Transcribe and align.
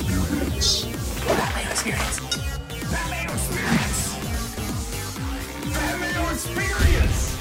Experience. 0.00 0.86
Pat 1.24 1.54
Mayo 1.54 1.70
Experience. 1.70 2.18
Pat 2.18 3.10
Mayo 3.10 3.30
Experience. 3.32 4.14
Pat 5.72 6.00
Mayo 6.00 6.30
Experience. 6.32 7.38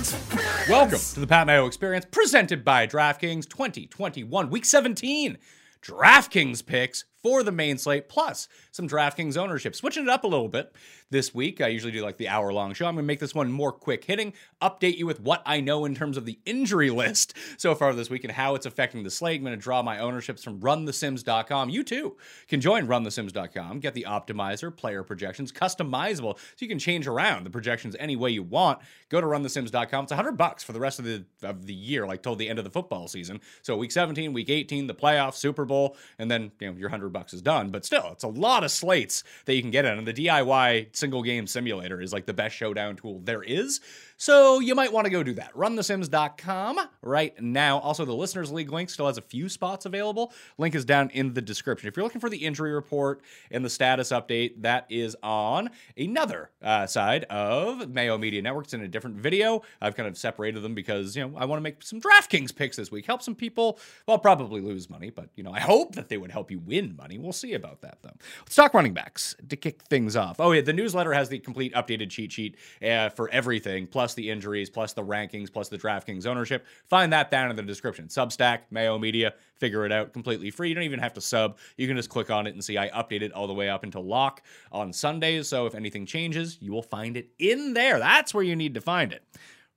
Experience. 0.00 0.68
Welcome 0.68 0.98
to 0.98 1.20
the 1.20 1.28
Pat 1.28 1.46
Mayo 1.46 1.66
Experience, 1.66 2.06
presented 2.10 2.64
by 2.64 2.88
DraftKings 2.88 3.48
2021, 3.48 4.50
Week 4.50 4.64
17. 4.64 5.38
DraftKings 5.80 6.66
picks 6.66 7.04
for 7.22 7.42
the 7.42 7.52
main 7.52 7.78
slate, 7.78 8.08
plus 8.08 8.48
some 8.70 8.88
DraftKings 8.88 9.36
ownership. 9.36 9.74
Switching 9.74 10.04
it 10.04 10.08
up 10.08 10.24
a 10.24 10.28
little 10.28 10.48
bit 10.48 10.74
this 11.10 11.34
week. 11.34 11.60
I 11.60 11.68
usually 11.68 11.92
do 11.92 12.02
like 12.02 12.16
the 12.16 12.28
hour 12.28 12.52
long 12.52 12.72
show. 12.72 12.86
I'm 12.86 12.94
going 12.94 13.04
to 13.04 13.06
make 13.06 13.18
this 13.18 13.34
one 13.34 13.50
more 13.50 13.72
quick 13.72 14.04
hitting, 14.04 14.32
update 14.62 14.96
you 14.96 15.06
with 15.06 15.20
what 15.20 15.42
I 15.44 15.60
know 15.60 15.84
in 15.84 15.94
terms 15.94 16.16
of 16.16 16.24
the 16.24 16.38
injury 16.46 16.90
list 17.00 17.34
so 17.56 17.74
far 17.74 17.92
this 17.92 18.10
week 18.10 18.24
and 18.24 18.32
how 18.32 18.54
it's 18.54 18.66
affecting 18.66 19.02
the 19.02 19.10
slate. 19.10 19.40
I'm 19.40 19.44
going 19.44 19.56
to 19.56 19.62
draw 19.62 19.82
my 19.82 19.98
ownerships 19.98 20.42
from 20.42 20.60
runthesims.com. 20.60 21.68
You 21.68 21.82
too 21.82 22.16
can 22.48 22.60
join 22.60 22.86
runthesims.com, 22.86 23.80
get 23.80 23.94
the 23.94 24.06
optimizer, 24.08 24.74
player 24.74 25.02
projections, 25.02 25.52
customizable, 25.52 26.38
so 26.38 26.56
you 26.58 26.68
can 26.68 26.78
change 26.78 27.06
around 27.06 27.44
the 27.44 27.50
projections 27.50 27.96
any 27.98 28.16
way 28.16 28.30
you 28.30 28.42
want. 28.42 28.78
Go 29.08 29.20
to 29.20 29.26
runthesims.com. 29.26 30.04
It's 30.04 30.12
100 30.12 30.32
bucks 30.32 30.62
for 30.62 30.72
the 30.72 30.80
rest 30.80 30.98
of 30.98 31.04
the 31.04 31.24
of 31.42 31.66
the 31.66 31.74
year, 31.74 32.06
like 32.06 32.22
till 32.22 32.36
the 32.36 32.48
end 32.48 32.58
of 32.58 32.64
the 32.64 32.70
football 32.70 33.08
season. 33.08 33.40
So 33.62 33.76
week 33.76 33.92
17, 33.92 34.32
week 34.32 34.50
18, 34.50 34.86
the 34.86 34.94
playoffs, 34.94 35.34
Super 35.34 35.64
Bowl, 35.64 35.96
and 36.18 36.30
then 36.30 36.52
you 36.60 36.70
know 36.70 36.78
your 36.78 36.88
100 36.88 37.09
bucks 37.10 37.32
is 37.32 37.42
done. 37.42 37.70
But 37.70 37.84
still, 37.84 38.08
it's 38.12 38.24
a 38.24 38.28
lot 38.28 38.64
of 38.64 38.70
slates 38.70 39.24
that 39.44 39.54
you 39.54 39.62
can 39.62 39.70
get 39.70 39.84
in. 39.84 39.98
And 39.98 40.06
the 40.06 40.14
DIY 40.14 40.96
single 40.96 41.22
game 41.22 41.46
simulator 41.46 42.00
is 42.00 42.12
like 42.12 42.26
the 42.26 42.34
best 42.34 42.56
showdown 42.56 42.96
tool 42.96 43.20
there 43.24 43.42
is. 43.42 43.80
So 44.20 44.60
you 44.60 44.74
might 44.74 44.92
want 44.92 45.06
to 45.06 45.10
go 45.10 45.22
do 45.22 45.32
that. 45.36 45.54
RunTheSims.com 45.54 46.78
right 47.00 47.40
now. 47.40 47.78
Also, 47.78 48.04
the 48.04 48.12
Listeners 48.12 48.52
League 48.52 48.70
link 48.70 48.90
still 48.90 49.06
has 49.06 49.16
a 49.16 49.22
few 49.22 49.48
spots 49.48 49.86
available. 49.86 50.34
Link 50.58 50.74
is 50.74 50.84
down 50.84 51.08
in 51.08 51.32
the 51.32 51.40
description. 51.40 51.88
If 51.88 51.96
you're 51.96 52.04
looking 52.04 52.20
for 52.20 52.28
the 52.28 52.36
injury 52.36 52.74
report 52.74 53.22
and 53.50 53.64
the 53.64 53.70
status 53.70 54.10
update, 54.10 54.60
that 54.60 54.84
is 54.90 55.16
on 55.22 55.70
another 55.96 56.50
uh, 56.60 56.86
side 56.86 57.24
of 57.30 57.88
Mayo 57.88 58.18
Media 58.18 58.42
Network. 58.42 58.66
It's 58.66 58.74
in 58.74 58.82
a 58.82 58.88
different 58.88 59.16
video. 59.16 59.62
I've 59.80 59.96
kind 59.96 60.06
of 60.06 60.18
separated 60.18 60.60
them 60.60 60.74
because, 60.74 61.16
you 61.16 61.26
know, 61.26 61.38
I 61.38 61.46
want 61.46 61.58
to 61.58 61.62
make 61.62 61.82
some 61.82 61.98
DraftKings 61.98 62.54
picks 62.54 62.76
this 62.76 62.92
week. 62.92 63.06
Help 63.06 63.22
some 63.22 63.34
people, 63.34 63.78
well, 64.06 64.18
probably 64.18 64.60
lose 64.60 64.90
money, 64.90 65.08
but, 65.08 65.30
you 65.34 65.42
know, 65.42 65.52
I 65.54 65.60
hope 65.60 65.94
that 65.94 66.10
they 66.10 66.18
would 66.18 66.30
help 66.30 66.50
you 66.50 66.58
win 66.58 66.94
money. 66.94 67.16
We'll 67.16 67.32
see 67.32 67.54
about 67.54 67.80
that, 67.80 67.96
though. 68.02 68.12
Let's 68.40 68.54
talk 68.54 68.74
running 68.74 68.92
backs 68.92 69.34
to 69.48 69.56
kick 69.56 69.80
things 69.84 70.14
off. 70.14 70.40
Oh, 70.40 70.52
yeah, 70.52 70.60
the 70.60 70.74
newsletter 70.74 71.14
has 71.14 71.30
the 71.30 71.38
complete 71.38 71.72
updated 71.72 72.10
cheat 72.10 72.32
sheet 72.32 72.58
uh, 72.84 73.08
for 73.08 73.30
everything, 73.30 73.86
plus 73.86 74.09
the 74.14 74.30
injuries, 74.30 74.70
plus 74.70 74.92
the 74.92 75.02
rankings, 75.02 75.52
plus 75.52 75.68
the 75.68 75.78
DraftKings 75.78 76.26
ownership. 76.26 76.66
Find 76.86 77.12
that 77.12 77.30
down 77.30 77.50
in 77.50 77.56
the 77.56 77.62
description. 77.62 78.08
Substack, 78.08 78.60
Mayo 78.70 78.98
Media, 78.98 79.34
figure 79.56 79.84
it 79.84 79.92
out 79.92 80.12
completely 80.12 80.50
free. 80.50 80.68
You 80.68 80.74
don't 80.74 80.84
even 80.84 81.00
have 81.00 81.14
to 81.14 81.20
sub. 81.20 81.58
You 81.76 81.86
can 81.86 81.96
just 81.96 82.10
click 82.10 82.30
on 82.30 82.46
it 82.46 82.54
and 82.54 82.64
see 82.64 82.78
I 82.78 82.88
update 82.90 83.22
it 83.22 83.32
all 83.32 83.46
the 83.46 83.54
way 83.54 83.68
up 83.68 83.84
until 83.84 84.04
lock 84.04 84.42
on 84.72 84.92
Sundays. 84.92 85.48
So 85.48 85.66
if 85.66 85.74
anything 85.74 86.06
changes, 86.06 86.58
you 86.60 86.72
will 86.72 86.82
find 86.82 87.16
it 87.16 87.30
in 87.38 87.74
there. 87.74 87.98
That's 87.98 88.34
where 88.34 88.44
you 88.44 88.56
need 88.56 88.74
to 88.74 88.80
find 88.80 89.12
it. 89.12 89.22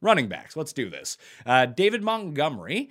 Running 0.01 0.27
backs, 0.27 0.57
let's 0.57 0.73
do 0.73 0.89
this. 0.89 1.17
Uh, 1.45 1.65
David 1.65 2.03
Montgomery 2.03 2.89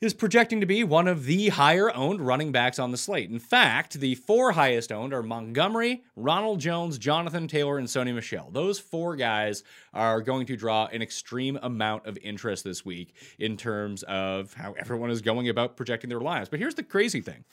is 0.00 0.14
projecting 0.14 0.60
to 0.60 0.66
be 0.66 0.82
one 0.82 1.06
of 1.06 1.24
the 1.26 1.50
higher 1.50 1.94
owned 1.94 2.20
running 2.20 2.52
backs 2.52 2.78
on 2.78 2.90
the 2.90 2.96
slate. 2.96 3.30
In 3.30 3.38
fact, 3.38 4.00
the 4.00 4.14
four 4.14 4.52
highest 4.52 4.90
owned 4.90 5.12
are 5.12 5.22
Montgomery, 5.22 6.02
Ronald 6.16 6.60
Jones, 6.60 6.96
Jonathan 6.96 7.46
Taylor, 7.46 7.76
and 7.76 7.86
Sony 7.86 8.14
Michel. 8.14 8.48
Those 8.50 8.78
four 8.78 9.14
guys 9.14 9.62
are 9.92 10.22
going 10.22 10.46
to 10.46 10.56
draw 10.56 10.86
an 10.86 11.02
extreme 11.02 11.58
amount 11.62 12.06
of 12.06 12.16
interest 12.22 12.64
this 12.64 12.84
week 12.84 13.14
in 13.38 13.56
terms 13.58 14.02
of 14.04 14.54
how 14.54 14.72
everyone 14.78 15.10
is 15.10 15.20
going 15.20 15.48
about 15.50 15.76
projecting 15.76 16.08
their 16.08 16.20
lineups. 16.20 16.50
But 16.50 16.60
here's 16.60 16.74
the 16.74 16.82
crazy 16.82 17.20
thing. 17.20 17.44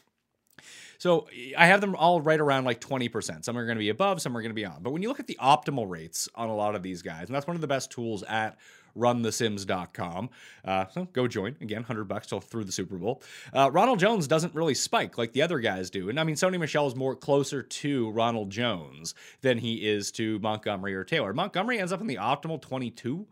So 1.00 1.28
I 1.58 1.68
have 1.68 1.82
them 1.82 1.96
all 1.96 2.22
right 2.22 2.40
around 2.40 2.66
like 2.66 2.82
20%. 2.82 3.44
Some 3.44 3.58
are 3.58 3.66
going 3.66 3.78
to 3.78 3.80
be 3.80 3.90
above, 3.90 4.22
some 4.22 4.36
are 4.36 4.42
going 4.42 4.50
to 4.50 4.56
be 4.56 4.66
on. 4.66 4.82
But 4.82 4.92
when 4.92 5.02
you 5.02 5.10
look 5.10 5.20
at 5.20 5.28
the 5.28 5.38
optimal 5.42 5.88
rates 5.88 6.28
on 6.34 6.50
a 6.50 6.56
lot 6.56 6.76
of 6.76 6.82
these 6.82 7.02
guys, 7.02 7.28
and 7.28 7.36
that's 7.36 7.46
one 7.46 7.56
of 7.56 7.62
the 7.62 7.68
best 7.68 7.92
tools 7.92 8.24
at 8.24 8.58
runthesims.com. 8.98 10.30
Uh, 10.66 10.86
so 10.88 11.06
go 11.14 11.28
join 11.28 11.56
again, 11.62 11.82
100 11.82 12.06
bucks 12.06 12.28
till 12.28 12.40
through 12.42 12.64
the 12.64 12.72
Super 12.72 12.98
Bowl. 12.98 13.22
Uh, 13.54 13.70
Ronald 13.72 14.00
Jones 14.00 14.28
doesn't 14.28 14.56
really 14.56 14.74
spike 14.74 15.18
like 15.18 15.34
the 15.34 15.42
other 15.42 15.60
guys 15.60 15.90
do. 15.90 16.10
And 16.10 16.20
I 16.20 16.24
mean, 16.24 16.36
Sony 16.36 16.60
Michel 16.60 16.88
is 16.88 16.96
more 16.96 17.16
closer 17.16 17.64
to 17.64 18.10
Ronald 18.12 18.50
Jones 18.50 19.14
than 19.42 19.58
he 19.58 19.88
is 19.88 20.12
to 20.14 20.40
Montgomery 20.40 20.96
or 20.96 21.04
Taylor. 21.04 21.34
Montgomery 21.34 21.80
ends 21.80 21.92
up 21.92 22.02
in 22.02 22.08
the 22.08 22.16
optimal 22.16 22.62
22 22.62 23.28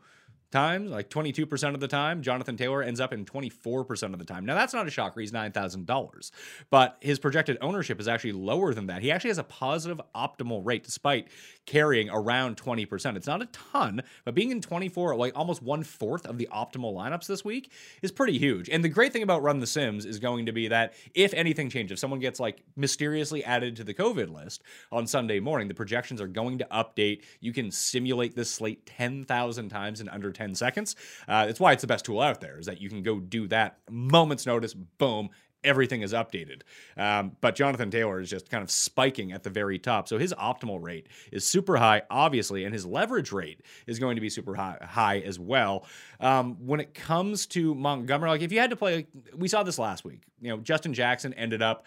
times, 0.51 0.91
like 0.91 1.09
22% 1.09 1.73
of 1.73 1.79
the 1.79 1.87
time. 1.87 2.21
Jonathan 2.21 2.57
Taylor 2.57 2.81
ends 2.81 2.99
up 2.99 3.13
in 3.13 3.25
24% 3.25 4.13
of 4.13 4.19
the 4.19 4.25
time. 4.25 4.45
Now, 4.45 4.55
that's 4.55 4.73
not 4.73 4.87
a 4.87 4.91
shocker. 4.91 5.19
He's 5.19 5.31
$9,000. 5.31 6.31
But 6.69 6.97
his 7.01 7.19
projected 7.19 7.57
ownership 7.61 7.99
is 7.99 8.07
actually 8.07 8.33
lower 8.33 8.73
than 8.73 8.87
that. 8.87 9.01
He 9.01 9.11
actually 9.11 9.29
has 9.31 9.37
a 9.37 9.43
positive 9.43 9.99
optimal 10.15 10.65
rate 10.65 10.83
despite 10.83 11.27
carrying 11.65 12.09
around 12.09 12.57
20%. 12.57 13.15
It's 13.15 13.27
not 13.27 13.41
a 13.41 13.47
ton, 13.47 14.01
but 14.23 14.35
being 14.35 14.51
in 14.51 14.61
24, 14.61 15.15
like 15.15 15.33
almost 15.35 15.61
one 15.61 15.83
fourth 15.83 16.25
of 16.25 16.37
the 16.37 16.47
optimal 16.53 16.93
lineups 16.93 17.27
this 17.27 17.43
week 17.43 17.71
is 18.01 18.11
pretty 18.11 18.37
huge. 18.37 18.69
And 18.69 18.83
the 18.83 18.89
great 18.89 19.11
thing 19.11 19.23
about 19.23 19.41
Run 19.41 19.59
the 19.59 19.67
Sims 19.67 20.05
is 20.05 20.19
going 20.19 20.45
to 20.45 20.51
be 20.51 20.67
that 20.67 20.93
if 21.13 21.33
anything 21.33 21.69
changes, 21.69 21.95
if 21.95 21.99
someone 21.99 22.19
gets 22.19 22.39
like 22.39 22.61
mysteriously 22.75 23.43
added 23.43 23.75
to 23.77 23.83
the 23.83 23.93
COVID 23.93 24.33
list 24.33 24.63
on 24.91 25.07
Sunday 25.07 25.39
morning, 25.39 25.67
the 25.67 25.73
projections 25.73 26.21
are 26.21 26.27
going 26.27 26.59
to 26.59 26.67
update. 26.71 27.23
You 27.39 27.53
can 27.53 27.71
simulate 27.71 28.35
this 28.35 28.51
slate 28.51 28.85
10,000 28.85 29.69
times 29.69 30.01
in 30.01 30.09
under 30.09 30.31
10 30.35 30.55
seconds. 30.55 30.95
Uh, 31.27 31.47
it's 31.49 31.59
why 31.59 31.71
it's 31.71 31.81
the 31.81 31.87
best 31.87 32.05
tool 32.05 32.21
out 32.21 32.41
there, 32.41 32.59
is 32.59 32.67
that 32.67 32.79
you 32.79 32.89
can 32.89 33.01
go 33.01 33.19
do 33.19 33.47
that 33.47 33.79
moment's 33.89 34.45
notice, 34.45 34.73
boom, 34.73 35.29
everything 35.65 36.01
is 36.01 36.13
updated. 36.13 36.61
Um, 36.95 37.35
but 37.41 37.55
Jonathan 37.55 37.91
Taylor 37.91 38.21
is 38.21 38.29
just 38.29 38.49
kind 38.49 38.63
of 38.63 38.71
spiking 38.71 39.31
at 39.31 39.43
the 39.43 39.49
very 39.49 39.79
top. 39.79 40.07
So 40.07 40.17
his 40.17 40.33
optimal 40.33 40.81
rate 40.81 41.07
is 41.31 41.45
super 41.45 41.75
high, 41.75 42.03
obviously, 42.09 42.63
and 42.63 42.73
his 42.73 42.85
leverage 42.85 43.31
rate 43.31 43.61
is 43.87 43.99
going 43.99 44.15
to 44.15 44.21
be 44.21 44.29
super 44.29 44.55
high, 44.55 44.77
high 44.81 45.19
as 45.19 45.39
well. 45.39 45.85
Um, 46.19 46.55
when 46.65 46.79
it 46.79 46.93
comes 46.93 47.47
to 47.47 47.75
Montgomery, 47.75 48.29
like 48.29 48.41
if 48.41 48.51
you 48.51 48.59
had 48.59 48.69
to 48.69 48.75
play, 48.75 49.07
we 49.35 49.47
saw 49.47 49.63
this 49.63 49.79
last 49.79 50.05
week. 50.05 50.21
You 50.39 50.51
know, 50.51 50.57
Justin 50.57 50.93
Jackson 50.93 51.33
ended 51.33 51.61
up 51.61 51.85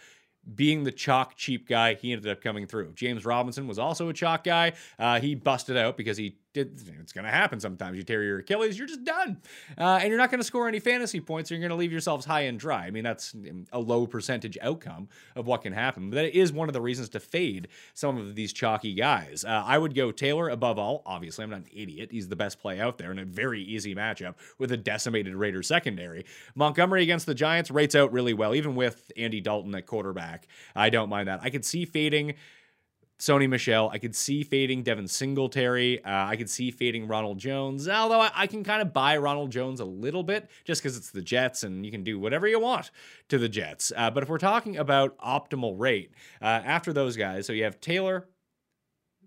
being 0.55 0.85
the 0.85 0.93
chalk 0.93 1.37
cheap 1.37 1.69
guy, 1.69 1.95
he 1.95 2.13
ended 2.13 2.31
up 2.31 2.41
coming 2.41 2.67
through. 2.67 2.93
James 2.95 3.25
Robinson 3.25 3.67
was 3.67 3.79
also 3.79 4.09
a 4.09 4.13
chalk 4.13 4.45
guy. 4.45 4.73
Uh, 4.99 5.21
he 5.21 5.35
busted 5.35 5.77
out 5.77 5.97
because 5.97 6.17
he. 6.17 6.37
It's 6.59 7.13
going 7.13 7.25
to 7.25 7.31
happen 7.31 7.61
sometimes. 7.61 7.97
You 7.97 8.03
tear 8.03 8.23
your 8.23 8.41
Achilles, 8.41 8.79
you're 8.79 8.87
just 8.87 9.05
done, 9.05 9.41
uh, 9.77 9.99
and 10.01 10.09
you're 10.09 10.19
not 10.19 10.31
going 10.31 10.41
to 10.41 10.45
score 10.45 10.69
any 10.69 10.81
fantasy 10.81 11.21
points. 11.21 11.51
Or 11.51 11.55
you're 11.55 11.61
going 11.61 11.71
to 11.71 11.77
leave 11.77 11.93
yourselves 11.93 12.27
high 12.27 12.43
and 12.43 12.59
dry. 12.59 12.87
I 12.87 12.91
mean, 12.91 13.05
that's 13.05 13.35
a 13.73 13.79
low 13.79 14.07
percentage 14.07 14.59
outcome 14.61 15.09
of 15.37 15.47
what 15.47 15.63
can 15.63 15.73
happen. 15.73 16.11
But 16.11 16.17
that 16.17 16.37
is 16.37 16.53
one 16.53 16.69
of 16.69 16.73
the 16.73 16.81
reasons 16.81 17.09
to 17.11 17.21
fade 17.21 17.69
some 17.95 18.19
of 18.19 18.35
these 18.35 18.53
chalky 18.53 18.95
guys. 18.95 19.45
Uh, 19.45 19.63
I 19.65 19.79
would 19.79 19.95
go 19.95 20.11
Taylor 20.11 20.49
above 20.49 20.79
all. 20.79 21.03
Obviously, 21.07 21.45
I'm 21.45 21.51
not 21.51 21.61
an 21.61 21.67
idiot. 21.73 22.11
He's 22.11 22.29
the 22.29 22.37
best 22.37 22.61
play 22.61 22.81
out 22.81 22.99
there 22.99 23.11
in 23.11 23.19
a 23.19 23.25
very 23.25 23.63
easy 23.63 23.95
matchup 23.95 24.35
with 24.59 24.73
a 24.73 24.77
decimated 24.77 25.35
Raiders 25.35 25.67
secondary. 25.67 26.25
Montgomery 26.55 27.03
against 27.03 27.27
the 27.27 27.35
Giants 27.35 27.71
rates 27.71 27.95
out 27.95 28.13
really 28.13 28.35
well, 28.35 28.55
even 28.55 28.75
with 28.75 29.11
Andy 29.17 29.41
Dalton 29.41 29.75
at 29.75 29.87
quarterback. 29.87 30.47
I 30.75 30.91
don't 30.91 31.09
mind 31.09 31.29
that. 31.29 31.41
I 31.43 31.51
could 31.51 31.65
see 31.65 31.85
fading 31.85 32.35
Sony 33.19 33.49
Michel. 33.49 33.91
I 33.93 33.99
could 33.99 34.15
see 34.15 34.45
fading 34.45 34.83
Devin 34.83 35.09
Singletary. 35.09 36.05
Uh, 36.05 36.27
I 36.27 36.37
could 36.37 36.49
see 36.49 36.71
fading 36.71 37.09
Ronald 37.09 37.39
Jones. 37.39 37.89
Although 37.89 38.21
I, 38.21 38.31
I 38.35 38.47
can 38.47 38.63
kind 38.63 38.81
of 38.81 38.93
buy 38.93 39.17
Ronald 39.17 39.51
Jones 39.51 39.81
a 39.81 39.85
little 39.85 40.23
bit 40.23 40.49
just 40.65 40.83
because 40.83 40.97
it's 40.97 41.11
the 41.11 41.23
Jets 41.23 41.65
and 41.65 41.85
you 41.85 41.91
can 41.91 42.05
do 42.05 42.19
whatever 42.19 42.47
you 42.47 42.61
want 42.61 42.91
to 43.29 43.39
the 43.39 43.49
Jets. 43.49 43.93
Uh, 43.97 44.11
but 44.11 44.23
if 44.23 44.29
we're 44.29 44.39
talking 44.39 44.77
about 44.77 45.19
optimal 45.19 45.75
rate, 45.79 46.13
uh, 46.41 46.45
after 46.45 46.93
those 46.93 47.17
guys, 47.17 47.47
so 47.47 47.53
you 47.53 47.65
have 47.65 47.81
Taylor, 47.81 48.29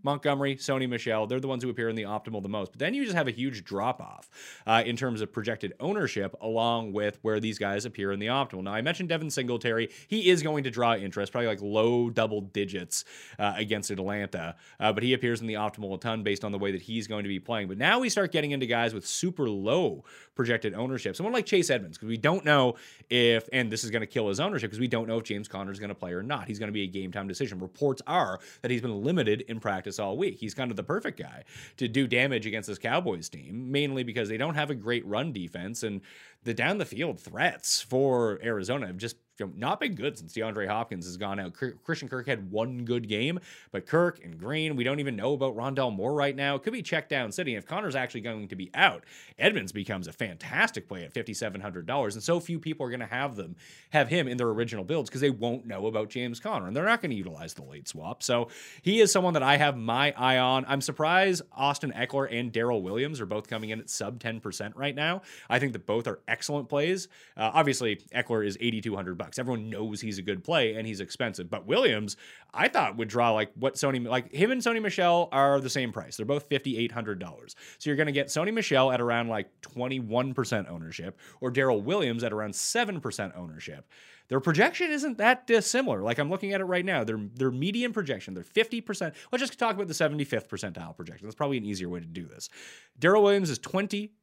Montgomery, 0.03 0.56
Sony 0.56 0.88
Michel, 0.88 1.28
they're 1.28 1.39
the 1.39 1.47
ones 1.47 1.63
who 1.63 1.69
appear 1.69 1.89
in 1.89 1.95
the 1.95 2.03
optimal 2.03 2.41
the 2.41 2.50
most. 2.50 2.72
But 2.72 2.79
then 2.79 2.94
you 2.94 3.03
just 3.03 3.16
have 3.16 3.28
a 3.28 3.31
huge 3.31 3.63
drop 3.63 4.01
off 4.01 4.29
uh, 4.66 4.84
in 4.85 4.95
terms 4.95 5.22
of 5.22 5.31
projected 5.31 5.73
ownership, 5.79 6.35
along 6.41 6.94
with 6.94 7.19
where 7.22 7.39
these 7.39 7.57
guys 7.57 7.85
appear 7.85 8.11
in 8.11 8.19
the 8.19 8.28
optimal. 8.28 8.63
Now, 8.63 8.73
I 8.73 8.81
mentioned 8.81 9.09
Devin 9.09 9.29
Singletary. 9.29 9.90
He 10.08 10.29
is 10.29 10.41
going 10.41 10.64
to 10.64 10.72
draw 10.72 10.96
interest, 10.96 11.31
probably 11.31 11.47
like 11.47 11.61
low 11.61 12.09
double 12.09 12.41
digits 12.41 13.05
uh, 13.40 13.53
against 13.55 13.91
Atlanta, 13.91 14.55
uh, 14.79 14.93
but 14.93 15.03
he 15.03 15.14
appears 15.14 15.41
in 15.41 15.47
the 15.47 15.55
optimal 15.55 15.96
a 15.96 15.97
ton 15.97 16.23
based 16.23 16.43
on 16.43 16.52
the 16.52 16.59
way 16.59 16.72
that 16.72 16.81
he's 16.81 17.08
going 17.08 17.23
to 17.23 17.29
be 17.29 17.40
playing. 17.40 17.67
But 17.67 17.78
now 17.78 17.99
we 17.99 18.09
start 18.09 18.31
getting 18.31 18.52
into 18.52 18.66
guys 18.66 18.93
with 18.93 19.05
super 19.05 19.49
low 19.49 20.03
projected 20.35 20.73
ownership. 20.73 21.16
Someone 21.16 21.34
like 21.34 21.46
Chase 21.46 21.70
Edmonds, 21.70 21.97
because 21.97 22.09
we 22.09 22.17
don't 22.17 22.46
know 22.46 22.75
if, 23.09 23.47
and 23.53 23.72
this 23.72 23.84
is 23.84 23.91
going 23.91 24.02
to 24.02 24.08
kill 24.08 24.29
his 24.29 24.40
ownership, 24.40 24.70
because 24.70 24.79
we 24.79 24.87
don't 24.87 25.08
know 25.08 25.17
if 25.17 25.23
James 25.23 25.47
Conner 25.47 25.72
is 25.72 25.79
going 25.79 25.90
to 25.90 25.96
play 25.96 26.14
or 26.14 26.23
not. 26.23 26.47
He's 26.47 26.59
going 26.59 26.70
to 26.70 26.73
be 26.73 26.84
a 26.84 26.87
game 26.87 27.11
time 27.11 27.28
decision. 27.28 27.59
Reports 27.59 28.02
are 28.08 28.40
that 28.61 28.72
he's 28.72 28.81
been 28.81 29.03
limited 29.03 29.41
in 29.41 29.59
practice 29.59 29.91
all 29.99 30.17
week. 30.17 30.38
He's 30.40 30.53
kind 30.53 30.72
of 30.72 30.78
the 30.78 30.84
perfect 30.84 31.20
guy 31.20 31.43
to 31.78 31.88
do 31.88 32.08
damage 32.08 32.46
against 32.46 32.67
this 32.67 32.78
Cowboys 32.78 33.29
team, 33.29 33.72
mainly 33.72 34.03
because 34.03 34.29
they 34.29 34.38
don't 34.38 34.55
have 34.55 34.70
a 34.70 34.76
great 34.76 35.05
run 35.05 35.32
defense 35.32 35.84
and 35.84 36.02
the 36.43 36.53
down 36.53 36.78
the 36.78 36.85
field 36.85 37.20
threats 37.20 37.82
for 37.82 38.40
Arizona 38.43 38.88
have 38.88 38.97
just 38.97 39.16
not 39.55 39.79
been 39.79 39.96
good 39.96 40.17
since 40.17 40.34
DeAndre 40.34 40.67
Hopkins 40.67 41.05
has 41.05 41.17
gone 41.17 41.40
out. 41.40 41.53
Christian 41.84 42.08
Kirk 42.08 42.28
had 42.28 42.52
one 42.52 42.85
good 42.85 43.08
game, 43.08 43.40
but 43.72 43.85
Kirk 43.85 44.23
and 44.23 44.38
Green, 44.38 44.76
we 44.76 44.84
don't 44.84 44.99
even 44.99 45.16
know 45.16 45.34
about 45.34 45.55
Rondale 45.55 45.93
Moore 45.93 46.14
right 46.14 46.35
now. 46.35 46.55
It 46.55 46.64
could 46.64 46.73
be 46.73 46.82
checked 46.82 47.09
down 47.09 47.32
sitting. 47.32 47.55
If 47.55 47.66
Conner's 47.66 47.96
actually 47.96 48.22
going 48.22 48.47
to 48.49 48.55
be 48.55 48.70
out, 48.73 49.03
Edmonds 49.40 49.72
becomes 49.72 50.08
a 50.08 50.14
fantastic 50.14 50.88
play 50.88 51.03
at 51.03 51.14
$5,700. 51.14 52.14
And 52.14 52.23
so 52.23 52.40
few 52.40 52.59
people 52.59 52.85
are 52.85 52.90
going 52.90 52.99
to 52.99 53.05
have 53.05 53.35
them, 53.35 53.55
have 53.91 54.09
him 54.09 54.28
in 54.28 54.37
their 54.37 54.49
original 54.49 54.84
builds 54.84 55.09
because 55.09 55.22
they 55.22 55.29
won't 55.29 55.66
know 55.66 55.87
about 55.87 56.09
James 56.09 56.40
Conner 56.40 56.67
and 56.67 56.76
they're 56.76 56.85
not 56.85 57.02
going 57.02 57.11
to 57.11 57.17
utilize 57.17 57.53
the 57.53 57.64
late 57.64 57.87
swap. 57.87 58.23
So 58.23 58.49
he 58.82 58.99
is 58.99 59.11
someone 59.11 59.34
that 59.34 59.44
I 59.44 59.58
have 59.58 59.78
my 59.78 60.14
eye 60.17 60.37
on. 60.37 60.66
I'm 60.67 60.82
surprised 60.82 61.41
Austin 61.52 61.94
Ekeler 61.96 62.28
and 62.32 62.52
Darrel 62.52 62.82
Williams 62.82 63.20
are 63.20 63.26
both 63.26 63.47
coming 63.47 63.72
in 63.72 63.79
at 63.79 63.90
sub 63.90 64.20
10% 64.20 64.73
right 64.76 64.96
now. 64.96 65.22
I 65.49 65.59
think 65.59 65.73
that 65.73 65.85
both 65.85 66.08
are 66.08 66.20
excellent 66.31 66.69
plays. 66.69 67.09
Uh, 67.35 67.51
obviously, 67.53 67.97
Ekeler 68.16 68.45
is 68.45 68.57
8,200 68.59 69.17
bucks. 69.17 69.37
Everyone 69.37 69.69
knows 69.69 69.99
he's 69.99 70.17
a 70.17 70.22
good 70.22 70.43
play 70.43 70.75
and 70.75 70.87
he's 70.87 71.01
expensive. 71.01 71.49
But 71.49 71.67
Williams, 71.67 72.16
I 72.53 72.69
thought 72.69 72.97
would 72.97 73.09
draw 73.09 73.31
like 73.31 73.51
what 73.55 73.75
Sony 73.75 74.03
like 74.07 74.31
him 74.31 74.51
and 74.51 74.61
Sony 74.61 74.81
Michel 74.81 75.29
are 75.31 75.59
the 75.59 75.69
same 75.69 75.91
price. 75.91 76.17
They're 76.17 76.25
both 76.25 76.47
fifty 76.47 76.78
eight 76.78 76.91
hundred 76.91 77.19
dollars. 77.19 77.55
So 77.78 77.89
you're 77.89 77.97
going 77.97 78.07
to 78.07 78.13
get 78.13 78.28
Sony 78.28 78.53
Michel 78.53 78.91
at 78.91 79.01
around 79.01 79.28
like 79.28 79.49
twenty 79.61 79.99
one 79.99 80.33
percent 80.33 80.67
ownership, 80.69 81.19
or 81.41 81.51
Darrel 81.51 81.81
Williams 81.81 82.23
at 82.23 82.34
around 82.34 82.55
seven 82.55 83.01
percent 83.01 83.34
ownership. 83.35 83.85
Their 84.31 84.39
projection 84.39 84.91
isn't 84.91 85.17
that 85.17 85.45
dissimilar. 85.45 86.01
Like 86.01 86.17
I'm 86.17 86.29
looking 86.29 86.53
at 86.53 86.61
it 86.61 86.66
right 86.66 86.85
now. 86.85 87.03
Their 87.03 87.19
their 87.35 87.51
median 87.51 87.91
projection, 87.91 88.34
they're 88.34 88.43
50%. 88.45 89.13
Let's 89.29 89.41
just 89.41 89.59
talk 89.59 89.75
about 89.75 89.89
the 89.89 89.93
75th 89.93 90.47
percentile 90.47 90.95
projection. 90.95 91.27
That's 91.27 91.35
probably 91.35 91.57
an 91.57 91.66
easier 91.66 91.89
way 91.89 91.99
to 91.99 92.05
do 92.05 92.25
this. 92.25 92.47
Darrel 92.97 93.23
Williams 93.23 93.49
is 93.49 93.59
20 93.59 94.13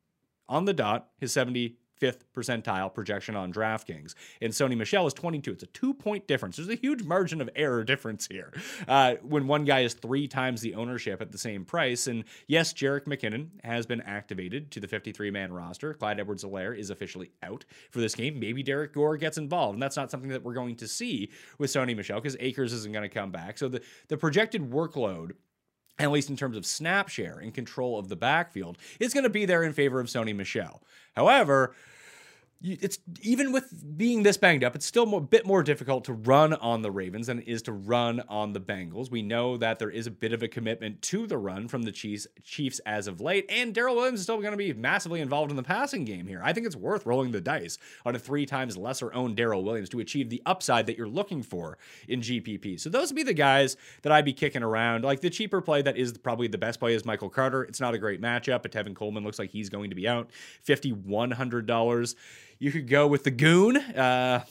on 0.48 0.64
the 0.64 0.72
dot. 0.72 1.08
His 1.18 1.32
70 1.32 1.76
fifth 1.98 2.24
percentile 2.32 2.92
projection 2.92 3.36
on 3.36 3.52
DraftKings. 3.52 4.14
And 4.40 4.52
Sony 4.52 4.76
Michel 4.76 5.06
is 5.06 5.14
22. 5.14 5.52
It's 5.52 5.62
a 5.62 5.66
two 5.66 5.94
point 5.94 6.26
difference. 6.26 6.56
There's 6.56 6.68
a 6.68 6.74
huge 6.74 7.02
margin 7.02 7.40
of 7.40 7.50
error 7.56 7.84
difference 7.88 8.26
here 8.26 8.52
uh, 8.86 9.14
when 9.22 9.46
one 9.46 9.64
guy 9.64 9.80
is 9.80 9.94
three 9.94 10.28
times 10.28 10.60
the 10.60 10.74
ownership 10.74 11.20
at 11.20 11.32
the 11.32 11.38
same 11.38 11.64
price. 11.64 12.06
And 12.06 12.24
yes, 12.46 12.72
Jerick 12.72 13.04
McKinnon 13.04 13.48
has 13.64 13.86
been 13.86 14.00
activated 14.02 14.70
to 14.72 14.80
the 14.80 14.88
53 14.88 15.30
man 15.30 15.52
roster. 15.52 15.94
Clyde 15.94 16.20
Edwards 16.20 16.44
Helaire 16.44 16.76
is 16.76 16.90
officially 16.90 17.30
out 17.42 17.64
for 17.90 18.00
this 18.00 18.14
game. 18.14 18.38
Maybe 18.38 18.62
Derrick 18.62 18.94
Gore 18.94 19.16
gets 19.16 19.38
involved. 19.38 19.74
And 19.74 19.82
that's 19.82 19.96
not 19.96 20.10
something 20.10 20.30
that 20.30 20.42
we're 20.42 20.54
going 20.54 20.76
to 20.76 20.88
see 20.88 21.30
with 21.58 21.70
Sony 21.70 21.96
Michel 21.96 22.20
because 22.20 22.36
Akers 22.40 22.72
isn't 22.72 22.92
going 22.92 23.08
to 23.08 23.14
come 23.14 23.30
back. 23.30 23.58
So 23.58 23.68
the, 23.68 23.82
the 24.08 24.16
projected 24.16 24.70
workload 24.70 25.32
at 25.98 26.10
least 26.10 26.30
in 26.30 26.36
terms 26.36 26.56
of 26.56 26.64
snap 26.64 27.08
share 27.08 27.38
and 27.38 27.52
control 27.54 27.98
of 27.98 28.08
the 28.08 28.16
backfield, 28.16 28.78
is 29.00 29.12
going 29.12 29.24
to 29.24 29.30
be 29.30 29.44
there 29.44 29.62
in 29.62 29.72
favor 29.72 30.00
of 30.00 30.06
Sony 30.06 30.34
Michel. 30.34 30.82
However, 31.16 31.74
it's 32.60 32.98
even 33.22 33.52
with 33.52 33.96
being 33.96 34.24
this 34.24 34.36
banged 34.36 34.64
up, 34.64 34.74
it's 34.74 34.86
still 34.86 35.14
a 35.14 35.20
bit 35.20 35.46
more 35.46 35.62
difficult 35.62 36.04
to 36.04 36.12
run 36.12 36.54
on 36.54 36.82
the 36.82 36.90
Ravens 36.90 37.28
than 37.28 37.38
it 37.38 37.46
is 37.46 37.62
to 37.62 37.72
run 37.72 38.20
on 38.28 38.52
the 38.52 38.60
Bengals. 38.60 39.10
We 39.10 39.22
know 39.22 39.56
that 39.58 39.78
there 39.78 39.90
is 39.90 40.08
a 40.08 40.10
bit 40.10 40.32
of 40.32 40.42
a 40.42 40.48
commitment 40.48 41.00
to 41.02 41.28
the 41.28 41.38
run 41.38 41.68
from 41.68 41.82
the 41.82 41.92
Chiefs, 41.92 42.26
Chiefs 42.42 42.80
as 42.80 43.06
of 43.06 43.20
late, 43.20 43.46
and 43.48 43.72
Darrel 43.72 43.94
Williams 43.94 44.20
is 44.20 44.24
still 44.24 44.40
going 44.40 44.52
to 44.52 44.56
be 44.56 44.72
massively 44.72 45.20
involved 45.20 45.50
in 45.50 45.56
the 45.56 45.62
passing 45.62 46.04
game 46.04 46.26
here. 46.26 46.40
I 46.42 46.52
think 46.52 46.66
it's 46.66 46.74
worth 46.74 47.06
rolling 47.06 47.30
the 47.30 47.40
dice 47.40 47.78
on 48.04 48.16
a 48.16 48.18
three 48.18 48.44
times 48.44 48.76
lesser 48.76 49.14
owned 49.14 49.36
Darrel 49.36 49.62
Williams 49.62 49.88
to 49.90 50.00
achieve 50.00 50.28
the 50.28 50.42
upside 50.44 50.86
that 50.86 50.98
you're 50.98 51.06
looking 51.06 51.44
for 51.44 51.78
in 52.08 52.20
GPP. 52.20 52.80
So 52.80 52.90
those 52.90 53.10
would 53.10 53.16
be 53.16 53.22
the 53.22 53.34
guys 53.34 53.76
that 54.02 54.10
I'd 54.10 54.24
be 54.24 54.32
kicking 54.32 54.64
around. 54.64 55.04
Like 55.04 55.20
the 55.20 55.30
cheaper 55.30 55.60
play 55.60 55.82
that 55.82 55.96
is 55.96 56.18
probably 56.18 56.48
the 56.48 56.58
best 56.58 56.80
play 56.80 56.94
is 56.94 57.04
Michael 57.04 57.30
Carter. 57.30 57.62
It's 57.62 57.80
not 57.80 57.94
a 57.94 57.98
great 57.98 58.20
matchup, 58.20 58.62
but 58.62 58.72
Tevin 58.72 58.96
Coleman 58.96 59.22
looks 59.22 59.38
like 59.38 59.50
he's 59.50 59.68
going 59.68 59.90
to 59.90 59.96
be 59.96 60.08
out. 60.08 60.30
$5,100. 60.66 62.14
You 62.58 62.72
could 62.72 62.88
go 62.88 63.06
with 63.06 63.24
the 63.24 63.30
Goon. 63.30 63.76
Uh, 63.76 64.44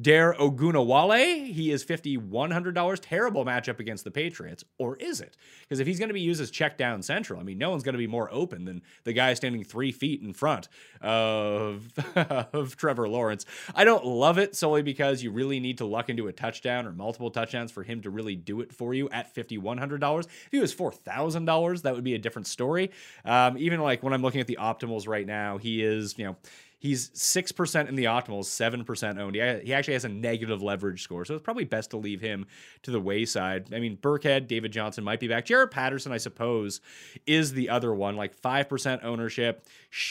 Dare 0.00 0.32
Ogunbowale. 0.34 1.46
he 1.46 1.72
is 1.72 1.84
$5,100. 1.84 2.98
Terrible 3.02 3.44
matchup 3.44 3.80
against 3.80 4.04
the 4.04 4.12
Patriots. 4.12 4.64
Or 4.78 4.96
is 4.96 5.20
it? 5.20 5.36
Because 5.62 5.80
if 5.80 5.88
he's 5.88 5.98
going 5.98 6.08
to 6.08 6.14
be 6.14 6.20
used 6.20 6.40
as 6.40 6.52
check 6.52 6.78
down 6.78 7.02
central, 7.02 7.40
I 7.40 7.42
mean, 7.42 7.58
no 7.58 7.70
one's 7.70 7.82
going 7.82 7.94
to 7.94 7.98
be 7.98 8.06
more 8.06 8.32
open 8.32 8.64
than 8.64 8.82
the 9.02 9.12
guy 9.12 9.34
standing 9.34 9.64
three 9.64 9.90
feet 9.90 10.22
in 10.22 10.32
front 10.32 10.68
of, 11.00 11.88
of 12.16 12.76
Trevor 12.76 13.08
Lawrence. 13.08 13.44
I 13.74 13.84
don't 13.84 14.06
love 14.06 14.38
it 14.38 14.54
solely 14.54 14.82
because 14.82 15.22
you 15.22 15.32
really 15.32 15.58
need 15.58 15.78
to 15.78 15.84
luck 15.84 16.08
into 16.08 16.28
a 16.28 16.32
touchdown 16.32 16.86
or 16.86 16.92
multiple 16.92 17.30
touchdowns 17.30 17.72
for 17.72 17.82
him 17.82 18.02
to 18.02 18.10
really 18.10 18.36
do 18.36 18.60
it 18.60 18.72
for 18.72 18.94
you 18.94 19.08
at 19.10 19.34
$5,100. 19.34 20.24
If 20.26 20.48
he 20.52 20.60
was 20.60 20.72
$4,000, 20.72 21.82
that 21.82 21.94
would 21.94 22.04
be 22.04 22.14
a 22.14 22.18
different 22.18 22.46
story. 22.46 22.92
Um, 23.24 23.58
even 23.58 23.80
like 23.80 24.04
when 24.04 24.12
I'm 24.12 24.22
looking 24.22 24.40
at 24.40 24.46
the 24.46 24.58
optimals 24.60 25.08
right 25.08 25.26
now, 25.26 25.58
he 25.58 25.82
is, 25.82 26.16
you 26.18 26.24
know, 26.24 26.36
He's 26.80 27.10
6% 27.10 27.88
in 27.88 27.96
the 27.96 28.04
optimals, 28.04 28.44
7% 28.44 29.18
owned. 29.18 29.34
He, 29.34 29.40
he 29.66 29.74
actually 29.74 29.94
has 29.94 30.04
a 30.04 30.08
negative 30.08 30.62
leverage 30.62 31.02
score, 31.02 31.24
so 31.24 31.34
it's 31.34 31.42
probably 31.42 31.64
best 31.64 31.90
to 31.90 31.96
leave 31.96 32.20
him 32.20 32.46
to 32.82 32.92
the 32.92 33.00
wayside. 33.00 33.74
I 33.74 33.80
mean, 33.80 33.96
Burkhead, 33.96 34.46
David 34.46 34.70
Johnson 34.70 35.02
might 35.02 35.18
be 35.18 35.26
back. 35.26 35.46
Jaret 35.46 35.72
Patterson, 35.72 36.12
I 36.12 36.18
suppose, 36.18 36.80
is 37.26 37.52
the 37.52 37.68
other 37.68 37.92
one, 37.92 38.16
like 38.16 38.40
5% 38.40 39.04
ownership. 39.04 39.66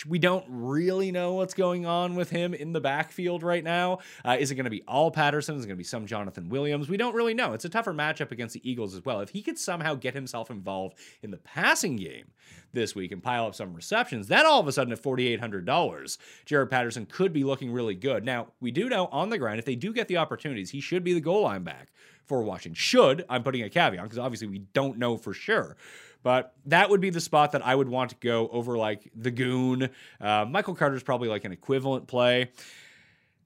We 0.06 0.20
don't 0.20 0.46
really 0.50 1.12
know 1.12 1.36
what's 1.36 1.54
going 1.54 1.86
on 1.86 2.16
with 2.16 2.32
him 2.32 2.54
in 2.54 2.74
the 2.74 2.82
backfield 2.82 3.44
right 3.44 3.64
now. 3.64 4.00
Uh, 4.26 4.36
is 4.38 4.52
it 4.52 4.56
going 4.56 4.66
to 4.66 4.70
be 4.70 4.84
all 4.88 5.10
Patterson? 5.10 5.56
Is 5.56 5.64
it 5.64 5.68
going 5.68 5.78
to 5.78 5.80
be 5.80 5.86
some 5.86 6.06
Jonathan 6.06 6.50
Williams? 6.50 6.90
We 6.90 6.98
don't 6.98 7.16
really 7.16 7.34
know. 7.34 7.54
It's 7.54 7.66
a 7.66 7.70
tougher 7.70 7.94
matchup 7.94 8.32
against 8.32 8.56
the 8.56 8.70
Eagles 8.70 8.94
as 8.94 9.06
well. 9.06 9.22
If 9.22 9.30
he 9.30 9.42
could 9.42 9.58
somehow 9.58 9.96
get 9.96 10.14
himself 10.14 10.52
involved 10.52 10.98
in 11.24 11.32
the 11.32 11.38
passing 11.38 11.96
game 11.96 12.26
this 12.74 12.96
week 12.96 13.12
and 13.12 13.24
pile 13.24 13.46
up 13.46 13.56
some 13.56 13.74
receptions, 13.74 14.28
then 14.28 14.46
all 14.46 14.60
of 14.60 14.68
a 14.68 14.72
sudden 14.72 14.94
at 14.94 15.02
$4,800, 15.02 16.18
Jaret 16.46 16.70
Patterson 16.70 17.06
could 17.06 17.34
be 17.34 17.44
looking 17.44 17.72
really 17.72 17.96
good. 17.96 18.24
Now, 18.24 18.48
we 18.60 18.72
do 18.72 18.90
know 18.90 19.08
on 19.08 19.30
the 19.30 19.38
ground, 19.38 19.60
if 19.60 19.66
they 19.66 19.76
do 19.76 19.94
get 19.94 20.08
the 20.08 20.18
opportunities, 20.18 20.72
he 20.72 20.82
should 20.82 21.04
be 21.04 21.14
the 21.14 21.22
goal 21.22 21.44
line 21.44 21.64
back 21.64 21.90
for 22.26 22.44
Washington. 22.44 22.76
Should, 22.76 23.26
I'm 23.30 23.44
putting 23.44 23.64
a 23.64 23.70
caveat 23.70 24.04
because 24.04 24.20
obviously 24.20 24.48
we 24.48 24.60
don't 24.60 24.98
know 24.98 25.18
for 25.18 25.34
sure. 25.34 25.78
But 26.24 26.54
that 26.66 26.90
would 26.90 27.00
be 27.00 27.10
the 27.10 27.22
spot 27.22 27.54
that 27.54 27.66
I 27.66 27.74
would 27.74 27.88
want 27.88 28.10
to 28.10 28.16
go 28.18 28.50
over 28.50 28.78
like 28.78 29.10
the 29.16 29.32
Goon. 29.32 29.90
Uh, 30.20 30.46
Michael 30.50 30.76
Carter's 30.76 31.04
probably 31.04 31.30
like 31.30 31.46
an 31.46 31.52
equivalent 31.52 32.08
play. 32.08 32.52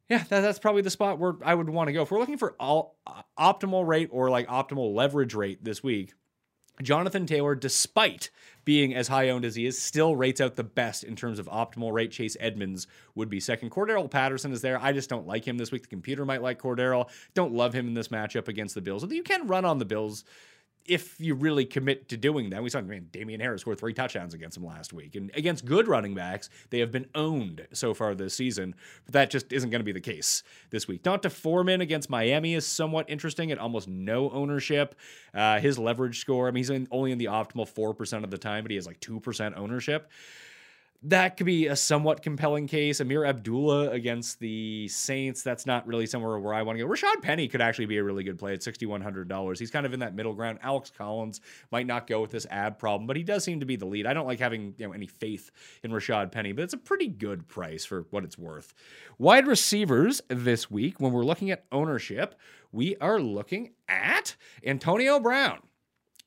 Yeah, 0.09 0.23
that, 0.29 0.41
that's 0.41 0.59
probably 0.59 0.81
the 0.81 0.89
spot 0.89 1.19
where 1.19 1.35
I 1.44 1.53
would 1.53 1.69
want 1.69 1.88
to 1.88 1.94
go. 1.94 2.01
If 2.01 2.12
we're 2.12 2.19
looking 2.19 2.38
for 2.38 2.56
all 2.59 2.97
uh, 3.07 3.21
optimal 3.39 3.88
rate 3.88 4.09
or 4.12 4.29
like 4.29 4.47
optimal 4.47 4.94
leverage 4.94 5.33
rate 5.33 5.63
this 5.63 5.83
week, 5.83 6.13
Jonathan 6.81 7.25
Taylor, 7.25 7.56
despite 7.56 8.30
being 8.63 8.94
as 8.94 9.07
high 9.07 9.30
owned 9.30 9.45
as 9.45 9.56
he 9.56 9.66
is, 9.66 9.81
still 9.81 10.16
rates 10.16 10.39
out 10.39 10.56
the 10.56 10.63
best 10.63 11.04
in 11.04 11.16
terms 11.16 11.39
of 11.39 11.48
optimal 11.48 11.92
rate. 11.92 12.12
Chase 12.12 12.38
Edmonds 12.39 12.88
would 13.16 13.30
be 13.30 13.39
second. 13.39 13.72
Cordarrelle 13.72 14.10
Patterson 14.10 14.51
is 14.51 14.62
there. 14.62 14.80
I 14.81 14.92
just 14.92 15.10
don't 15.10 15.28
like 15.28 15.48
him 15.48 15.57
this 15.57 15.72
week. 15.72 15.83
The 15.83 15.88
computer 15.88 16.25
might 16.25 16.42
like 16.42 16.62
Cordarrelle. 16.62 17.10
Don't 17.33 17.54
love 17.54 17.74
him 17.74 17.88
in 17.88 17.94
this 17.94 18.10
matchup 18.10 18.48
against 18.48 18.75
the 18.75 18.81
Bills. 18.81 19.10
You 19.12 19.24
can 19.24 19.48
run 19.48 19.66
on 19.66 19.80
the 19.80 19.86
Bills 19.86 20.24
if 20.86 21.19
you 21.19 21.36
really 21.36 21.66
commit 21.66 22.10
to 22.10 22.18
doing 22.18 22.50
that, 22.50 22.63
we 22.63 22.69
saw 22.69 22.80
I 22.80 22.81
mean, 22.81 23.07
Damien 23.12 23.39
Harris 23.39 23.62
scored 23.62 23.80
three 23.80 23.94
touchdowns 23.94 24.33
against 24.33 24.57
him 24.57 24.66
last 24.66 24.94
week. 24.94 25.16
And 25.16 25.31
against 25.36 25.66
good 25.66 25.88
running 25.88 26.13
backs, 26.13 26.50
they 26.69 26.80
have 26.80 26.92
been 26.92 27.07
owned 27.16 27.68
so 27.74 27.94
far 27.94 28.16
this 28.16 28.33
season. 28.33 28.75
But 29.06 29.13
that 29.13 29.30
just 29.30 29.54
isn't 29.54 29.69
going 29.69 29.80
to 29.80 29.86
be 29.86 29.92
the 29.92 30.01
case 30.01 30.44
this 30.69 30.88
week. 30.88 31.04
D'Onta 31.04 31.31
Foreman 31.31 31.81
against 31.81 32.10
Miami 32.10 32.56
is 32.56 32.66
somewhat 32.66 33.09
interesting 33.09 33.52
at 33.52 33.57
almost 33.57 33.88
no 33.88 34.30
ownership. 34.31 34.95
Uh, 35.33 35.59
his 35.59 35.78
leverage 35.78 36.19
score, 36.19 36.47
I 36.47 36.52
mean, 36.52 36.57
he's 36.57 36.69
in, 36.69 36.88
only 36.92 37.11
in 37.11 37.18
the 37.18 37.26
optimal 37.26 37.71
4% 37.71 38.23
of 38.23 38.31
the 38.31 38.38
time, 38.38 38.64
but 38.64 38.71
he 38.71 38.76
has 38.76 38.88
like 38.88 39.00
2% 39.00 39.57
ownership 39.57 40.09
that 41.04 41.36
could 41.36 41.48
be 41.48 41.66
a 41.66 41.76
somewhat 41.76 42.22
compelling 42.22 42.68
case. 42.68 43.00
Ameer 43.00 43.28
Abdullah 43.28 43.90
against 43.90 44.40
the 44.40 44.88
Saints, 44.88 45.42
that's 45.42 45.66
not 45.66 45.88
really 45.88 46.06
somewhere 46.06 46.38
where 46.38 46.54
I 46.54 46.62
want 46.62 46.78
to 46.78 46.86
go. 46.86 46.90
Rashad 46.90 47.24
Penny 47.24 47.48
could 47.48 47.62
actually 47.62 47.88
be 47.88 47.98
a 47.98 48.04
really 48.04 48.24
good 48.24 48.38
play 48.38 48.54
at 48.54 48.60
$6,100. 48.60 49.58
He's 49.58 49.72
kind 49.72 49.88
of 49.88 49.94
in 49.94 50.02
that 50.02 50.14
middle 50.14 50.34
ground. 50.34 50.60
Alex 50.62 50.92
Collins 50.96 51.42
might 51.72 51.88
not 51.88 52.06
go 52.06 52.22
with 52.22 52.30
this 52.30 52.46
ab 52.52 52.78
problem, 52.78 53.08
but 53.08 53.18
he 53.18 53.24
does 53.24 53.44
seem 53.44 53.60
to 53.62 53.66
be 53.66 53.76
the 53.76 53.86
lead. 53.86 54.06
I 54.06 54.14
don't 54.14 54.28
like 54.28 54.40
having 54.40 54.76
you 54.78 54.88
know 54.88 54.94
any 54.94 55.08
faith 55.08 55.50
in 55.84 55.90
Rashad 55.90 56.31
Penny, 56.31 56.52
but 56.52 56.64
it's 56.64 56.74
a 56.74 56.78
pretty 56.78 57.08
good 57.08 57.48
price 57.48 57.84
for 57.84 58.06
what 58.12 58.24
it's 58.24 58.38
worth. 58.38 58.76
Wide 59.18 59.48
receivers 59.48 60.22
this 60.28 60.70
week, 60.70 61.00
when 61.00 61.12
we're 61.14 61.26
looking 61.26 61.50
at 61.50 61.66
ownership, 61.72 62.36
we 62.72 62.96
are 62.98 63.20
looking 63.20 63.72
at 63.90 64.36
Antonio 64.64 65.20
Brown 65.20 65.62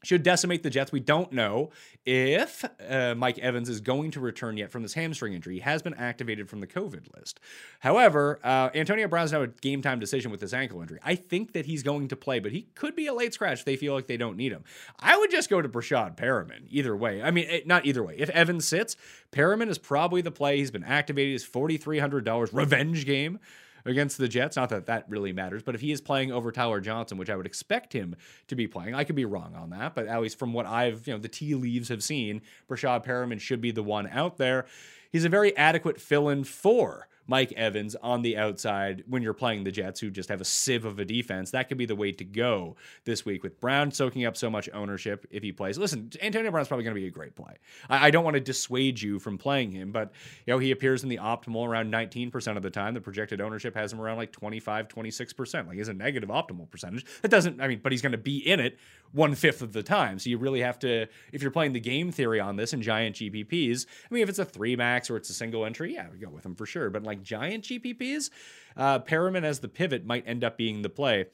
should 0.04 0.22
decimate 0.22 0.62
the 0.62 0.70
Jets. 0.70 0.92
We 0.92 1.00
don't 1.00 1.32
know 1.32 1.70
if 2.04 2.64
uh, 2.88 3.14
Mike 3.16 3.38
Evans 3.38 3.68
is 3.68 3.80
going 3.80 4.10
to 4.12 4.20
return 4.20 4.56
yet 4.56 4.70
from 4.70 4.82
this 4.82 4.94
hamstring 4.94 5.32
injury. 5.32 5.54
He 5.54 5.60
has 5.60 5.82
been 5.82 5.94
activated 5.94 6.48
from 6.48 6.60
the 6.60 6.66
COVID 6.66 7.14
list. 7.16 7.40
However, 7.80 8.38
uh, 8.44 8.70
Antonio 8.74 9.08
Brown's 9.08 9.32
now 9.32 9.42
a 9.42 9.46
game 9.48 9.82
time 9.82 9.98
decision 9.98 10.30
with 10.30 10.40
this 10.40 10.52
ankle 10.52 10.80
injury. 10.80 10.98
I 11.02 11.14
think 11.14 11.52
that 11.52 11.66
he's 11.66 11.82
going 11.82 12.08
to 12.08 12.16
play, 12.16 12.38
but 12.38 12.52
he 12.52 12.68
could 12.74 12.94
be 12.94 13.06
a 13.06 13.14
late 13.14 13.34
scratch 13.34 13.60
if 13.60 13.64
they 13.64 13.76
feel 13.76 13.94
like 13.94 14.06
they 14.06 14.16
don't 14.16 14.36
need 14.36 14.52
him. 14.52 14.64
I 15.00 15.16
would 15.16 15.30
just 15.30 15.50
go 15.50 15.62
to 15.62 15.68
Breshad 15.68 16.16
Perriman 16.16 16.66
either 16.68 16.96
way. 16.96 17.22
I 17.22 17.30
mean, 17.30 17.48
it, 17.48 17.66
not 17.66 17.86
either 17.86 18.02
way. 18.02 18.16
If 18.18 18.30
Evans 18.30 18.66
sits, 18.66 18.96
Perriman 19.32 19.68
is 19.68 19.78
probably 19.78 20.22
the 20.22 20.30
play. 20.30 20.58
He's 20.58 20.70
been 20.70 20.84
activated. 20.84 21.32
He's 21.32 21.46
$4,300 21.46 22.50
revenge 22.52 23.06
game 23.06 23.38
against 23.84 24.18
the 24.18 24.28
Jets. 24.28 24.56
Not 24.56 24.68
that 24.70 24.86
that 24.86 25.08
really 25.08 25.32
matters, 25.32 25.62
but 25.62 25.74
if 25.74 25.80
he 25.80 25.92
is 25.92 26.00
playing 26.00 26.32
over 26.32 26.50
Tyler 26.50 26.80
Johnson, 26.80 27.18
which 27.18 27.30
I 27.30 27.36
would 27.36 27.46
expect 27.46 27.92
him 27.92 28.16
to 28.48 28.56
be 28.56 28.66
playing, 28.66 28.94
I 28.94 29.04
could 29.04 29.16
be 29.16 29.24
wrong 29.24 29.54
on 29.54 29.70
that, 29.70 29.94
but 29.94 30.06
at 30.06 30.20
least 30.20 30.38
from 30.38 30.52
what 30.52 30.66
I've, 30.66 31.06
you 31.06 31.12
know, 31.12 31.18
the 31.18 31.28
tea 31.28 31.54
leaves 31.54 31.88
have 31.88 32.02
seen, 32.02 32.42
Breshad 32.68 33.04
Perriman 33.04 33.40
should 33.40 33.60
be 33.60 33.70
the 33.70 33.82
one 33.82 34.08
out 34.08 34.36
there. 34.36 34.66
He's 35.10 35.24
a 35.24 35.28
very 35.28 35.56
adequate 35.56 36.00
fill 36.00 36.28
in 36.28 36.44
for 36.44 37.08
Mike 37.26 37.52
Evans 37.56 37.96
on 37.96 38.22
the 38.22 38.36
outside 38.36 39.04
when 39.08 39.22
you're 39.22 39.32
playing 39.32 39.64
the 39.64 39.72
Jets, 39.72 40.00
who 40.00 40.10
just 40.10 40.28
have 40.28 40.40
a 40.40 40.44
sieve 40.44 40.84
of 40.84 40.98
a 40.98 41.04
defense. 41.04 41.50
That 41.50 41.68
could 41.68 41.78
be 41.78 41.86
the 41.86 41.96
way 41.96 42.12
to 42.12 42.24
go 42.24 42.76
this 43.04 43.24
week 43.24 43.42
with 43.42 43.60
Brown 43.60 43.90
soaking 43.90 44.24
up 44.24 44.36
so 44.36 44.50
much 44.50 44.68
ownership 44.72 45.26
if 45.30 45.42
he 45.42 45.52
plays. 45.52 45.78
Listen, 45.78 46.10
Antonio 46.20 46.50
Brown's 46.50 46.68
probably 46.68 46.84
going 46.84 46.94
to 46.94 47.00
be 47.00 47.06
a 47.06 47.10
great 47.10 47.34
play. 47.34 47.54
I, 47.88 48.06
I 48.06 48.10
don't 48.10 48.24
want 48.24 48.34
to 48.34 48.40
dissuade 48.40 49.00
you 49.00 49.18
from 49.18 49.38
playing 49.38 49.72
him, 49.72 49.92
but 49.92 50.12
you 50.46 50.52
know 50.52 50.58
he 50.58 50.70
appears 50.70 51.02
in 51.02 51.08
the 51.08 51.18
optimal 51.18 51.66
around 51.66 51.92
19% 51.92 52.56
of 52.56 52.62
the 52.62 52.70
time. 52.70 52.94
The 52.94 53.00
projected 53.00 53.40
ownership 53.40 53.74
has 53.74 53.92
him 53.92 54.00
around 54.00 54.18
like 54.18 54.32
25, 54.32 54.88
26%. 54.88 55.66
Like 55.66 55.76
he's 55.76 55.88
a 55.88 55.94
negative 55.94 56.28
optimal 56.28 56.70
percentage. 56.70 57.04
That 57.22 57.30
doesn't, 57.30 57.60
I 57.60 57.68
mean, 57.68 57.80
but 57.82 57.92
he's 57.92 58.02
going 58.02 58.12
to 58.12 58.18
be 58.18 58.38
in 58.38 58.60
it 58.60 58.78
one 59.12 59.34
fifth 59.34 59.62
of 59.62 59.72
the 59.72 59.82
time. 59.82 60.18
So 60.18 60.28
you 60.28 60.38
really 60.38 60.60
have 60.60 60.78
to, 60.80 61.06
if 61.32 61.40
you're 61.40 61.50
playing 61.50 61.72
the 61.72 61.80
game 61.80 62.10
theory 62.10 62.40
on 62.40 62.56
this 62.56 62.72
and 62.72 62.82
giant 62.82 63.16
GPPs, 63.16 63.86
I 64.10 64.14
mean, 64.14 64.22
if 64.22 64.28
it's 64.28 64.40
a 64.40 64.44
three 64.44 64.74
max 64.76 65.08
or 65.08 65.16
it's 65.16 65.30
a 65.30 65.34
single 65.34 65.64
entry, 65.64 65.94
yeah, 65.94 66.06
we 66.10 66.18
go 66.18 66.28
with 66.28 66.44
him 66.44 66.54
for 66.54 66.66
sure. 66.66 66.90
But 66.90 67.04
like 67.04 67.13
giant 67.22 67.64
GPPs, 67.64 68.30
uh, 68.76 68.98
Perriman 69.00 69.44
as 69.44 69.60
the 69.60 69.68
pivot 69.68 70.04
might 70.04 70.26
end 70.26 70.44
up 70.44 70.56
being 70.56 70.82
the 70.82 70.88
play. 70.88 71.26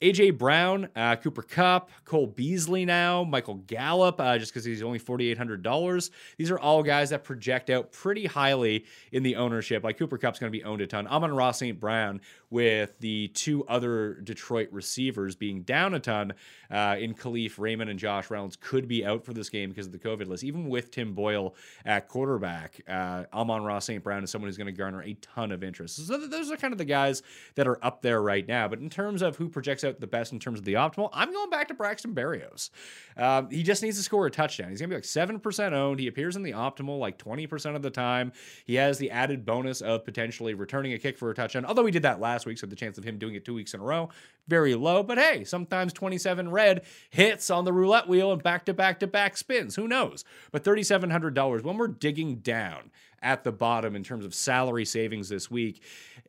AJ 0.00 0.38
Brown, 0.38 0.88
uh, 0.96 1.16
Cooper 1.16 1.42
Kupp, 1.42 1.90
Cole 2.04 2.26
Beasley 2.26 2.84
now, 2.84 3.24
Michael 3.24 3.56
Gallup, 3.66 4.20
uh, 4.20 4.38
just 4.38 4.52
because 4.52 4.64
he's 4.64 4.82
only 4.82 4.98
$4,800. 4.98 6.10
These 6.36 6.50
are 6.50 6.58
all 6.58 6.82
guys 6.82 7.10
that 7.10 7.24
project 7.24 7.70
out 7.70 7.92
pretty 7.92 8.26
highly 8.26 8.84
in 9.12 9.22
the 9.22 9.36
ownership. 9.36 9.84
Like 9.84 9.98
Cooper 9.98 10.18
Kupp's 10.18 10.38
going 10.38 10.52
to 10.52 10.58
be 10.58 10.64
owned 10.64 10.80
a 10.80 10.86
ton. 10.86 11.06
Amon-Ra 11.06 11.52
St. 11.52 11.78
Brown 11.78 12.20
with 12.50 12.98
the 13.00 13.28
two 13.28 13.64
other 13.66 14.14
Detroit 14.14 14.68
receivers 14.70 15.34
being 15.34 15.62
down 15.62 15.94
a 15.94 16.00
ton 16.00 16.32
uh, 16.70 16.96
in 16.98 17.14
Kalif, 17.14 17.58
Raymond 17.58 17.90
and 17.90 17.98
Josh 17.98 18.30
Reynolds 18.30 18.56
could 18.56 18.88
be 18.88 19.04
out 19.04 19.24
for 19.24 19.32
this 19.32 19.48
game 19.50 19.70
because 19.70 19.86
of 19.86 19.92
the 19.92 19.98
COVID 19.98 20.26
list. 20.26 20.44
Even 20.44 20.68
with 20.68 20.90
Tim 20.90 21.14
Boyle 21.14 21.54
at 21.84 22.08
quarterback, 22.08 22.80
uh, 22.88 23.24
Amon-Ra 23.32 23.78
St. 23.80 24.02
Brown 24.02 24.24
is 24.24 24.30
someone 24.30 24.48
who's 24.48 24.56
going 24.56 24.66
to 24.66 24.72
garner 24.72 25.02
a 25.02 25.14
ton 25.14 25.52
of 25.52 25.62
interest. 25.62 26.06
So 26.06 26.26
those 26.26 26.50
are 26.50 26.56
kind 26.56 26.72
of 26.72 26.78
the 26.78 26.85
guys 26.86 27.22
that 27.54 27.66
are 27.66 27.84
up 27.84 28.02
there 28.02 28.22
right 28.22 28.46
now. 28.46 28.68
But 28.68 28.80
in 28.80 28.90
terms 28.90 29.22
of 29.22 29.36
who 29.36 29.48
projects 29.48 29.84
out 29.84 30.00
the 30.00 30.06
best 30.06 30.32
in 30.32 30.38
terms 30.38 30.58
of 30.58 30.64
the 30.64 30.74
optimal, 30.74 31.10
I'm 31.12 31.32
going 31.32 31.50
back 31.50 31.68
to 31.68 31.74
Braxton 31.74 32.14
Berrios. 32.14 32.70
Um, 33.16 33.50
he 33.50 33.62
just 33.62 33.82
needs 33.82 33.96
to 33.96 34.02
score 34.02 34.26
a 34.26 34.30
touchdown. 34.30 34.70
He's 34.70 34.80
going 34.80 34.90
to 34.90 34.94
be 34.94 34.96
like 34.96 35.04
7% 35.42 35.72
owned. 35.72 36.00
He 36.00 36.06
appears 36.06 36.36
in 36.36 36.42
the 36.42 36.52
optimal 36.52 36.98
like 36.98 37.18
20% 37.18 37.76
of 37.76 37.82
the 37.82 37.90
time. 37.90 38.32
He 38.64 38.74
has 38.76 38.98
the 38.98 39.10
added 39.10 39.44
bonus 39.44 39.80
of 39.80 40.04
potentially 40.04 40.54
returning 40.54 40.92
a 40.92 40.98
kick 40.98 41.18
for 41.18 41.30
a 41.30 41.34
touchdown, 41.34 41.64
although 41.64 41.86
he 41.86 41.92
did 41.92 42.02
that 42.02 42.20
last 42.20 42.46
week, 42.46 42.58
so 42.58 42.66
the 42.66 42.76
chance 42.76 42.98
of 42.98 43.04
him 43.04 43.18
doing 43.18 43.34
it 43.34 43.44
two 43.44 43.54
weeks 43.54 43.74
in 43.74 43.80
a 43.80 43.84
row, 43.84 44.08
very 44.48 44.74
low. 44.74 45.02
But 45.02 45.18
hey, 45.18 45.44
sometimes 45.44 45.92
27 45.92 46.50
red 46.50 46.84
hits 47.10 47.50
on 47.50 47.64
the 47.64 47.72
roulette 47.72 48.08
wheel 48.08 48.32
and 48.32 48.42
back 48.42 48.64
to 48.66 48.74
back 48.74 49.00
to 49.00 49.06
back 49.06 49.36
spins. 49.36 49.76
Who 49.76 49.88
knows? 49.88 50.24
But 50.52 50.64
$3,700, 50.64 51.62
when 51.62 51.76
we're 51.76 51.88
digging 51.88 52.36
down 52.36 52.90
at 53.22 53.44
the 53.44 53.52
bottom 53.52 53.96
in 53.96 54.04
terms 54.04 54.24
of 54.24 54.34
salary 54.34 54.84
savings 54.84 55.28
this 55.28 55.50
week, 55.50 55.82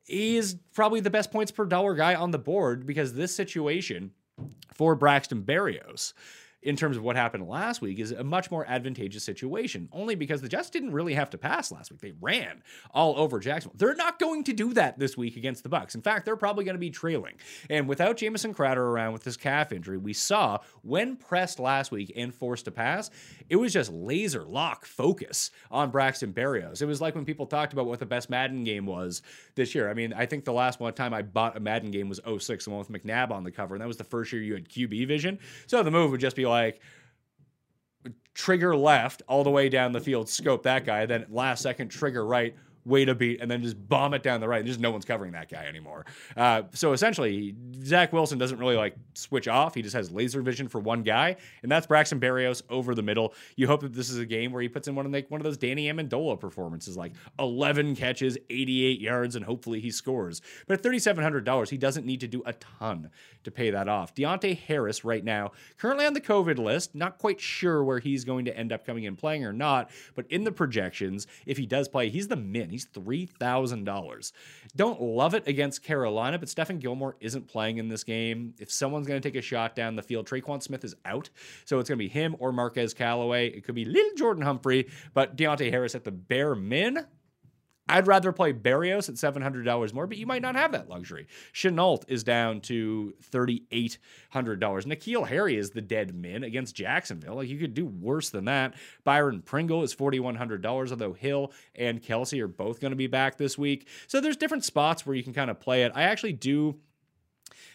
he 0.08 0.38
is 0.38 0.56
probably 0.74 1.02
the 1.02 1.10
best 1.10 1.32
points 1.32 1.52
per 1.52 1.66
dollar 1.66 1.94
guy 1.94 2.16
on 2.16 2.32
the 2.32 2.40
board 2.40 2.86
because 2.86 3.14
this 3.14 3.36
situation 3.36 4.12
for 4.74 4.96
Braxton 4.96 5.44
Berrios 5.44 6.14
in 6.64 6.76
terms 6.76 6.98
of 6.98 7.04
what 7.04 7.16
happened 7.16 7.48
last 7.48 7.82
week 7.82 8.00
is 8.00 8.12
a 8.12 8.24
much 8.24 8.50
more 8.50 8.66
advantageous 8.68 9.24
situation, 9.24 9.88
only 9.92 10.16
because 10.16 10.42
the 10.42 10.50
Jets 10.50 10.70
didn't 10.70 10.92
really 10.92 11.14
have 11.14 11.30
to 11.30 11.38
pass 11.38 11.72
last 11.72 11.92
week. 11.92 12.02
They 12.02 12.14
ran 12.20 12.64
all 12.92 13.18
over 13.18 13.40
Jacksonville. 13.40 13.78
They're 13.78 13.96
not 13.96 14.20
going 14.20 14.44
to 14.46 14.54
do 14.54 14.74
that 14.74 14.98
this 14.98 15.16
week 15.16 15.38
against 15.38 15.64
the 15.64 15.70
Bucks. 15.70 15.94
In 15.94 16.02
fact, 16.02 16.26
they're 16.26 16.36
probably 16.36 16.66
going 16.66 16.76
to 16.76 16.80
be 16.80 16.90
trailing. 16.90 17.36
And 17.70 17.88
without 17.88 18.18
Jamison 18.18 18.54
Crowder 18.54 18.84
around 18.84 19.14
with 19.14 19.24
his 19.24 19.38
calf 19.38 19.72
injury, 19.72 19.98
we 19.98 20.14
saw 20.14 20.60
when 20.82 21.16
pressed 21.16 21.60
last 21.60 21.92
week 21.92 22.12
and 22.16 22.34
forced 22.34 22.66
to 22.66 22.72
pass, 22.72 23.12
it 23.50 23.56
was 23.58 23.72
just 23.72 23.92
laser 23.92 24.44
lock 24.44 24.86
focus 24.86 25.52
on 25.70 25.92
Braxton 25.92 26.34
Berrios. 26.34 26.82
It 26.82 26.86
was 26.86 27.02
like 27.02 27.14
when 27.14 27.26
people 27.26 27.46
talked 27.46 27.74
about 27.74 27.86
what 27.86 28.00
the 28.00 28.06
best 28.06 28.30
Madden 28.30 28.64
game 28.64 28.86
was 28.86 29.22
this 29.56 29.76
year. 29.76 29.90
I 29.90 29.94
mean, 29.94 30.12
I 30.12 30.26
think 30.26 30.44
the 30.44 30.54
last 30.54 30.80
one 30.80 30.94
time 30.94 31.14
I 31.14 31.22
bought 31.22 31.56
a 31.56 31.60
Madden 31.60 31.92
game 31.92 32.10
was 32.10 32.20
06, 32.26 32.66
the 32.66 32.72
one 32.72 32.80
with 32.80 32.92
McNabb 32.92 33.32
on 33.32 33.44
the 33.44 33.52
cover, 33.52 33.76
and 33.76 33.82
that 33.82 33.88
was 33.88 33.98
the 33.98 34.04
first 34.04 34.34
year 34.34 34.42
you 34.42 34.54
had 34.54 34.68
QB 34.68 35.08
vision. 35.08 35.38
So 35.68 35.84
the 35.84 35.92
move 35.92 36.12
would 36.12 36.20
just 36.20 36.36
be 36.36 36.47
like, 36.48 36.82
trigger 38.34 38.76
left 38.76 39.24
all 39.28 39.44
the 39.44 39.50
way 39.50 39.68
down 39.68 39.92
the 39.92 40.00
field, 40.00 40.30
scope 40.30 40.64
that 40.64 40.86
guy, 40.86 41.06
then 41.06 41.26
last 41.30 41.64
second 41.64 41.90
trigger 41.90 42.26
right, 42.26 42.56
wait 42.88 43.10
a 43.10 43.16
beat, 43.16 43.42
and 43.42 43.52
then 43.52 43.62
just 43.62 43.88
bomb 43.88 44.14
it 44.14 44.24
down 44.24 44.40
the 44.40 44.48
right. 44.48 44.60
And 44.60 44.68
just 44.68 44.80
no 44.80 44.92
one's 44.92 45.06
covering 45.06 45.34
that 45.34 45.50
guy 45.50 45.66
anymore. 45.66 46.06
Uh, 46.36 46.64
so 46.74 46.94
essentially, 46.94 47.56
Zach 47.84 48.14
Wilson 48.14 48.38
doesn't 48.38 48.58
really 48.58 48.76
like 48.76 48.96
switch 49.14 49.48
off. 49.48 49.76
He 49.76 49.82
just 49.82 49.96
has 49.96 50.12
laser 50.12 50.42
vision 50.42 50.68
for 50.68 50.80
one 50.80 51.04
guy, 51.04 51.36
and 51.62 51.72
that's 51.72 51.86
Braxton 51.86 52.20
Berrios 52.20 52.62
over 52.70 52.96
the 52.96 53.04
middle. 53.04 53.34
You 53.56 53.68
hope 53.68 53.82
that 53.82 53.94
this 53.94 54.10
is 54.10 54.18
a 54.18 54.26
game 54.26 54.52
where 54.52 54.62
he 54.62 54.70
puts 54.70 54.88
in 54.88 54.96
one 54.96 55.06
of 55.06 55.12
like 55.12 55.30
one 55.30 55.42
of 55.42 55.46
those 55.46 55.58
Danny 55.58 55.88
Amendola 55.88 56.40
performances, 56.40 56.96
like 56.98 57.14
11 57.40 57.96
catches, 57.96 58.38
88 58.50 59.02
yards, 59.02 59.36
and 59.36 59.46
hopefully 59.46 59.80
he 59.80 59.92
scores. 59.92 60.42
But 60.68 60.80
at 60.80 60.84
$3,700, 60.84 61.70
he 61.70 61.78
doesn't 61.78 62.06
need 62.06 62.22
to 62.22 62.28
do 62.28 62.42
a 62.46 62.54
ton 62.54 63.10
to 63.44 63.52
pay 63.52 63.72
that 63.72 63.88
off. 63.88 64.16
Deonte 64.16 64.58
Harris 64.58 65.04
right 65.04 65.24
now, 65.24 65.52
currently 65.78 66.06
on 66.06 66.14
the 66.14 66.22
COVID 66.22 66.58
list, 66.58 66.96
not 66.96 67.18
quite 67.18 67.40
sure 67.40 67.84
where 67.84 68.00
he's 68.00 68.24
going 68.24 68.46
to 68.46 68.58
end 68.58 68.72
up 68.72 68.86
coming 68.86 69.04
in 69.04 69.16
playing 69.16 69.46
or 69.46 69.54
not, 69.54 69.90
but 70.16 70.26
in 70.30 70.44
the 70.44 70.52
projections, 70.52 71.28
if 71.46 71.58
he 71.58 71.66
does 71.66 71.88
play, 71.88 72.10
he's 72.10 72.28
the 72.28 72.36
min. 72.36 72.70
$3,000. 72.86 74.32
Don't 74.76 75.02
love 75.02 75.34
it 75.34 75.48
against 75.48 75.84
Carolina, 75.84 76.38
but 76.38 76.50
Stephon 76.50 76.80
Gilmore 76.80 77.16
isn't 77.20 77.48
playing 77.48 77.78
in 77.78 77.88
this 77.88 78.04
game. 78.04 78.54
If 78.60 78.72
someone's 78.72 79.08
going 79.08 79.22
to 79.22 79.28
take 79.28 79.38
a 79.38 79.42
shot 79.42 79.76
down 79.76 79.96
the 79.96 80.04
field, 80.04 80.28
Tre'Quan 80.28 80.62
Smith 80.62 80.84
is 80.84 80.96
out. 81.06 81.30
So 81.66 81.80
it's 81.80 81.90
going 81.90 81.98
to 81.98 82.04
be 82.04 82.10
him 82.10 82.36
or 82.40 82.52
Marquez 82.52 82.94
Callaway. 82.94 83.48
It 83.48 83.64
could 83.64 83.76
be 83.76 83.86
little 83.86 84.16
Jordan 84.16 84.44
Humphrey, 84.44 84.88
but 85.14 85.36
Deonte 85.36 85.72
Harris 85.72 85.96
at 85.96 86.04
the 86.04 86.12
bare 86.12 86.56
min. 86.56 87.06
I'd 87.90 88.08
rather 88.08 88.32
play 88.32 88.54
Berrios 88.54 89.10
at 89.10 89.16
$700 89.16 89.94
more, 89.94 90.08
but 90.08 90.18
you 90.18 90.26
might 90.26 90.42
not 90.42 90.56
have 90.56 90.72
that 90.74 90.90
luxury. 90.90 91.28
Shenault 91.54 92.04
is 92.08 92.24
down 92.24 92.62
to 92.62 93.14
$3,800. 93.32 93.98
N'Keal 94.34 95.28
Harry 95.28 95.58
is 95.58 95.72
the 95.72 95.82
dead 95.82 96.16
min 96.16 96.44
against 96.44 96.76
Jacksonville. 96.76 97.36
Like 97.36 97.50
you 97.50 97.58
could 97.58 97.74
do 97.74 97.86
worse 97.86 98.30
than 98.30 98.46
that. 98.46 98.74
Byron 99.04 99.42
Pringle 99.42 99.84
is 99.84 99.96
$4,100, 99.96 100.92
although 100.92 101.14
Hill 101.14 101.52
and 101.76 102.02
Kelce 102.02 102.42
are 102.42 102.48
both 102.48 102.80
going 102.80 102.92
to 102.92 102.98
be 102.98 103.08
back 103.08 103.38
this 103.38 103.58
week. 103.58 103.88
So 104.08 104.20
there's 104.20 104.38
different 104.38 104.66
spots 104.66 105.06
where 105.06 105.16
you 105.16 105.24
can 105.24 105.34
kind 105.34 105.50
of 105.50 105.60
play 105.60 105.84
it. 105.84 105.92
I 105.96 106.04
actually 106.04 106.34
do 106.34 106.80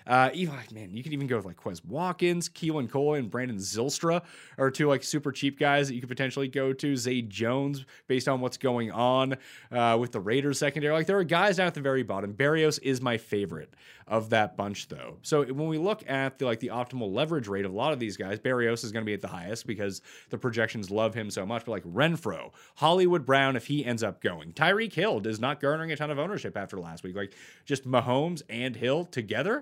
uh, 0.06 0.30
even, 0.34 0.54
man, 0.72 0.90
you 0.92 1.02
can 1.02 1.12
even 1.12 1.26
go 1.26 1.36
with 1.36 1.46
like 1.46 1.56
Quez 1.56 1.84
Watkins, 1.84 2.48
Keelan 2.48 2.90
Cole, 2.90 3.14
and 3.14 3.30
Brandon 3.30 3.56
Zylstra 3.56 4.22
are 4.58 4.70
two 4.70 4.88
like 4.88 5.04
super 5.04 5.32
cheap 5.32 5.58
guys 5.58 5.88
that 5.88 5.94
you 5.94 6.00
could 6.00 6.08
potentially 6.08 6.48
go 6.48 6.72
to. 6.72 6.96
Zay 6.96 7.22
Jones, 7.22 7.84
based 8.06 8.28
on 8.28 8.40
what's 8.40 8.56
going 8.56 8.90
on 8.90 9.36
uh, 9.70 9.96
with 10.00 10.12
the 10.12 10.20
Raiders 10.20 10.58
secondary. 10.58 10.92
Like 10.92 11.06
there 11.06 11.18
are 11.18 11.24
guys 11.24 11.56
down 11.56 11.66
at 11.66 11.74
the 11.74 11.80
very 11.80 12.02
bottom. 12.02 12.34
Berrios 12.34 12.78
is 12.82 13.00
my 13.00 13.18
favorite 13.18 13.74
of 14.06 14.30
that 14.30 14.56
bunch 14.56 14.88
though. 14.88 15.18
So 15.22 15.44
when 15.44 15.68
we 15.68 15.78
look 15.78 16.08
at 16.08 16.38
the 16.38 16.44
like 16.44 16.60
the 16.60 16.68
optimal 16.68 17.12
leverage 17.12 17.48
rate 17.48 17.64
of 17.64 17.72
a 17.72 17.76
lot 17.76 17.92
of 17.92 17.98
these 17.98 18.16
guys, 18.16 18.38
Berrios 18.38 18.84
is 18.84 18.92
going 18.92 19.04
to 19.04 19.06
be 19.06 19.14
at 19.14 19.20
the 19.20 19.28
highest 19.28 19.66
because 19.66 20.02
the 20.30 20.38
projections 20.38 20.90
love 20.90 21.14
him 21.14 21.30
so 21.30 21.46
much. 21.46 21.64
But 21.64 21.72
like 21.72 21.84
Renfrow, 21.84 22.50
Hollywood 22.76 23.24
Brown, 23.24 23.56
if 23.56 23.66
he 23.66 23.84
ends 23.84 24.02
up 24.02 24.20
going, 24.20 24.52
Tyreek 24.52 24.92
Hill 24.92 25.26
is 25.26 25.40
not 25.40 25.60
garnering 25.60 25.92
a 25.92 25.96
ton 25.96 26.10
of 26.10 26.18
ownership 26.18 26.56
after 26.56 26.78
last 26.78 27.04
week. 27.04 27.16
Like 27.16 27.34
just 27.64 27.86
Mahomes 27.86 28.42
and 28.48 28.74
Hill 28.76 29.04
together 29.06 29.61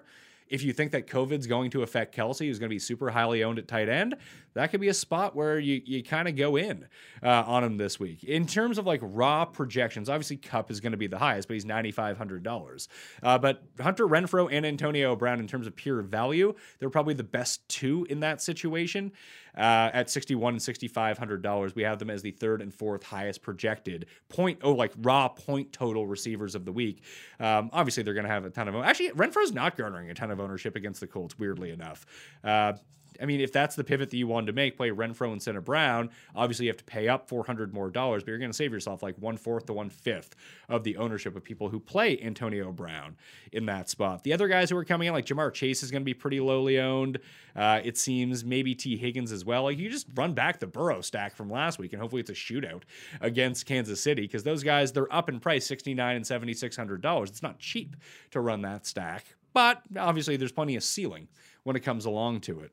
if 0.50 0.64
you 0.64 0.72
think 0.72 0.90
that 0.92 1.06
COVID's 1.06 1.46
going 1.46 1.70
to 1.70 1.82
affect 1.82 2.14
Kelce, 2.14 2.46
who's 2.46 2.58
going 2.58 2.68
to 2.68 2.74
be 2.74 2.80
super 2.80 3.10
highly 3.10 3.44
owned 3.44 3.58
at 3.58 3.68
tight 3.68 3.88
end, 3.88 4.16
that 4.54 4.70
could 4.70 4.80
be 4.80 4.88
a 4.88 4.94
spot 4.94 5.36
where 5.36 5.58
you, 5.58 5.80
you 5.84 6.02
kind 6.02 6.26
of 6.26 6.34
go 6.34 6.56
in 6.56 6.86
uh, 7.22 7.44
on 7.46 7.62
him 7.62 7.76
this 7.76 8.00
week. 8.00 8.24
In 8.24 8.46
terms 8.46 8.76
of 8.76 8.84
like 8.84 9.00
raw 9.02 9.44
projections, 9.44 10.08
obviously 10.08 10.36
Kupp 10.36 10.70
is 10.70 10.80
going 10.80 10.90
to 10.90 10.98
be 10.98 11.06
the 11.06 11.18
highest, 11.18 11.46
but 11.46 11.54
he's 11.54 11.64
$9,500. 11.64 12.88
Uh, 13.22 13.38
but 13.38 13.62
Hunter 13.80 14.06
Renfrow 14.06 14.48
and 14.50 14.66
Antonio 14.66 15.14
Brown, 15.14 15.38
in 15.38 15.46
terms 15.46 15.68
of 15.68 15.76
pure 15.76 16.02
value, 16.02 16.52
they're 16.80 16.90
probably 16.90 17.14
the 17.14 17.22
best 17.22 17.66
two 17.68 18.06
in 18.10 18.20
that 18.20 18.42
situation. 18.42 19.12
Uh, 19.56 19.90
at 19.92 20.10
61 20.10 20.54
and 20.54 20.62
$6,500, 20.62 21.74
we 21.74 21.82
have 21.82 21.98
them 21.98 22.10
as 22.10 22.22
the 22.22 22.30
third 22.30 22.62
and 22.62 22.72
fourth 22.72 23.02
highest 23.02 23.42
projected 23.42 24.06
point, 24.28 24.58
oh, 24.62 24.72
like 24.72 24.92
raw 24.98 25.28
point 25.28 25.72
total 25.72 26.06
receivers 26.06 26.54
of 26.54 26.64
the 26.64 26.72
week. 26.72 27.02
Um, 27.38 27.70
obviously, 27.72 28.02
they're 28.02 28.14
going 28.14 28.26
to 28.26 28.30
have 28.30 28.44
a 28.44 28.50
ton 28.50 28.68
of, 28.68 28.74
actually, 28.76 29.10
Renfrow's 29.10 29.52
not 29.52 29.76
garnering 29.76 30.10
a 30.10 30.14
ton 30.14 30.30
of 30.30 30.40
ownership 30.40 30.76
against 30.76 31.00
the 31.00 31.06
Colts, 31.06 31.38
weirdly 31.38 31.70
enough. 31.70 32.06
Uh, 32.44 32.74
I 33.20 33.26
mean, 33.26 33.40
if 33.40 33.52
that's 33.52 33.76
the 33.76 33.84
pivot 33.84 34.10
that 34.10 34.16
you 34.16 34.26
wanted 34.26 34.46
to 34.46 34.52
make, 34.52 34.76
play 34.76 34.90
Renfrow 34.90 35.32
instead 35.32 35.56
of 35.56 35.64
Brown, 35.64 36.10
obviously 36.34 36.66
you 36.66 36.70
have 36.70 36.78
to 36.78 36.84
pay 36.84 37.08
up 37.08 37.28
400 37.28 37.72
more 37.72 37.90
dollars, 37.90 38.22
but 38.22 38.28
you're 38.28 38.38
going 38.38 38.50
to 38.50 38.56
save 38.56 38.72
yourself 38.72 39.02
like 39.02 39.16
one 39.18 39.36
fourth 39.36 39.66
to 39.66 39.72
one 39.72 39.90
fifth 39.90 40.34
of 40.68 40.84
the 40.84 40.96
ownership 40.96 41.36
of 41.36 41.44
people 41.44 41.68
who 41.68 41.80
play 41.80 42.20
Antonio 42.22 42.72
Brown 42.72 43.16
in 43.52 43.66
that 43.66 43.88
spot. 43.88 44.24
The 44.24 44.32
other 44.32 44.48
guys 44.48 44.70
who 44.70 44.76
are 44.76 44.84
coming 44.84 45.08
in, 45.08 45.14
like 45.14 45.26
Ja'Marr 45.26 45.52
Chase, 45.52 45.82
is 45.82 45.90
going 45.90 46.02
to 46.02 46.04
be 46.04 46.14
pretty 46.14 46.40
lowly 46.40 46.78
owned. 46.78 47.18
Uh, 47.56 47.80
it 47.82 47.98
seems 47.98 48.44
maybe 48.44 48.74
Tee 48.74 48.96
Higgins 48.96 49.32
as 49.32 49.44
well. 49.44 49.64
Like 49.64 49.78
you 49.78 49.90
just 49.90 50.06
run 50.14 50.34
back 50.34 50.60
the 50.60 50.66
Burrow 50.66 51.00
stack 51.00 51.34
from 51.34 51.50
last 51.50 51.78
week, 51.78 51.92
and 51.92 52.00
hopefully 52.00 52.20
it's 52.20 52.30
a 52.30 52.34
shootout 52.34 52.82
against 53.20 53.66
Kansas 53.66 54.00
City 54.00 54.22
because 54.22 54.42
those 54.42 54.62
guys 54.62 54.92
they're 54.92 55.12
up 55.12 55.28
in 55.28 55.40
price, 55.40 55.66
69 55.66 56.16
and 56.16 56.26
7600 56.26 57.00
dollars. 57.00 57.30
It's 57.30 57.42
not 57.42 57.58
cheap 57.58 57.96
to 58.30 58.40
run 58.40 58.62
that 58.62 58.86
stack, 58.86 59.24
but 59.52 59.82
obviously 59.98 60.36
there's 60.36 60.52
plenty 60.52 60.76
of 60.76 60.82
ceiling 60.82 61.28
when 61.64 61.76
it 61.76 61.80
comes 61.80 62.04
along 62.04 62.40
to 62.40 62.60
it. 62.60 62.72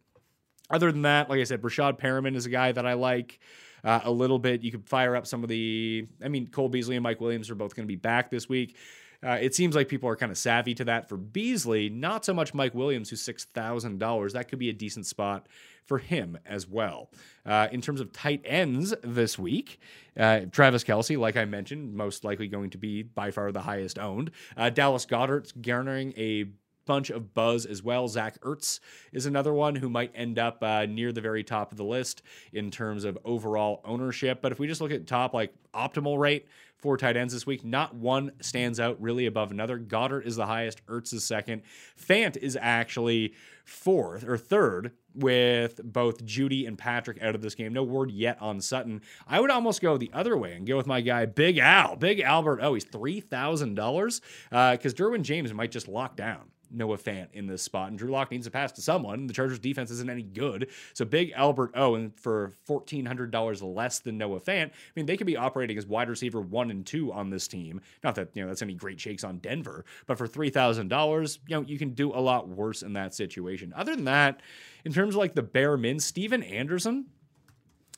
Other 0.70 0.92
than 0.92 1.04
that, 1.04 1.30
like 1.30 1.40
I 1.40 1.44
said, 1.44 1.62
Breshad 1.62 2.00
Perriman 2.00 2.36
is 2.36 2.46
a 2.46 2.50
guy 2.50 2.72
that 2.72 2.86
I 2.86 2.94
like. 2.94 3.40
uh, 3.84 4.02
a 4.04 4.12
little 4.12 4.40
bit. 4.40 4.64
You 4.64 4.72
could 4.72 4.88
fire 4.88 5.16
up 5.16 5.26
some 5.28 5.44
of 5.44 5.50
the. 5.50 6.08
I 6.24 6.28
mean, 6.28 6.48
Cole 6.48 6.68
Beasley 6.70 6.96
and 6.96 7.04
Mike 7.04 7.22
Williams 7.22 7.50
are 7.50 7.56
both 7.56 7.76
going 7.76 7.86
to 7.86 7.88
be 7.88 7.96
back 7.96 8.30
this 8.30 8.50
week. 8.50 8.76
Uh, 9.24 9.38
it 9.42 9.56
seems 9.56 9.76
like 9.76 9.88
people 9.88 10.08
are 10.10 10.16
kind 10.16 10.32
of 10.32 10.38
savvy 10.38 10.76
to 10.76 10.86
that 10.86 11.10
for 11.10 11.18
Beasley, 11.18 11.90
not 11.90 12.24
so 12.24 12.34
much 12.36 12.54
Mike 12.54 12.76
Williams, 12.76 13.10
who's 13.10 13.24
$6,000. 13.24 14.34
That 14.34 14.48
could 14.48 14.60
be 14.60 14.70
a 14.70 14.74
decent 14.74 15.08
spot 15.08 15.48
for 15.86 15.98
him 15.98 16.38
as 16.46 16.68
well. 16.68 17.10
Uh, 17.46 17.68
in 17.72 17.82
terms 17.82 18.00
of 18.00 18.12
tight 18.12 18.42
ends 18.46 18.94
this 19.04 19.40
week, 19.40 19.80
uh, 20.20 20.42
Travis 20.52 20.84
Kelce, 20.84 21.18
like 21.18 21.36
I 21.36 21.46
mentioned, 21.46 21.96
most 21.96 22.24
likely 22.24 22.48
going 22.48 22.70
to 22.72 22.78
be 22.78 23.02
by 23.02 23.32
far 23.32 23.52
the 23.52 23.62
highest 23.62 23.98
owned. 23.98 24.30
Uh, 24.56 24.70
Dallas 24.70 25.06
Goedert's 25.06 25.52
garnering 25.52 26.14
a 26.16 26.46
bunch 26.88 27.10
of 27.10 27.34
buzz 27.34 27.66
as 27.66 27.84
well. 27.84 28.08
Zach 28.08 28.40
Ertz 28.42 28.80
is 29.12 29.26
another 29.26 29.54
one 29.54 29.76
who 29.76 29.90
might 29.90 30.12
end 30.16 30.40
up 30.40 30.64
uh, 30.64 30.86
near 30.86 31.12
the 31.12 31.22
very 31.22 31.44
top 31.44 31.72
of 31.72 31.78
the 31.78 31.84
list 31.84 32.24
in 32.54 32.72
terms 32.72 33.04
of 33.04 33.18
overall 33.24 33.82
ownership. 33.86 34.42
But 34.42 34.52
if 34.52 34.60
we 34.60 34.68
just 34.68 34.82
look 34.82 34.92
at 34.92 35.06
top, 35.06 35.34
like 35.34 35.54
optimal 35.74 36.18
rate, 36.18 36.48
for 36.78 36.96
tight 36.96 37.18
ends 37.18 37.34
this 37.34 37.46
week. 37.46 37.66
Not 37.66 37.96
one 37.96 38.32
stands 38.40 38.80
out 38.80 39.02
really 39.02 39.26
above 39.26 39.52
another. 39.52 39.80
Goedert 39.80 40.26
is 40.26 40.36
the 40.36 40.46
highest, 40.46 40.86
Ertz 40.86 41.14
is 41.14 41.24
second. 41.24 41.64
Fant 42.00 42.38
is 42.38 42.58
actually 42.60 43.34
fourth 43.66 44.24
or 44.24 44.38
third 44.38 44.92
with 45.14 45.82
both 45.84 46.24
Jeudy 46.24 46.68
and 46.68 46.78
Patrick 46.78 47.22
out 47.22 47.34
of 47.34 47.42
this 47.42 47.56
game. 47.56 47.74
No 47.74 47.84
word 47.84 48.12
yet 48.12 48.38
on 48.40 48.62
Sutton. 48.62 49.02
I 49.28 49.40
would 49.40 49.50
almost 49.50 49.82
go 49.82 49.98
the 49.98 50.12
other 50.14 50.38
way 50.38 50.54
and 50.54 50.68
go 50.68 50.78
with 50.78 50.88
my 50.88 51.02
guy 51.02 51.26
Big 51.26 51.58
Al, 51.58 51.96
Big 51.96 52.20
Albert. 52.20 52.60
Oh, 52.62 52.76
he's 52.76 52.86
three 52.86 53.20
thousand 53.20 53.76
dollars 53.76 54.22
because 54.50 54.94
uh, 54.94 54.96
Derwin 54.96 55.24
James 55.24 55.54
might 55.54 55.72
just 55.72 55.88
lock 55.88 56.16
down. 56.16 56.52
Noah 56.72 56.98
Fant 56.98 57.28
in 57.34 57.48
this 57.48 57.62
spot. 57.62 57.90
And 57.90 57.98
Drew 57.98 58.10
Lock 58.10 58.32
needs 58.32 58.46
to 58.48 58.52
pass 58.52 58.72
to 58.74 58.82
someone. 58.82 59.28
The 59.28 59.34
Chargers 59.34 59.60
defense 59.60 59.92
isn't 59.92 60.10
any 60.10 60.24
good. 60.24 60.70
So 60.94 61.06
big 61.06 61.32
Albert 61.36 61.72
Owen 61.76 62.12
for 62.16 62.54
$1,400 62.68 63.76
less 63.76 64.00
than 64.00 64.18
Noah 64.18 64.40
Fant. 64.40 64.68
I 64.68 64.72
mean, 64.96 65.06
they 65.06 65.18
could 65.18 65.28
be 65.28 65.38
operating 65.38 65.78
as 65.78 65.86
wide 65.86 66.10
receiver 66.10 66.42
one 66.42 66.72
and 66.72 66.86
two 66.86 67.12
on 67.14 67.30
this 67.30 67.48
team. 67.48 67.82
Not 68.04 68.16
that, 68.16 68.30
you 68.34 68.42
know, 68.42 68.48
that's 68.48 68.62
any 68.62 68.74
great 68.74 69.00
shakes 69.00 69.24
on 69.24 69.38
Denver, 69.40 69.86
but 70.06 70.18
for 70.18 70.28
$3,000, 70.28 71.38
you 71.48 71.56
know, 71.56 71.62
you 71.68 71.78
can 71.78 71.94
do 71.94 72.14
a 72.14 72.20
lot 72.20 72.48
worse 72.48 72.82
in 72.82 72.94
that 72.94 73.14
situation. 73.14 73.74
Other 73.76 73.96
than 73.96 74.06
that, 74.06 74.42
in 74.86 74.94
terms 74.94 75.16
of 75.16 75.20
like 75.20 75.36
the 75.36 75.44
bare 75.44 75.78
min, 75.78 76.00
Stephen 76.00 76.44
Anderson, 76.44 77.06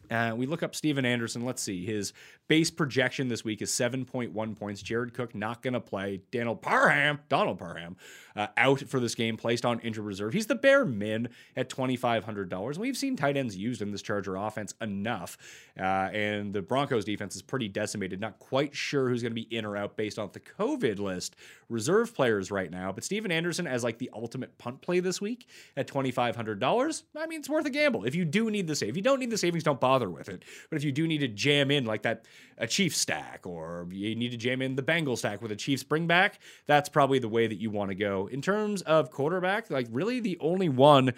uh, 0.09 0.33
we 0.35 0.45
look 0.45 0.63
up 0.63 0.75
Stephen 0.75 1.05
Anderson. 1.05 1.45
Let's 1.45 1.61
see. 1.61 1.85
His 1.85 2.13
base 2.50 2.72
projection 2.72 3.27
this 3.27 3.46
week 3.46 3.62
is 3.62 3.72
7.1 3.72 4.60
points. 4.60 4.82
Jared 4.82 5.13
Cook 5.13 5.36
not 5.36 5.62
going 5.62 5.75
to 5.75 5.79
play. 5.79 6.22
Daniel 6.32 6.56
Parham, 6.56 7.20
Donald 7.29 7.60
Parham, 7.60 7.96
uh, 8.36 8.48
out 8.58 8.79
for 8.82 9.00
this 9.00 9.13
game, 9.13 9.38
placed 9.38 9.65
on 9.65 9.79
injured 9.82 10.03
reserve. 10.03 10.34
He's 10.34 10.48
the 10.48 10.56
bare 10.56 10.84
min 10.84 11.29
at 11.56 11.70
$2,500. 11.70 12.77
We've 12.77 12.98
seen 12.98 13.15
tight 13.15 13.38
ends 13.38 13.56
used 13.56 13.84
in 13.84 13.91
this 13.91 14.01
Charger 14.01 14.36
offense 14.36 14.74
enough. 14.82 15.38
Uh, 15.79 16.10
and 16.12 16.51
the 16.51 16.63
Broncos 16.63 17.06
defense 17.06 17.36
is 17.36 17.44
pretty 17.44 17.68
decimated. 17.68 18.20
Not 18.20 18.39
quite 18.39 18.75
sure 18.75 19.08
who's 19.08 19.22
going 19.22 19.32
to 19.32 19.36
be 19.36 19.56
in 19.56 19.63
or 19.63 19.77
out 19.77 19.96
based 19.96 20.18
off 20.18 20.34
the 20.34 20.39
COVID 20.39 21.00
list 21.00 21.36
reserve 21.70 22.15
players 22.15 22.50
right 22.50 22.72
now. 22.72 22.91
But 22.91 23.03
Stephen 23.03 23.32
Anderson 23.32 23.68
as 23.68 23.84
like 23.84 24.00
the 24.00 24.10
ultimate 24.12 24.58
punt 24.58 24.82
play 24.82 25.00
this 25.00 25.22
week 25.22 25.48
at 25.77 25.88
$2,500. 25.88 27.03
I 27.15 27.27
mean, 27.27 27.39
it's 27.39 27.50
worth 27.50 27.68
a 27.68 27.70
gamble. 27.70 28.06
If 28.06 28.15
you 28.15 28.25
do 28.25 28.50
need 28.50 28.65
the 28.65 28.75
save, 28.75 28.89
if 28.89 28.96
you 28.96 29.03
don't 29.03 29.20
need 29.20 29.29
the 29.29 29.38
savings, 29.38 29.63
don't 29.63 29.79
bother 29.79 30.10
with 30.10 30.29
it. 30.29 30.44
But 30.72 30.77
if 30.77 30.84
you 30.84 30.91
do 30.91 31.08
need 31.08 31.20
to 31.20 31.27
jam 31.27 31.70
in 31.70 31.86
like 31.86 32.01
that, 32.01 32.25
a 32.58 32.67
Chief 32.67 32.96
stack, 32.96 33.46
or 33.46 33.88
you 33.91 34.15
need 34.15 34.31
to 34.31 34.38
jam 34.38 34.62
in 34.62 34.75
the 34.75 34.81
Bengal 34.81 35.15
stack 35.15 35.41
with 35.41 35.51
a 35.51 35.55
Chiefs 35.55 35.81
spring 35.81 36.08
back, 36.08 36.39
that's 36.65 36.89
probably 36.89 37.19
the 37.19 37.29
way 37.29 37.48
that 37.48 37.60
you 37.60 37.69
want 37.69 37.89
to 37.89 37.96
go. 37.96 38.27
In 38.27 38.41
terms 38.41 38.81
of 38.84 39.12
quarterback, 39.12 39.69
like 39.69 39.88
really 39.91 40.19
the 40.19 40.38
only 40.39 40.69
one 40.69 41.13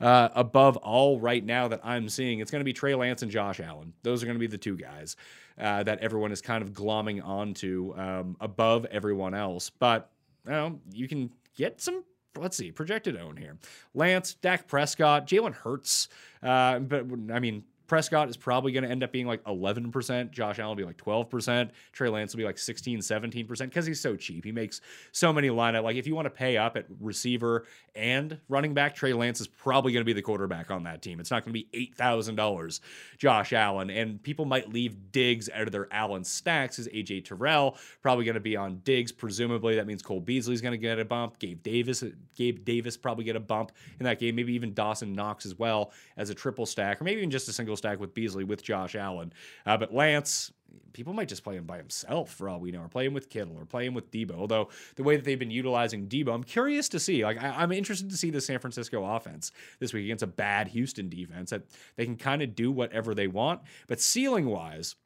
uh, 0.00 0.28
above 0.34 0.76
all 0.78 1.20
right 1.20 1.44
now 1.44 1.68
that 1.68 1.80
I'm 1.84 2.08
seeing, 2.08 2.40
it's 2.40 2.50
going 2.50 2.60
to 2.60 2.64
be 2.64 2.72
Trey 2.72 2.94
Lance 2.94 3.22
and 3.22 3.30
Josh 3.30 3.60
Allen. 3.60 3.92
Those 4.02 4.22
are 4.22 4.26
going 4.26 4.36
to 4.36 4.40
be 4.40 4.46
the 4.46 4.58
two 4.58 4.76
guys 4.76 5.16
uh, 5.58 5.82
that 5.82 6.00
everyone 6.00 6.32
is 6.32 6.40
kind 6.40 6.62
of 6.62 6.72
glomming 6.72 7.24
onto 7.24 7.94
um, 7.96 8.36
above 8.40 8.86
everyone 8.86 9.34
else. 9.34 9.70
But 9.70 10.10
you, 10.44 10.52
know, 10.52 10.80
you 10.92 11.08
can 11.08 11.30
get 11.56 11.80
some 11.80 12.04
let's 12.38 12.56
see, 12.56 12.70
projected 12.70 13.16
own 13.16 13.36
here. 13.36 13.56
Lance, 13.94 14.34
Dak 14.34 14.68
Prescott, 14.68 15.26
Jalen 15.26 15.54
Hurts. 15.54 16.08
Uh, 16.42 16.78
but 16.80 17.06
I 17.32 17.40
mean, 17.40 17.64
Prescott 17.86 18.28
is 18.28 18.36
probably 18.36 18.72
going 18.72 18.84
to 18.84 18.90
end 18.90 19.02
up 19.02 19.12
being 19.12 19.26
like 19.26 19.42
11%. 19.44 20.30
Josh 20.30 20.58
Allen 20.58 20.70
will 20.70 20.76
be 20.76 20.84
like 20.84 20.96
12%. 20.96 21.70
Trey 21.92 22.08
Lance 22.08 22.32
will 22.32 22.38
be 22.38 22.44
like 22.44 22.58
16, 22.58 22.98
17% 22.98 23.58
because 23.58 23.86
he's 23.86 24.00
so 24.00 24.16
cheap. 24.16 24.44
He 24.44 24.52
makes 24.52 24.80
so 25.12 25.32
many 25.32 25.48
lineup. 25.48 25.84
Like 25.84 25.96
if 25.96 26.06
you 26.06 26.14
want 26.14 26.26
to 26.26 26.30
pay 26.30 26.56
up 26.56 26.76
at 26.76 26.86
receiver 27.00 27.66
and 27.94 28.38
running 28.48 28.74
back, 28.74 28.94
Trey 28.94 29.12
Lance 29.12 29.40
is 29.40 29.46
probably 29.46 29.92
going 29.92 30.00
to 30.00 30.06
be 30.06 30.12
the 30.12 30.22
quarterback 30.22 30.70
on 30.70 30.82
that 30.84 31.02
team. 31.02 31.20
It's 31.20 31.30
not 31.30 31.44
going 31.44 31.54
to 31.54 31.64
be 31.64 31.92
$8,000 31.98 32.80
Josh 33.18 33.52
Allen. 33.52 33.90
And 33.90 34.22
people 34.22 34.44
might 34.44 34.72
leave 34.72 35.12
Diggs 35.12 35.48
out 35.54 35.62
of 35.62 35.72
their 35.72 35.88
Allen 35.92 36.24
stacks 36.24 36.78
as 36.78 36.88
AJ 36.88 37.24
Terrell 37.24 37.76
probably 38.02 38.24
going 38.24 38.34
to 38.34 38.40
be 38.40 38.56
on 38.56 38.80
Diggs. 38.84 39.12
Presumably 39.12 39.76
that 39.76 39.86
means 39.86 40.02
Cole 40.02 40.20
Beasley's 40.20 40.60
going 40.60 40.72
to 40.72 40.78
get 40.78 40.98
a 40.98 41.04
bump. 41.04 41.38
Gabe 41.38 41.62
Davis, 41.62 42.02
Gabe 42.34 42.64
Davis 42.64 42.96
probably 42.96 43.24
get 43.24 43.36
a 43.36 43.40
bump 43.40 43.72
in 43.98 44.04
that 44.04 44.18
game. 44.18 44.34
Maybe 44.34 44.54
even 44.54 44.74
Dawson 44.74 45.12
Knox 45.12 45.46
as 45.46 45.58
well 45.58 45.92
as 46.16 46.30
a 46.30 46.34
triple 46.34 46.66
stack 46.66 47.00
or 47.00 47.04
maybe 47.04 47.18
even 47.18 47.30
just 47.30 47.48
a 47.48 47.52
single 47.52 47.75
stack 47.76 48.00
with 48.00 48.14
Beasley 48.14 48.44
with 48.44 48.62
Josh 48.62 48.94
Allen. 48.94 49.32
Uh, 49.64 49.76
but 49.76 49.94
Lance, 49.94 50.52
people 50.92 51.12
might 51.12 51.28
just 51.28 51.44
play 51.44 51.56
him 51.56 51.64
by 51.64 51.76
himself 51.76 52.32
for 52.32 52.48
all 52.48 52.58
we 52.58 52.70
know, 52.70 52.80
or 52.80 52.88
play 52.88 53.06
him 53.06 53.14
with 53.14 53.28
Kittle, 53.28 53.56
or 53.56 53.64
play 53.64 53.86
him 53.86 53.94
with 53.94 54.10
Deebo. 54.10 54.32
Although 54.32 54.70
the 54.96 55.02
way 55.02 55.16
that 55.16 55.24
they've 55.24 55.38
been 55.38 55.50
utilizing 55.50 56.08
Deebo, 56.08 56.34
I'm 56.34 56.44
curious 56.44 56.88
to 56.90 56.98
see. 56.98 57.24
Like 57.24 57.42
I, 57.42 57.62
am 57.62 57.72
interested 57.72 58.10
to 58.10 58.16
see 58.16 58.30
the 58.30 58.40
San 58.40 58.58
Francisco 58.58 59.04
offense 59.04 59.52
this 59.78 59.92
week 59.92 60.04
against 60.04 60.22
a 60.22 60.28
bad 60.28 60.68
Houston 60.68 61.08
defense 61.08 61.50
that 61.50 61.62
they 61.96 62.04
can 62.04 62.16
kind 62.16 62.42
of 62.42 62.54
do 62.54 62.72
whatever 62.72 63.14
they 63.14 63.28
want. 63.28 63.60
But 63.86 64.00
ceiling 64.00 64.46
wise, 64.46 64.96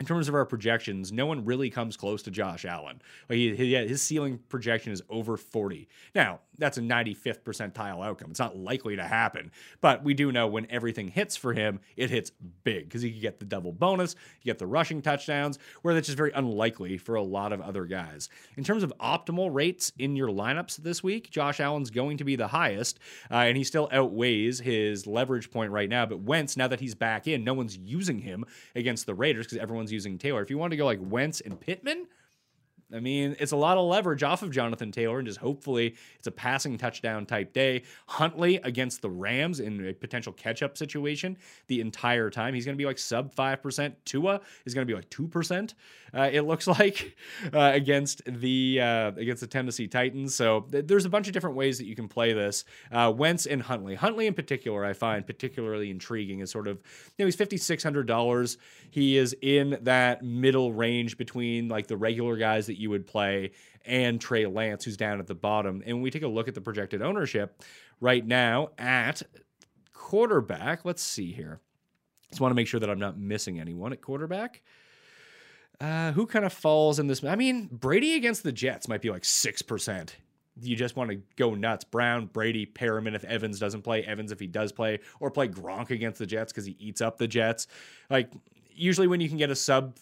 in 0.00 0.06
terms 0.06 0.28
of 0.28 0.34
our 0.34 0.44
projections, 0.44 1.10
no 1.12 1.26
one 1.26 1.44
really 1.44 1.70
comes 1.70 1.96
close 1.96 2.22
to 2.22 2.30
Josh 2.30 2.64
Allen. 2.64 3.00
Like 3.28 3.36
he, 3.38 3.54
his 3.54 4.02
ceiling 4.02 4.38
projection 4.48 4.92
is 4.92 5.02
over 5.08 5.36
40. 5.36 5.88
Now, 6.14 6.40
that's 6.58 6.78
a 6.78 6.80
95th 6.80 7.42
percentile 7.42 8.04
outcome. 8.04 8.30
It's 8.30 8.40
not 8.40 8.56
likely 8.56 8.96
to 8.96 9.04
happen, 9.04 9.50
but 9.80 10.04
we 10.04 10.14
do 10.14 10.32
know 10.32 10.46
when 10.46 10.66
everything 10.70 11.08
hits 11.08 11.36
for 11.36 11.52
him, 11.52 11.80
it 11.96 12.10
hits 12.10 12.30
big 12.64 12.84
because 12.84 13.02
he 13.02 13.12
can 13.12 13.20
get 13.20 13.38
the 13.38 13.44
double 13.44 13.72
bonus, 13.72 14.14
you 14.42 14.50
get 14.50 14.58
the 14.58 14.66
rushing 14.66 15.02
touchdowns, 15.02 15.58
where 15.82 15.94
that's 15.94 16.06
just 16.06 16.16
very 16.16 16.32
unlikely 16.32 16.98
for 16.98 17.14
a 17.14 17.22
lot 17.22 17.52
of 17.52 17.60
other 17.60 17.84
guys. 17.84 18.28
In 18.56 18.64
terms 18.64 18.82
of 18.82 18.92
optimal 19.00 19.52
rates 19.52 19.92
in 19.98 20.16
your 20.16 20.28
lineups 20.28 20.76
this 20.76 21.02
week, 21.02 21.30
Josh 21.30 21.60
Allen's 21.60 21.90
going 21.90 22.18
to 22.18 22.24
be 22.24 22.36
the 22.36 22.48
highest, 22.48 22.98
uh, 23.30 23.36
and 23.36 23.56
he 23.56 23.64
still 23.64 23.88
outweighs 23.92 24.60
his 24.60 25.06
leverage 25.06 25.50
point 25.50 25.72
right 25.72 25.88
now. 25.88 26.06
But 26.06 26.20
Wentz, 26.20 26.56
now 26.56 26.68
that 26.68 26.80
he's 26.80 26.94
back 26.94 27.26
in, 27.26 27.44
no 27.44 27.54
one's 27.54 27.76
using 27.76 28.18
him 28.18 28.44
against 28.74 29.06
the 29.06 29.14
Raiders 29.14 29.46
because 29.46 29.58
everyone's 29.58 29.92
using 29.92 30.18
Taylor. 30.18 30.42
If 30.42 30.50
you 30.50 30.58
want 30.58 30.72
to 30.72 30.76
go 30.76 30.84
like 30.84 31.00
Wentz 31.00 31.40
and 31.40 31.58
Pittman, 31.60 32.06
I 32.94 33.00
mean, 33.00 33.36
it's 33.38 33.52
a 33.52 33.56
lot 33.56 33.76
of 33.76 33.86
leverage 33.86 34.22
off 34.22 34.42
of 34.42 34.50
Jonathan 34.50 34.90
Taylor, 34.90 35.18
and 35.18 35.26
just 35.26 35.38
hopefully 35.38 35.94
it's 36.16 36.26
a 36.26 36.30
passing 36.30 36.78
touchdown 36.78 37.26
type 37.26 37.52
day. 37.52 37.82
Huntley 38.06 38.56
against 38.56 39.02
the 39.02 39.10
Rams 39.10 39.60
in 39.60 39.86
a 39.86 39.92
potential 39.92 40.32
catch 40.32 40.62
up 40.62 40.78
situation 40.78 41.36
the 41.66 41.80
entire 41.80 42.30
time. 42.30 42.54
He's 42.54 42.64
going 42.64 42.76
to 42.76 42.80
be 42.80 42.86
like 42.86 42.98
sub 42.98 43.34
5%. 43.34 43.94
Tua 44.04 44.40
is 44.64 44.74
going 44.74 44.86
to 44.86 44.90
be 44.90 44.96
like 44.96 45.10
2%, 45.10 45.74
uh, 46.14 46.30
it 46.32 46.42
looks 46.42 46.66
like, 46.78 47.16
uh, 47.52 47.72
against 47.74 48.22
the 48.24 48.80
uh, 48.80 49.12
against 49.16 49.40
the 49.40 49.46
Tennessee 49.46 49.86
Titans. 49.86 50.34
So 50.34 50.66
th- 50.72 50.86
there's 50.86 51.04
a 51.04 51.10
bunch 51.10 51.26
of 51.26 51.32
different 51.32 51.56
ways 51.56 51.78
that 51.78 51.86
you 51.86 51.94
can 51.94 52.08
play 52.08 52.32
this. 52.32 52.64
Uh, 52.90 53.12
Wentz 53.14 53.46
and 53.46 53.62
Huntley. 53.62 53.94
Huntley 53.94 54.26
in 54.26 54.34
particular, 54.34 54.84
I 54.84 54.92
find 54.92 55.26
particularly 55.26 55.90
intriguing 55.90 56.40
is 56.40 56.50
sort 56.50 56.68
of, 56.68 56.78
you 57.16 57.24
know, 57.24 57.26
he's 57.26 57.36
$5,600. 57.36 58.56
He 58.90 59.16
is 59.16 59.36
in 59.42 59.78
that 59.82 60.22
middle 60.22 60.72
range 60.72 61.18
between 61.18 61.68
like 61.68 61.86
the 61.86 61.96
regular 61.96 62.36
guys 62.36 62.66
that 62.66 62.77
you 62.78 62.90
would 62.90 63.06
play 63.06 63.52
and 63.84 64.20
Trey 64.20 64.46
Lance, 64.46 64.84
who's 64.84 64.96
down 64.96 65.18
at 65.18 65.26
the 65.26 65.34
bottom. 65.34 65.82
And 65.84 65.96
when 65.96 66.02
we 66.02 66.10
take 66.10 66.22
a 66.22 66.28
look 66.28 66.48
at 66.48 66.54
the 66.54 66.60
projected 66.60 67.02
ownership 67.02 67.62
right 68.00 68.24
now 68.24 68.70
at 68.78 69.22
quarterback, 69.92 70.84
let's 70.84 71.02
see 71.02 71.32
here. 71.32 71.60
Just 72.30 72.40
want 72.40 72.50
to 72.50 72.54
make 72.54 72.66
sure 72.66 72.80
that 72.80 72.90
I'm 72.90 72.98
not 72.98 73.18
missing 73.18 73.58
anyone 73.58 73.92
at 73.92 74.02
quarterback. 74.02 74.62
Uh, 75.80 76.12
who 76.12 76.26
kind 76.26 76.44
of 76.44 76.52
falls 76.52 76.98
in 76.98 77.06
this? 77.06 77.22
I 77.24 77.36
mean, 77.36 77.68
Brady 77.70 78.14
against 78.14 78.42
the 78.42 78.52
Jets 78.52 78.88
might 78.88 79.00
be 79.00 79.10
like 79.10 79.22
6%. 79.22 80.10
You 80.60 80.74
just 80.74 80.96
want 80.96 81.10
to 81.10 81.20
go 81.36 81.54
nuts. 81.54 81.84
Brown, 81.84 82.26
Brady, 82.26 82.66
Perriman 82.66 83.14
if 83.14 83.22
Evans 83.24 83.60
doesn't 83.60 83.82
play, 83.82 84.02
Evans 84.02 84.32
if 84.32 84.40
he 84.40 84.48
does 84.48 84.72
play, 84.72 84.98
or 85.20 85.30
play 85.30 85.46
Gronk 85.46 85.90
against 85.90 86.18
the 86.18 86.26
Jets 86.26 86.52
because 86.52 86.66
he 86.66 86.76
eats 86.80 87.00
up 87.00 87.16
the 87.16 87.28
Jets. 87.28 87.68
Like, 88.10 88.32
usually 88.74 89.06
when 89.06 89.20
you 89.20 89.28
can 89.28 89.38
get 89.38 89.50
a 89.50 89.56
sub 89.56 89.96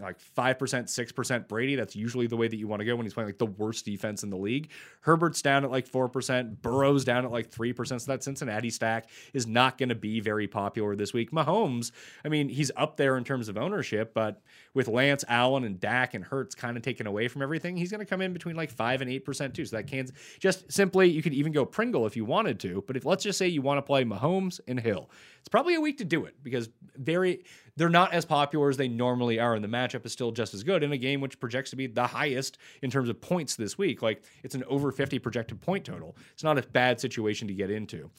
like 0.00 0.18
5%, 0.36 0.58
6% 0.58 1.48
Brady. 1.48 1.74
That's 1.76 1.96
usually 1.96 2.26
the 2.26 2.36
way 2.36 2.48
that 2.48 2.56
you 2.56 2.68
want 2.68 2.80
to 2.80 2.86
go 2.86 2.96
when 2.96 3.06
he's 3.06 3.14
playing 3.14 3.28
like 3.28 3.38
the 3.38 3.46
worst 3.46 3.84
defense 3.84 4.22
in 4.22 4.30
the 4.30 4.36
league. 4.36 4.70
Herbert's 5.00 5.42
down 5.42 5.64
at 5.64 5.70
like 5.70 5.88
4%, 5.88 6.62
Burrow's 6.62 7.04
down 7.04 7.24
at 7.24 7.32
like 7.32 7.50
3%. 7.50 8.00
So 8.00 8.12
that 8.12 8.22
Cincinnati 8.22 8.70
stack 8.70 9.10
is 9.32 9.46
not 9.46 9.78
going 9.78 9.90
to 9.90 9.94
be 9.94 10.20
very 10.20 10.46
popular 10.46 10.96
this 10.96 11.12
week. 11.12 11.30
Mahomes, 11.30 11.92
I 12.24 12.28
mean, 12.28 12.48
he's 12.48 12.70
up 12.76 12.96
there 12.96 13.16
in 13.16 13.24
terms 13.24 13.48
of 13.48 13.56
ownership, 13.56 14.12
but 14.14 14.42
with 14.74 14.88
Lance 14.88 15.24
Allen 15.28 15.64
and 15.64 15.78
Dak 15.78 16.14
and 16.14 16.24
Hurts 16.24 16.54
kind 16.54 16.76
of 16.76 16.82
taken 16.82 17.06
away 17.06 17.28
from 17.28 17.42
everything, 17.42 17.76
he's 17.76 17.90
going 17.90 18.00
to 18.00 18.06
come 18.06 18.20
in 18.20 18.32
between 18.32 18.56
like 18.56 18.70
5 18.70 19.02
and 19.02 19.10
8% 19.10 19.54
too. 19.54 19.64
So 19.64 19.76
that 19.76 19.86
can 19.86 20.08
just 20.38 20.70
simply, 20.72 21.08
you 21.08 21.22
could 21.22 21.34
even 21.34 21.52
go 21.52 21.64
Pringle 21.64 22.06
if 22.06 22.16
you 22.16 22.24
wanted 22.24 22.60
to. 22.60 22.82
But 22.86 22.96
if 22.96 23.04
let's 23.04 23.24
just 23.24 23.38
say 23.38 23.46
you 23.48 23.62
want 23.62 23.78
to 23.78 23.82
play 23.82 24.04
Mahomes 24.04 24.60
and 24.66 24.78
Hill, 24.78 25.10
it's 25.38 25.48
probably 25.48 25.74
a 25.74 25.80
week 25.80 25.98
to 25.98 26.04
do 26.04 26.24
it 26.24 26.34
because 26.42 26.68
very 26.96 27.44
they're 27.76 27.88
not 27.88 28.12
as 28.12 28.24
popular 28.24 28.68
as 28.68 28.76
they 28.76 28.88
normally 28.88 29.38
are, 29.38 29.56
in 29.56 29.62
the 29.62 29.68
matchup 29.74 30.06
is 30.06 30.12
still 30.12 30.32
just 30.32 30.54
as 30.54 30.62
good 30.62 30.82
in 30.82 30.92
a 30.92 30.96
game 30.96 31.20
which 31.20 31.38
projects 31.40 31.70
to 31.70 31.76
be 31.76 31.86
the 31.86 32.06
highest 32.06 32.58
in 32.82 32.90
terms 32.90 33.08
of 33.08 33.20
points 33.20 33.56
this 33.56 33.76
week. 33.76 34.02
Like 34.02 34.22
it's 34.42 34.54
an 34.54 34.64
over 34.64 34.92
50 34.92 35.18
projected 35.18 35.60
point 35.60 35.84
total. 35.84 36.16
It's 36.32 36.44
not 36.44 36.58
a 36.58 36.62
bad 36.62 37.00
situation 37.00 37.48
to 37.48 37.54
get 37.54 37.70
into. 37.70 38.10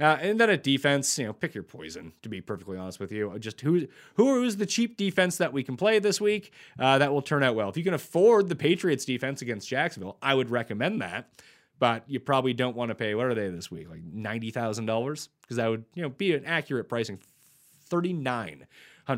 Uh, 0.00 0.16
and 0.20 0.40
then 0.40 0.48
at 0.50 0.62
defense, 0.62 1.18
you 1.18 1.26
know, 1.26 1.32
pick 1.32 1.54
your 1.54 1.64
poison. 1.64 2.12
To 2.22 2.28
be 2.28 2.40
perfectly 2.40 2.78
honest 2.78 2.98
with 2.98 3.12
you, 3.12 3.36
just 3.38 3.60
who 3.60 3.86
who 4.14 4.42
is 4.42 4.56
the 4.56 4.66
cheap 4.66 4.96
defense 4.96 5.36
that 5.36 5.52
we 5.52 5.62
can 5.62 5.76
play 5.76 5.98
this 5.98 6.20
week 6.20 6.52
uh, 6.78 6.98
that 6.98 7.12
will 7.12 7.22
turn 7.22 7.42
out 7.42 7.54
well. 7.54 7.68
If 7.68 7.76
you 7.76 7.84
can 7.84 7.94
afford 7.94 8.48
the 8.48 8.56
Patriots 8.56 9.04
defense 9.04 9.42
against 9.42 9.68
Jacksonville, 9.68 10.16
I 10.22 10.34
would 10.34 10.50
recommend 10.50 11.02
that 11.02 11.30
but 11.78 12.04
you 12.08 12.20
probably 12.20 12.52
don't 12.52 12.76
want 12.76 12.90
to 12.90 12.94
pay 12.94 13.12
what 13.12 13.26
are 13.26 13.34
they 13.34 13.48
this 13.48 13.68
week 13.68 13.90
like 13.90 14.04
$90000 14.04 15.28
because 15.40 15.56
that 15.56 15.68
would 15.68 15.84
you 15.94 16.02
know 16.02 16.10
be 16.10 16.32
an 16.32 16.44
accurate 16.44 16.88
pricing 16.88 17.18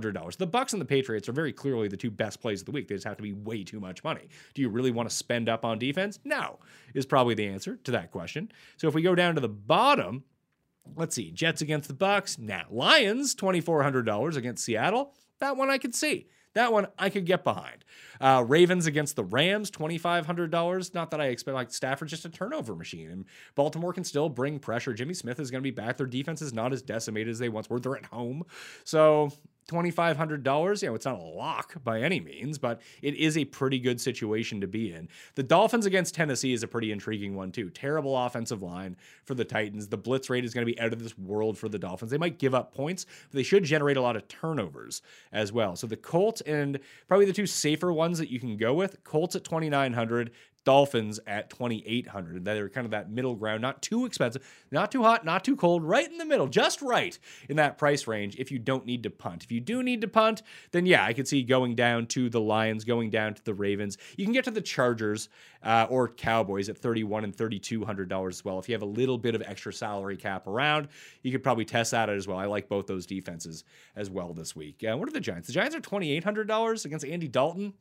$3900 0.00 0.36
the 0.36 0.46
bucks 0.46 0.72
and 0.72 0.80
the 0.80 0.86
patriots 0.86 1.28
are 1.28 1.32
very 1.32 1.52
clearly 1.52 1.88
the 1.88 1.96
two 1.96 2.10
best 2.10 2.40
plays 2.40 2.60
of 2.60 2.66
the 2.66 2.72
week 2.72 2.88
they 2.88 2.94
just 2.94 3.06
have 3.06 3.16
to 3.16 3.22
be 3.22 3.32
way 3.32 3.62
too 3.62 3.80
much 3.80 4.02
money 4.04 4.28
do 4.54 4.62
you 4.62 4.68
really 4.68 4.90
want 4.90 5.08
to 5.08 5.14
spend 5.14 5.48
up 5.48 5.64
on 5.64 5.78
defense 5.78 6.18
no 6.24 6.58
is 6.94 7.06
probably 7.06 7.34
the 7.34 7.46
answer 7.46 7.76
to 7.84 7.90
that 7.90 8.10
question 8.10 8.50
so 8.76 8.88
if 8.88 8.94
we 8.94 9.02
go 9.02 9.14
down 9.14 9.34
to 9.34 9.40
the 9.40 9.48
bottom 9.48 10.24
let's 10.96 11.14
see 11.14 11.30
jets 11.30 11.60
against 11.60 11.88
the 11.88 11.94
bucks 11.94 12.38
now 12.38 12.64
lions 12.70 13.34
$2400 13.34 14.36
against 14.36 14.64
seattle 14.64 15.14
that 15.40 15.56
one 15.56 15.70
i 15.70 15.78
could 15.78 15.94
see 15.94 16.26
that 16.54 16.72
one 16.72 16.86
I 16.98 17.10
could 17.10 17.26
get 17.26 17.44
behind. 17.44 17.84
Uh, 18.20 18.44
Ravens 18.46 18.86
against 18.86 19.16
the 19.16 19.24
Rams, 19.24 19.70
$2,500. 19.70 20.94
Not 20.94 21.10
that 21.10 21.20
I 21.20 21.26
expect, 21.26 21.54
like, 21.54 21.72
Stafford's 21.72 22.12
just 22.12 22.24
a 22.24 22.28
turnover 22.28 22.76
machine. 22.76 23.10
And 23.10 23.24
Baltimore 23.56 23.92
can 23.92 24.04
still 24.04 24.28
bring 24.28 24.60
pressure. 24.60 24.94
Jimmy 24.94 25.14
Smith 25.14 25.40
is 25.40 25.50
going 25.50 25.62
to 25.62 25.66
be 25.66 25.72
back. 25.72 25.96
Their 25.96 26.06
defense 26.06 26.40
is 26.40 26.52
not 26.52 26.72
as 26.72 26.80
decimated 26.80 27.30
as 27.30 27.40
they 27.40 27.48
once 27.48 27.68
were. 27.68 27.80
They're 27.80 27.96
at 27.96 28.06
home. 28.06 28.44
So 28.84 29.32
$2,500. 29.68 30.82
You 30.82 30.88
know, 30.88 30.94
it's 30.94 31.06
not 31.06 31.18
a 31.18 31.22
lock 31.22 31.82
by 31.82 32.00
any 32.00 32.20
means, 32.20 32.58
but 32.58 32.80
it 33.02 33.14
is 33.14 33.36
a 33.36 33.44
pretty 33.44 33.78
good 33.78 34.00
situation 34.00 34.60
to 34.60 34.66
be 34.66 34.92
in. 34.92 35.08
The 35.34 35.42
Dolphins 35.42 35.86
against 35.86 36.14
Tennessee 36.14 36.52
is 36.52 36.62
a 36.62 36.68
pretty 36.68 36.92
intriguing 36.92 37.34
one, 37.34 37.52
too. 37.52 37.70
Terrible 37.70 38.16
offensive 38.16 38.62
line 38.62 38.96
for 39.24 39.34
the 39.34 39.44
Titans. 39.44 39.88
The 39.88 39.96
blitz 39.96 40.30
rate 40.30 40.44
is 40.44 40.54
going 40.54 40.66
to 40.66 40.72
be 40.72 40.78
out 40.80 40.92
of 40.92 41.02
this 41.02 41.16
world 41.18 41.58
for 41.58 41.68
the 41.68 41.78
Dolphins. 41.78 42.10
They 42.10 42.18
might 42.18 42.38
give 42.38 42.54
up 42.54 42.74
points, 42.74 43.04
but 43.30 43.36
they 43.36 43.42
should 43.42 43.64
generate 43.64 43.96
a 43.96 44.02
lot 44.02 44.16
of 44.16 44.28
turnovers 44.28 45.02
as 45.32 45.52
well. 45.52 45.76
So 45.76 45.86
the 45.86 45.96
Colts 45.96 46.40
and 46.42 46.78
probably 47.08 47.26
the 47.26 47.32
two 47.32 47.46
safer 47.46 47.92
ones 47.92 48.18
that 48.18 48.30
you 48.30 48.40
can 48.40 48.56
go 48.56 48.74
with 48.74 49.02
Colts 49.04 49.36
at 49.36 49.44
2,900, 49.44 50.30
Dolphins 50.64 51.20
at 51.26 51.50
2,800. 51.50 52.44
They're 52.44 52.68
kind 52.68 52.84
of 52.84 52.90
that 52.92 53.10
middle 53.10 53.34
ground, 53.34 53.62
not 53.62 53.82
too 53.82 54.06
expensive, 54.06 54.42
not 54.70 54.90
too 54.90 55.02
hot, 55.02 55.24
not 55.24 55.44
too 55.44 55.56
cold, 55.56 55.82
right 55.84 56.10
in 56.10 56.18
the 56.18 56.24
middle, 56.24 56.46
just 56.46 56.82
right 56.82 57.18
in 57.48 57.56
that 57.56 57.78
price 57.78 58.06
range 58.06 58.36
if 58.36 58.50
you 58.50 58.58
don't 58.58 58.86
need 58.86 59.02
to 59.02 59.10
punt. 59.10 59.44
If 59.44 59.52
you 59.52 59.60
do 59.60 59.82
need 59.82 60.00
to 60.00 60.08
punt, 60.08 60.42
then 60.72 60.86
yeah, 60.86 61.04
I 61.04 61.12
could 61.12 61.28
see 61.28 61.42
going 61.42 61.74
down 61.74 62.06
to 62.08 62.28
the 62.30 62.40
Lions, 62.40 62.84
going 62.84 63.10
down 63.10 63.34
to 63.34 63.44
the 63.44 63.54
Ravens. 63.54 63.98
You 64.16 64.24
can 64.24 64.32
get 64.32 64.44
to 64.44 64.50
the 64.50 64.60
Chargers 64.60 65.28
uh, 65.62 65.86
or 65.88 66.08
Cowboys 66.08 66.68
at 66.68 66.78
31 66.78 67.24
and 67.24 67.36
$3,200 67.36 68.28
as 68.28 68.44
well. 68.44 68.58
If 68.58 68.68
you 68.68 68.74
have 68.74 68.82
a 68.82 68.86
little 68.86 69.18
bit 69.18 69.34
of 69.34 69.42
extra 69.42 69.72
salary 69.72 70.16
cap 70.16 70.46
around, 70.46 70.88
you 71.22 71.32
could 71.32 71.42
probably 71.42 71.64
test 71.64 71.90
that 71.92 72.08
as 72.08 72.26
well. 72.26 72.38
I 72.38 72.46
like 72.46 72.68
both 72.68 72.86
those 72.86 73.06
defenses 73.06 73.64
as 73.96 74.10
well 74.10 74.32
this 74.32 74.56
week. 74.56 74.84
Uh, 74.84 74.96
what 74.96 75.08
are 75.08 75.12
the 75.12 75.20
Giants? 75.20 75.46
The 75.46 75.52
Giants 75.52 75.76
are 75.76 75.80
$2,800 75.80 76.84
against 76.84 77.04
Andy 77.04 77.28
Dalton. 77.28 77.74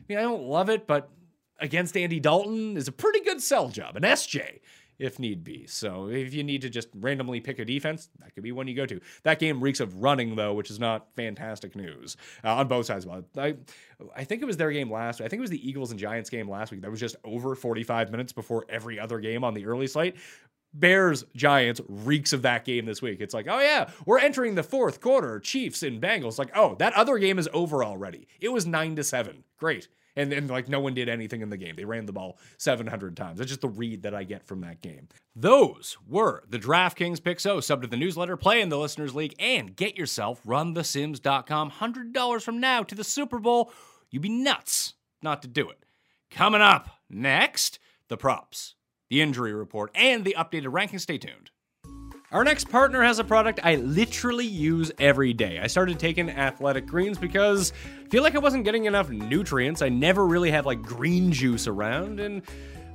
I 0.00 0.04
mean, 0.08 0.18
I 0.18 0.22
don't 0.22 0.44
love 0.44 0.68
it, 0.68 0.86
but 0.86 1.10
against 1.58 1.96
Andy 1.96 2.20
Dalton 2.20 2.76
is 2.76 2.88
a 2.88 2.92
pretty 2.92 3.20
good 3.20 3.42
sell 3.42 3.68
job, 3.68 3.96
an 3.96 4.02
SJ 4.02 4.60
if 4.98 5.18
need 5.18 5.44
be. 5.44 5.66
So 5.66 6.08
if 6.08 6.34
you 6.34 6.42
need 6.42 6.62
to 6.62 6.70
just 6.70 6.88
randomly 6.94 7.40
pick 7.40 7.58
a 7.58 7.64
defense, 7.64 8.08
that 8.20 8.34
could 8.34 8.42
be 8.42 8.52
one 8.52 8.66
you 8.66 8.74
go 8.74 8.86
to. 8.86 9.00
That 9.22 9.38
game 9.38 9.60
reeks 9.60 9.80
of 9.80 10.02
running 10.02 10.36
though, 10.36 10.54
which 10.54 10.70
is 10.70 10.80
not 10.80 11.08
fantastic 11.14 11.76
news 11.76 12.16
uh, 12.44 12.56
on 12.56 12.68
both 12.68 12.86
sides. 12.86 13.06
Of. 13.06 13.24
I 13.36 13.54
I 14.14 14.24
think 14.24 14.42
it 14.42 14.46
was 14.46 14.56
their 14.56 14.72
game 14.72 14.90
last. 14.90 15.20
I 15.20 15.28
think 15.28 15.38
it 15.38 15.40
was 15.40 15.50
the 15.50 15.68
Eagles 15.68 15.90
and 15.90 16.00
Giants 16.00 16.30
game 16.30 16.48
last 16.48 16.72
week. 16.72 16.82
That 16.82 16.90
was 16.90 17.00
just 17.00 17.16
over 17.24 17.54
45 17.54 18.10
minutes 18.10 18.32
before 18.32 18.64
every 18.68 18.98
other 18.98 19.20
game 19.20 19.44
on 19.44 19.54
the 19.54 19.66
early 19.66 19.86
slate. 19.86 20.16
Bears 20.74 21.24
Giants 21.34 21.80
reeks 21.88 22.32
of 22.34 22.42
that 22.42 22.64
game 22.64 22.84
this 22.84 23.00
week. 23.00 23.20
It's 23.20 23.32
like, 23.32 23.46
oh 23.48 23.60
yeah, 23.60 23.88
we're 24.04 24.18
entering 24.18 24.54
the 24.54 24.62
fourth 24.62 25.00
quarter. 25.00 25.40
Chiefs 25.40 25.82
and 25.82 26.00
Bengals. 26.00 26.38
Like, 26.38 26.50
oh, 26.54 26.74
that 26.76 26.92
other 26.94 27.18
game 27.18 27.38
is 27.38 27.48
over 27.52 27.82
already. 27.82 28.28
It 28.40 28.52
was 28.52 28.66
nine 28.66 28.96
to 28.96 29.04
seven. 29.04 29.44
Great 29.58 29.88
and 30.18 30.32
then 30.32 30.48
like 30.48 30.68
no 30.68 30.80
one 30.80 30.94
did 30.94 31.08
anything 31.08 31.40
in 31.40 31.48
the 31.48 31.56
game. 31.56 31.76
They 31.76 31.84
ran 31.84 32.04
the 32.04 32.12
ball 32.12 32.38
700 32.58 33.16
times. 33.16 33.38
That's 33.38 33.48
just 33.48 33.60
the 33.60 33.68
read 33.68 34.02
that 34.02 34.14
I 34.14 34.24
get 34.24 34.44
from 34.44 34.60
that 34.62 34.82
game. 34.82 35.08
Those 35.36 35.96
were 36.08 36.42
the 36.48 36.58
DraftKings 36.58 37.22
picks. 37.22 37.44
So 37.44 37.60
sub 37.60 37.82
to 37.82 37.88
the 37.88 37.96
newsletter, 37.96 38.36
play 38.36 38.60
in 38.60 38.68
the 38.68 38.78
Listeners 38.78 39.14
League, 39.14 39.36
and 39.38 39.76
get 39.76 39.96
yourself 39.96 40.42
runthesims.com 40.44 41.70
$100 41.70 42.42
from 42.42 42.60
now 42.60 42.82
to 42.82 42.94
the 42.94 43.04
Super 43.04 43.38
Bowl. 43.38 43.72
You'd 44.10 44.22
be 44.22 44.28
nuts 44.28 44.94
not 45.22 45.40
to 45.42 45.48
do 45.48 45.70
it. 45.70 45.84
Coming 46.30 46.60
up 46.60 46.90
next, 47.08 47.78
the 48.08 48.16
props, 48.16 48.74
the 49.08 49.22
injury 49.22 49.54
report, 49.54 49.90
and 49.94 50.24
the 50.24 50.34
updated 50.36 50.72
ranking. 50.72 50.98
Stay 50.98 51.18
tuned. 51.18 51.50
Our 52.30 52.44
next 52.44 52.68
partner 52.68 53.02
has 53.02 53.18
a 53.18 53.24
product 53.24 53.60
I 53.64 53.76
literally 53.76 54.44
use 54.44 54.92
every 54.98 55.32
day. 55.32 55.58
I 55.62 55.66
started 55.66 55.98
taking 55.98 56.28
athletic 56.28 56.86
greens 56.86 57.16
because 57.16 57.72
I 58.04 58.08
feel 58.10 58.22
like 58.22 58.34
I 58.34 58.38
wasn't 58.38 58.64
getting 58.64 58.84
enough 58.84 59.08
nutrients. 59.08 59.80
I 59.80 59.88
never 59.88 60.26
really 60.26 60.50
have 60.50 60.66
like 60.66 60.82
green 60.82 61.32
juice 61.32 61.66
around 61.66 62.20
and 62.20 62.42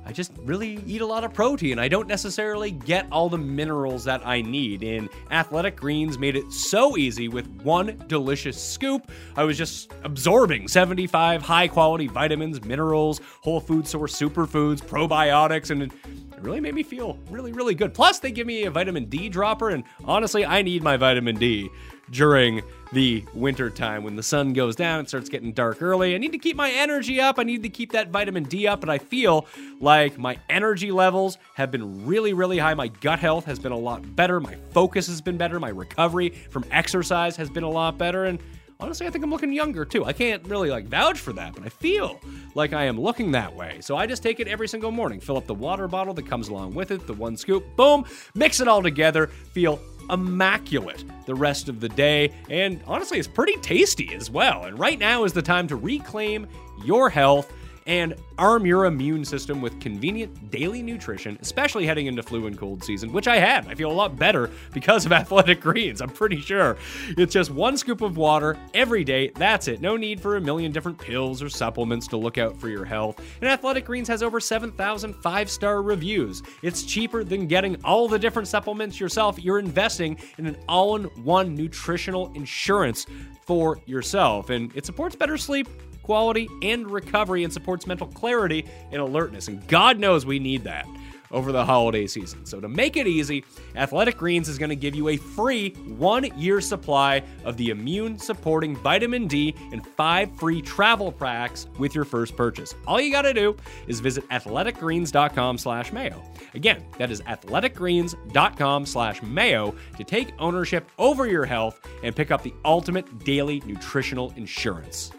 I 0.06 0.12
just 0.12 0.32
really 0.42 0.80
eat 0.86 1.00
a 1.00 1.06
lot 1.06 1.24
of 1.24 1.32
protein. 1.32 1.78
I 1.78 1.88
don't 1.88 2.06
necessarily 2.06 2.70
get 2.70 3.06
all 3.10 3.28
the 3.28 3.38
minerals 3.38 4.04
that 4.04 4.26
I 4.26 4.42
need. 4.42 4.82
And 4.82 5.08
Athletic 5.30 5.76
Greens 5.76 6.18
made 6.18 6.36
it 6.36 6.52
so 6.52 6.96
easy 6.96 7.28
with 7.28 7.46
one 7.62 8.02
delicious 8.06 8.62
scoop. 8.62 9.10
I 9.36 9.44
was 9.44 9.56
just 9.56 9.92
absorbing 10.02 10.68
75 10.68 11.42
high 11.42 11.68
quality 11.68 12.06
vitamins, 12.06 12.62
minerals, 12.64 13.20
whole 13.40 13.60
food 13.60 13.88
source 13.88 14.14
superfoods, 14.18 14.82
probiotics, 14.82 15.70
and 15.70 15.82
it 15.82 15.92
really 16.40 16.60
made 16.60 16.74
me 16.74 16.82
feel 16.82 17.18
really, 17.30 17.52
really 17.52 17.74
good. 17.74 17.94
Plus, 17.94 18.18
they 18.18 18.30
give 18.30 18.46
me 18.46 18.64
a 18.64 18.70
vitamin 18.70 19.06
D 19.06 19.28
dropper, 19.30 19.70
and 19.70 19.84
honestly, 20.04 20.44
I 20.44 20.62
need 20.62 20.82
my 20.82 20.96
vitamin 20.96 21.36
D 21.36 21.70
during 22.10 22.62
the 22.92 23.24
winter 23.34 23.70
time. 23.70 24.04
When 24.04 24.16
the 24.16 24.22
sun 24.22 24.52
goes 24.52 24.76
down 24.76 25.00
it 25.00 25.08
starts 25.08 25.28
getting 25.28 25.52
dark 25.52 25.82
early. 25.82 26.14
I 26.14 26.18
need 26.18 26.32
to 26.32 26.38
keep 26.38 26.56
my 26.56 26.70
energy 26.70 27.20
up. 27.20 27.38
I 27.38 27.42
need 27.42 27.62
to 27.62 27.68
keep 27.68 27.92
that 27.92 28.10
vitamin 28.10 28.44
d 28.44 28.66
up 28.66 28.82
and 28.82 28.90
i 28.90 28.98
feel 28.98 29.46
like 29.80 30.16
my 30.16 30.38
energy 30.48 30.92
levels 30.92 31.38
have 31.54 31.70
been 31.70 32.06
really 32.06 32.32
really 32.32 32.58
high. 32.58 32.74
My 32.74 32.88
gut 32.88 33.18
health 33.18 33.44
has 33.46 33.58
been 33.58 33.72
a 33.72 33.78
lot 33.78 34.16
better. 34.16 34.40
My 34.40 34.56
focus 34.70 35.06
has 35.08 35.20
been 35.20 35.36
better. 35.36 35.58
My 35.58 35.70
recovery 35.70 36.30
from 36.50 36.64
exercise 36.70 37.36
has 37.36 37.50
been 37.50 37.64
a 37.64 37.70
lot 37.70 37.98
better. 37.98 38.24
And 38.26 38.38
honestly, 38.80 39.06
I 39.06 39.10
think 39.10 39.24
I'm 39.24 39.30
looking 39.30 39.52
younger 39.52 39.84
too. 39.84 40.04
I 40.04 40.12
can't 40.12 40.46
really 40.46 40.70
like 40.70 40.86
vouch 40.86 41.18
for 41.18 41.32
that, 41.34 41.54
but 41.54 41.64
I 41.64 41.68
feel 41.68 42.20
like 42.54 42.72
I 42.72 42.84
am 42.84 43.00
looking 43.00 43.32
that 43.32 43.54
way. 43.54 43.78
So 43.80 43.96
I 43.96 44.06
just 44.06 44.22
take 44.22 44.40
it 44.40 44.48
every 44.48 44.68
single 44.68 44.90
morning, 44.90 45.20
fill 45.20 45.36
up 45.36 45.46
the 45.46 45.54
water 45.54 45.88
bottle 45.88 46.14
that 46.14 46.26
comes 46.26 46.48
along 46.48 46.74
with 46.74 46.90
it, 46.90 47.06
the 47.06 47.14
one 47.14 47.36
scoop, 47.36 47.64
boom, 47.76 48.04
mix 48.34 48.60
it 48.60 48.68
all 48.68 48.82
together, 48.82 49.28
feel 49.52 49.80
immaculate 50.10 51.04
the 51.26 51.34
rest 51.34 51.68
of 51.68 51.80
the 51.80 51.88
day. 51.88 52.32
And 52.48 52.80
honestly, 52.86 53.18
it's 53.18 53.28
pretty 53.28 53.56
tasty 53.58 54.14
as 54.14 54.30
well. 54.30 54.64
And 54.64 54.78
right 54.78 54.98
now 54.98 55.24
is 55.24 55.32
the 55.32 55.42
time 55.42 55.68
to 55.68 55.76
reclaim 55.76 56.46
your 56.84 57.08
health 57.08 57.52
and 57.86 58.14
arm 58.38 58.66
your 58.66 58.86
immune 58.86 59.24
system 59.24 59.60
with 59.60 59.80
convenient 59.80 60.50
daily 60.50 60.82
nutrition, 60.82 61.38
especially 61.40 61.86
heading 61.86 62.06
into 62.06 62.22
flu 62.22 62.46
and 62.46 62.58
cold 62.58 62.82
season, 62.82 63.12
which 63.12 63.28
I 63.28 63.36
had. 63.36 63.66
I 63.68 63.74
feel 63.74 63.90
a 63.90 63.92
lot 63.92 64.16
better 64.16 64.50
because 64.72 65.06
of 65.06 65.12
Athletic 65.24 65.60
Greens, 65.60 66.00
I'm 66.00 66.08
pretty 66.08 66.40
sure. 66.40 66.76
It's 67.16 67.32
just 67.32 67.50
one 67.50 67.76
scoop 67.76 68.00
of 68.00 68.16
water 68.16 68.56
every 68.72 69.04
day. 69.04 69.28
That's 69.34 69.68
it. 69.68 69.80
No 69.80 69.96
need 69.96 70.20
for 70.20 70.36
a 70.36 70.40
million 70.40 70.72
different 70.72 70.98
pills 70.98 71.42
or 71.42 71.48
supplements 71.48 72.06
to 72.08 72.16
look 72.16 72.38
out 72.38 72.56
for 72.58 72.68
your 72.68 72.84
health. 72.84 73.20
And 73.40 73.50
Athletic 73.50 73.84
Greens 73.84 74.08
has 74.08 74.22
over 74.22 74.40
7,000 74.40 75.14
five 75.14 75.50
star 75.50 75.82
reviews. 75.82 76.42
It's 76.62 76.82
cheaper 76.82 77.24
than 77.24 77.46
getting 77.46 77.82
all 77.84 78.08
the 78.08 78.18
different 78.18 78.48
supplements 78.48 78.98
yourself. 79.00 79.42
You're 79.42 79.58
investing 79.58 80.18
in 80.38 80.46
an 80.46 80.56
all 80.68 80.96
in 80.96 81.04
one 81.24 81.54
nutritional 81.54 82.32
insurance 82.34 83.06
for 83.46 83.78
yourself, 83.86 84.50
and 84.50 84.74
it 84.74 84.86
supports 84.86 85.16
better 85.16 85.36
sleep 85.36 85.68
quality, 86.04 86.48
and 86.62 86.90
recovery 86.90 87.44
and 87.44 87.52
supports 87.52 87.86
mental 87.86 88.06
clarity 88.06 88.64
and 88.92 89.00
alertness. 89.00 89.48
And 89.48 89.66
God 89.66 89.98
knows 89.98 90.24
we 90.24 90.38
need 90.38 90.64
that 90.64 90.86
over 91.34 91.52
the 91.52 91.64
holiday 91.64 92.06
season. 92.06 92.46
So, 92.46 92.60
to 92.60 92.68
make 92.68 92.96
it 92.96 93.06
easy, 93.06 93.44
Athletic 93.76 94.16
Greens 94.16 94.48
is 94.48 94.56
going 94.56 94.70
to 94.70 94.76
give 94.76 94.94
you 94.94 95.08
a 95.08 95.16
free 95.16 95.70
one 95.98 96.24
year 96.38 96.60
supply 96.60 97.22
of 97.44 97.56
the 97.56 97.70
immune 97.70 98.18
supporting 98.18 98.76
vitamin 98.76 99.26
D 99.26 99.54
and 99.72 99.86
five 99.86 100.34
free 100.38 100.62
travel 100.62 101.12
packs 101.12 101.66
with 101.78 101.94
your 101.94 102.04
first 102.04 102.36
purchase. 102.36 102.74
All 102.86 103.00
you 103.00 103.10
got 103.10 103.22
to 103.22 103.34
do 103.34 103.56
is 103.88 104.00
visit 104.00 104.26
athleticgreens.com 104.28 105.58
slash 105.58 105.92
mayo. 105.92 106.22
Again, 106.54 106.84
that 106.98 107.10
is 107.10 107.20
athleticgreens.com 107.22 108.86
slash 108.86 109.22
mayo 109.22 109.74
to 109.96 110.04
take 110.04 110.32
ownership 110.38 110.88
over 110.98 111.26
your 111.26 111.44
health 111.44 111.80
and 112.02 112.14
pick 112.14 112.30
up 112.30 112.42
the 112.42 112.54
ultimate 112.64 113.24
daily 113.24 113.60
nutritional 113.66 114.32
insurance. 114.36 115.10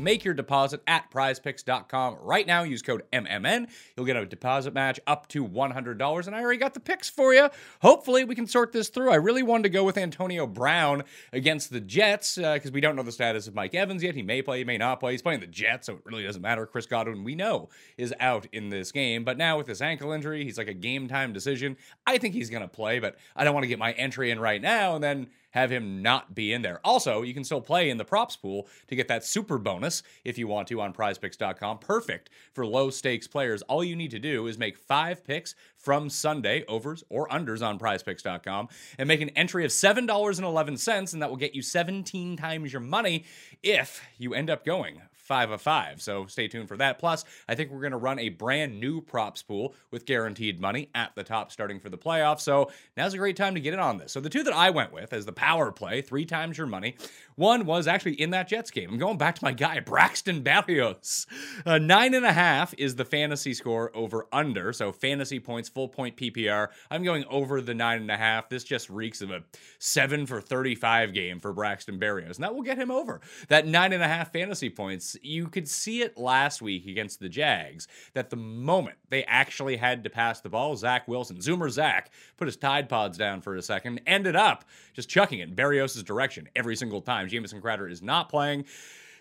Make 0.00 0.24
your 0.24 0.34
deposit 0.34 0.82
at 0.86 1.10
prizepicks.com 1.10 2.16
right 2.22 2.46
now. 2.46 2.62
Use 2.62 2.80
code 2.80 3.02
MMN. 3.12 3.68
You'll 3.96 4.06
get 4.06 4.16
a 4.16 4.24
deposit 4.24 4.72
match 4.72 4.98
up 5.06 5.28
to 5.28 5.46
$100. 5.46 6.26
And 6.26 6.36
I 6.36 6.40
already 6.40 6.58
got 6.58 6.74
the 6.74 6.80
picks 6.80 7.10
for 7.10 7.34
you. 7.34 7.50
Hopefully, 7.82 8.24
we 8.24 8.34
can 8.34 8.46
sort 8.46 8.72
this 8.72 8.88
through. 8.88 9.10
I 9.10 9.16
really 9.16 9.42
wanted 9.42 9.64
to 9.64 9.68
go 9.68 9.84
with 9.84 9.98
Antonio 9.98 10.46
Brown 10.46 11.04
against 11.32 11.70
the 11.70 11.80
Jets 11.80 12.36
because 12.36 12.66
uh, 12.66 12.72
we 12.72 12.80
don't 12.80 12.96
know 12.96 13.02
the 13.02 13.12
status 13.12 13.46
of 13.46 13.54
Mike 13.54 13.74
Evans 13.74 14.02
yet. 14.02 14.14
He 14.14 14.22
may 14.22 14.40
play, 14.40 14.58
he 14.58 14.64
may 14.64 14.78
not 14.78 15.00
play. 15.00 15.12
He's 15.12 15.22
playing 15.22 15.40
the 15.40 15.46
Jets, 15.46 15.86
so 15.86 15.94
it 15.94 16.00
really 16.04 16.22
doesn't 16.22 16.42
matter. 16.42 16.64
Chris 16.64 16.86
Godwin, 16.86 17.22
we 17.22 17.34
know, 17.34 17.68
is 17.98 18.14
out 18.20 18.46
in 18.52 18.70
this 18.70 18.92
game. 18.92 19.24
But 19.24 19.36
now 19.36 19.58
with 19.58 19.66
this 19.66 19.82
ankle 19.82 20.12
injury, 20.12 20.44
he's 20.44 20.56
like 20.56 20.68
a 20.68 20.74
game 20.74 21.08
time 21.08 21.32
decision. 21.32 21.76
I 22.06 22.18
think 22.18 22.34
he's 22.34 22.48
going 22.48 22.62
to 22.62 22.68
play, 22.68 22.98
but 22.98 23.16
I 23.36 23.44
don't 23.44 23.54
want 23.54 23.64
to 23.64 23.68
get 23.68 23.78
my 23.78 23.92
entry 23.92 24.30
in 24.30 24.40
right 24.40 24.62
now 24.62 24.94
and 24.94 25.04
then 25.04 25.28
have 25.50 25.70
him 25.70 26.02
not 26.02 26.34
be 26.34 26.52
in 26.52 26.62
there. 26.62 26.80
Also, 26.84 27.22
you 27.22 27.34
can 27.34 27.44
still 27.44 27.60
play 27.60 27.90
in 27.90 27.98
the 27.98 28.04
props 28.04 28.36
pool 28.36 28.68
to 28.88 28.96
get 28.96 29.08
that 29.08 29.24
super 29.24 29.58
bonus 29.58 30.02
if 30.24 30.38
you 30.38 30.46
want 30.46 30.68
to 30.68 30.80
on 30.80 30.92
prizepicks.com. 30.92 31.78
Perfect 31.78 32.30
for 32.52 32.66
low 32.66 32.90
stakes 32.90 33.26
players. 33.26 33.62
All 33.62 33.84
you 33.84 33.96
need 33.96 34.10
to 34.12 34.18
do 34.18 34.46
is 34.46 34.58
make 34.58 34.78
five 34.78 35.24
picks 35.24 35.54
from 35.76 36.10
Sunday, 36.10 36.64
overs 36.66 37.02
or 37.08 37.28
unders 37.28 37.66
on 37.66 37.78
prizepicks.com, 37.78 38.68
and 38.98 39.08
make 39.08 39.20
an 39.20 39.30
entry 39.30 39.64
of 39.64 39.70
$7.11, 39.70 41.12
and 41.12 41.22
that 41.22 41.30
will 41.30 41.36
get 41.36 41.54
you 41.54 41.62
17 41.62 42.36
times 42.36 42.72
your 42.72 42.80
money 42.80 43.24
if 43.62 44.02
you 44.18 44.34
end 44.34 44.50
up 44.50 44.64
going 44.64 45.00
five 45.30 45.52
of 45.52 45.62
five. 45.62 46.02
So 46.02 46.26
stay 46.26 46.48
tuned 46.48 46.66
for 46.66 46.76
that. 46.78 46.98
Plus, 46.98 47.24
I 47.48 47.54
think 47.54 47.70
we're 47.70 47.82
going 47.82 47.92
to 47.92 47.98
run 47.98 48.18
a 48.18 48.30
brand 48.30 48.80
new 48.80 49.00
props 49.00 49.44
pool 49.44 49.76
with 49.92 50.04
guaranteed 50.04 50.60
money 50.60 50.90
at 50.92 51.14
the 51.14 51.22
top 51.22 51.52
starting 51.52 51.78
for 51.78 51.88
the 51.88 51.96
playoffs. 51.96 52.40
So 52.40 52.72
now's 52.96 53.14
a 53.14 53.18
great 53.18 53.36
time 53.36 53.54
to 53.54 53.60
get 53.60 53.72
in 53.72 53.78
on 53.78 53.96
this. 53.98 54.10
So 54.10 54.18
the 54.18 54.28
two 54.28 54.42
that 54.42 54.52
I 54.52 54.70
went 54.70 54.92
with 54.92 55.12
as 55.12 55.26
the 55.26 55.32
power 55.32 55.70
play, 55.70 56.02
three 56.02 56.24
times 56.24 56.58
your 56.58 56.66
money. 56.66 56.96
One 57.40 57.64
was 57.64 57.88
actually 57.88 58.20
in 58.20 58.28
that 58.32 58.48
Jets 58.48 58.70
game. 58.70 58.90
I'm 58.90 58.98
going 58.98 59.16
back 59.16 59.36
to 59.36 59.42
my 59.42 59.52
guy, 59.52 59.80
Braxton 59.80 60.44
Berrios. 60.44 61.24
Uh, 61.64 61.78
nine 61.78 62.12
and 62.12 62.26
a 62.26 62.34
half 62.34 62.74
is 62.76 62.96
the 62.96 63.04
fantasy 63.06 63.54
score 63.54 63.90
over 63.96 64.26
under. 64.30 64.74
So 64.74 64.92
fantasy 64.92 65.40
points, 65.40 65.66
full 65.70 65.88
point 65.88 66.18
PPR. 66.18 66.68
I'm 66.90 67.02
going 67.02 67.24
over 67.30 67.62
the 67.62 67.72
nine 67.72 68.02
and 68.02 68.10
a 68.10 68.16
half. 68.18 68.50
This 68.50 68.62
just 68.62 68.90
reeks 68.90 69.22
of 69.22 69.30
a 69.30 69.42
seven 69.78 70.26
for 70.26 70.42
35 70.42 71.14
game 71.14 71.40
for 71.40 71.54
Braxton 71.54 71.98
Berrios. 71.98 72.34
And 72.34 72.44
that 72.44 72.54
will 72.54 72.60
get 72.60 72.76
him 72.76 72.90
over. 72.90 73.22
That 73.48 73.66
nine 73.66 73.94
and 73.94 74.02
a 74.02 74.08
half 74.08 74.34
fantasy 74.34 74.68
points 74.68 75.16
you 75.22 75.48
could 75.48 75.66
see 75.66 76.02
it 76.02 76.18
last 76.18 76.60
week 76.60 76.86
against 76.86 77.20
the 77.20 77.30
Jags 77.30 77.88
that 78.12 78.28
the 78.28 78.36
moment 78.36 78.98
they 79.08 79.24
actually 79.24 79.78
had 79.78 80.04
to 80.04 80.10
pass 80.10 80.42
the 80.42 80.50
ball, 80.50 80.76
Zach 80.76 81.08
Wilson, 81.08 81.38
Zoomer 81.38 81.70
Zach, 81.70 82.12
put 82.36 82.48
his 82.48 82.58
Tide 82.58 82.90
Pods 82.90 83.16
down 83.16 83.40
for 83.40 83.56
a 83.56 83.62
second, 83.62 84.02
ended 84.06 84.36
up 84.36 84.66
just 84.92 85.08
chucking 85.08 85.38
it 85.38 85.48
in 85.48 85.56
Berrios' 85.56 86.04
direction 86.04 86.46
every 86.54 86.76
single 86.76 87.00
time. 87.00 87.29
Jamison 87.30 87.60
Crowder 87.60 87.88
is 87.88 88.02
not 88.02 88.28
playing. 88.28 88.64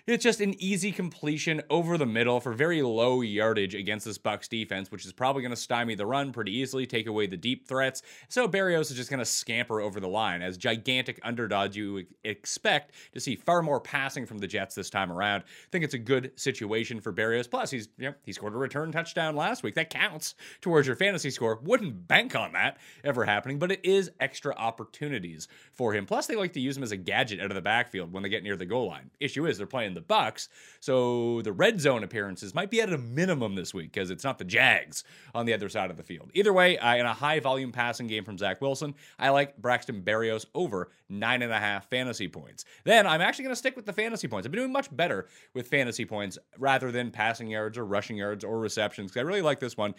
It's 0.09 0.23
just 0.23 0.41
an 0.41 0.55
easy 0.59 0.91
completion 0.91 1.61
over 1.69 1.95
the 1.95 2.05
middle 2.07 2.39
for 2.39 2.51
very 2.51 2.81
low 2.81 3.21
yardage 3.21 3.75
against 3.75 4.05
this 4.07 4.17
Bucks 4.17 4.47
defense, 4.47 4.89
which 4.89 5.05
is 5.05 5.13
probably 5.13 5.43
going 5.43 5.51
to 5.51 5.55
stymie 5.55 5.93
the 5.93 6.07
run 6.07 6.31
pretty 6.31 6.51
easily, 6.51 6.87
take 6.87 7.05
away 7.05 7.27
the 7.27 7.37
deep 7.37 7.67
threats. 7.67 8.01
So 8.27 8.47
Berrios 8.47 8.89
is 8.89 8.95
just 8.95 9.11
going 9.11 9.19
to 9.19 9.25
scamper 9.25 9.79
over 9.79 9.99
the 9.99 10.07
line. 10.07 10.41
As 10.41 10.57
gigantic 10.57 11.19
underdogs, 11.21 11.77
you 11.77 12.07
expect 12.23 12.95
to 13.13 13.19
see 13.19 13.35
far 13.35 13.61
more 13.61 13.79
passing 13.79 14.25
from 14.25 14.39
the 14.39 14.47
Jets 14.47 14.73
this 14.73 14.89
time 14.89 15.11
around. 15.11 15.41
I 15.41 15.69
think 15.71 15.83
it's 15.83 15.93
a 15.93 15.99
good 15.99 16.31
situation 16.35 17.01
for 17.01 17.13
Berrios. 17.13 17.47
Plus, 17.47 17.69
he's 17.69 17.89
you 17.99 18.07
know, 18.07 18.15
he 18.23 18.33
scored 18.33 18.55
a 18.55 18.57
return 18.57 18.91
touchdown 18.91 19.35
last 19.35 19.61
week. 19.61 19.75
That 19.75 19.91
counts 19.91 20.33
towards 20.59 20.87
your 20.87 20.95
fantasy 20.95 21.29
score. 21.29 21.59
Wouldn't 21.61 22.07
bank 22.07 22.35
on 22.35 22.53
that 22.53 22.79
ever 23.03 23.25
happening, 23.25 23.59
but 23.59 23.71
it 23.71 23.85
is 23.85 24.09
extra 24.19 24.55
opportunities 24.55 25.47
for 25.71 25.93
him. 25.93 26.07
Plus, 26.07 26.25
they 26.25 26.35
like 26.35 26.53
to 26.53 26.59
use 26.59 26.75
him 26.75 26.81
as 26.83 26.91
a 26.91 26.97
gadget 26.97 27.39
out 27.39 27.51
of 27.51 27.55
the 27.55 27.61
backfield 27.61 28.11
when 28.11 28.23
they 28.23 28.29
get 28.29 28.41
near 28.41 28.55
the 28.55 28.65
goal 28.65 28.87
line. 28.87 29.11
Issue 29.19 29.45
is 29.45 29.59
they're 29.59 29.67
playing 29.67 29.93
the 29.93 29.98
the 29.99 30.05
Bucks. 30.05 30.49
So 30.79 31.41
the 31.41 31.51
red 31.51 31.81
zone 31.81 32.03
appearances 32.03 32.55
might 32.55 32.71
be 32.71 32.81
at 32.81 32.91
a 32.91 32.97
minimum 32.97 33.55
this 33.55 33.73
week 33.73 33.91
because 33.91 34.09
it's 34.09 34.23
not 34.23 34.37
the 34.37 34.45
Jags 34.45 35.03
on 35.35 35.45
the 35.45 35.53
other 35.53 35.69
side 35.69 35.91
of 35.91 35.97
the 35.97 36.03
field. 36.03 36.31
Either 36.33 36.53
way, 36.53 36.77
uh, 36.77 36.95
in 36.95 37.05
a 37.05 37.13
high 37.13 37.39
volume 37.39 37.71
passing 37.71 38.07
game 38.07 38.23
from 38.23 38.37
Zach 38.37 38.61
Wilson, 38.61 38.95
I 39.17 39.29
like 39.29 39.57
Braxton 39.57 40.01
Berrios 40.01 40.45
over 40.55 40.91
nine 41.09 41.41
and 41.41 41.51
a 41.51 41.59
half 41.59 41.89
fantasy 41.89 42.27
points. 42.27 42.65
Then 42.85 43.05
I'm 43.05 43.21
actually 43.21 43.43
going 43.43 43.53
to 43.53 43.59
stick 43.59 43.75
with 43.75 43.85
the 43.85 43.93
fantasy 43.93 44.27
points. 44.27 44.45
I've 44.45 44.51
been 44.51 44.61
doing 44.61 44.71
much 44.71 44.95
better 44.95 45.27
with 45.53 45.67
fantasy 45.67 46.05
points 46.05 46.37
rather 46.57 46.91
than 46.91 47.11
passing 47.11 47.49
yards 47.49 47.77
or 47.77 47.85
rushing 47.85 48.17
yards 48.17 48.43
or 48.43 48.59
receptions 48.59 49.11
because 49.11 49.19
I 49.21 49.27
really 49.27 49.41
like 49.41 49.59
this 49.59 49.75
one. 49.75 49.93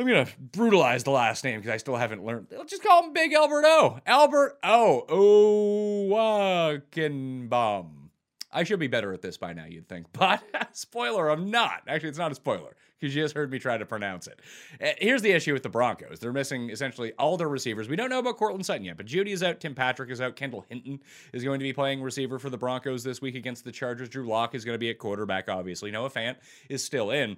I'm 0.00 0.06
gonna 0.06 0.28
brutalize 0.52 1.02
the 1.02 1.10
last 1.10 1.42
name 1.42 1.58
because 1.58 1.74
I 1.74 1.76
still 1.76 1.96
haven't 1.96 2.24
learned. 2.24 2.46
Let's 2.56 2.70
just 2.70 2.84
call 2.84 3.02
him 3.02 3.12
Big 3.12 3.32
Albert 3.32 3.64
O. 3.66 3.98
Albert 4.06 4.56
O. 4.62 5.04
Owakenbaum. 6.78 8.07
I 8.50 8.64
should 8.64 8.80
be 8.80 8.86
better 8.86 9.12
at 9.12 9.22
this 9.22 9.36
by 9.36 9.52
now, 9.52 9.66
you'd 9.66 9.88
think. 9.88 10.06
But 10.12 10.42
spoiler, 10.72 11.28
I'm 11.28 11.50
not. 11.50 11.82
Actually, 11.86 12.10
it's 12.10 12.18
not 12.18 12.32
a 12.32 12.34
spoiler 12.34 12.76
because 12.98 13.14
you 13.14 13.22
just 13.22 13.34
heard 13.34 13.50
me 13.50 13.58
try 13.58 13.78
to 13.78 13.86
pronounce 13.86 14.26
it. 14.26 14.40
Uh, 14.82 14.90
here's 14.98 15.22
the 15.22 15.30
issue 15.30 15.52
with 15.52 15.62
the 15.62 15.68
Broncos. 15.68 16.18
They're 16.18 16.32
missing 16.32 16.70
essentially 16.70 17.12
all 17.18 17.36
their 17.36 17.48
receivers. 17.48 17.88
We 17.88 17.96
don't 17.96 18.10
know 18.10 18.18
about 18.18 18.36
Courtland 18.36 18.66
Sutton 18.66 18.84
yet, 18.84 18.96
but 18.96 19.06
Jeudy 19.06 19.28
is 19.28 19.42
out. 19.42 19.60
Tim 19.60 19.74
Patrick 19.74 20.10
is 20.10 20.20
out. 20.20 20.36
Kendall 20.36 20.64
Hinton 20.68 21.00
is 21.32 21.44
going 21.44 21.60
to 21.60 21.64
be 21.64 21.72
playing 21.72 22.02
receiver 22.02 22.38
for 22.38 22.50
the 22.50 22.58
Broncos 22.58 23.04
this 23.04 23.20
week 23.20 23.34
against 23.34 23.64
the 23.64 23.72
Chargers. 23.72 24.08
Drew 24.08 24.26
Lock 24.26 24.54
is 24.54 24.64
going 24.64 24.74
to 24.74 24.78
be 24.78 24.90
at 24.90 24.98
quarterback, 24.98 25.48
obviously. 25.48 25.90
Noah 25.90 26.10
Fant 26.10 26.36
is 26.68 26.82
still 26.82 27.10
in. 27.10 27.36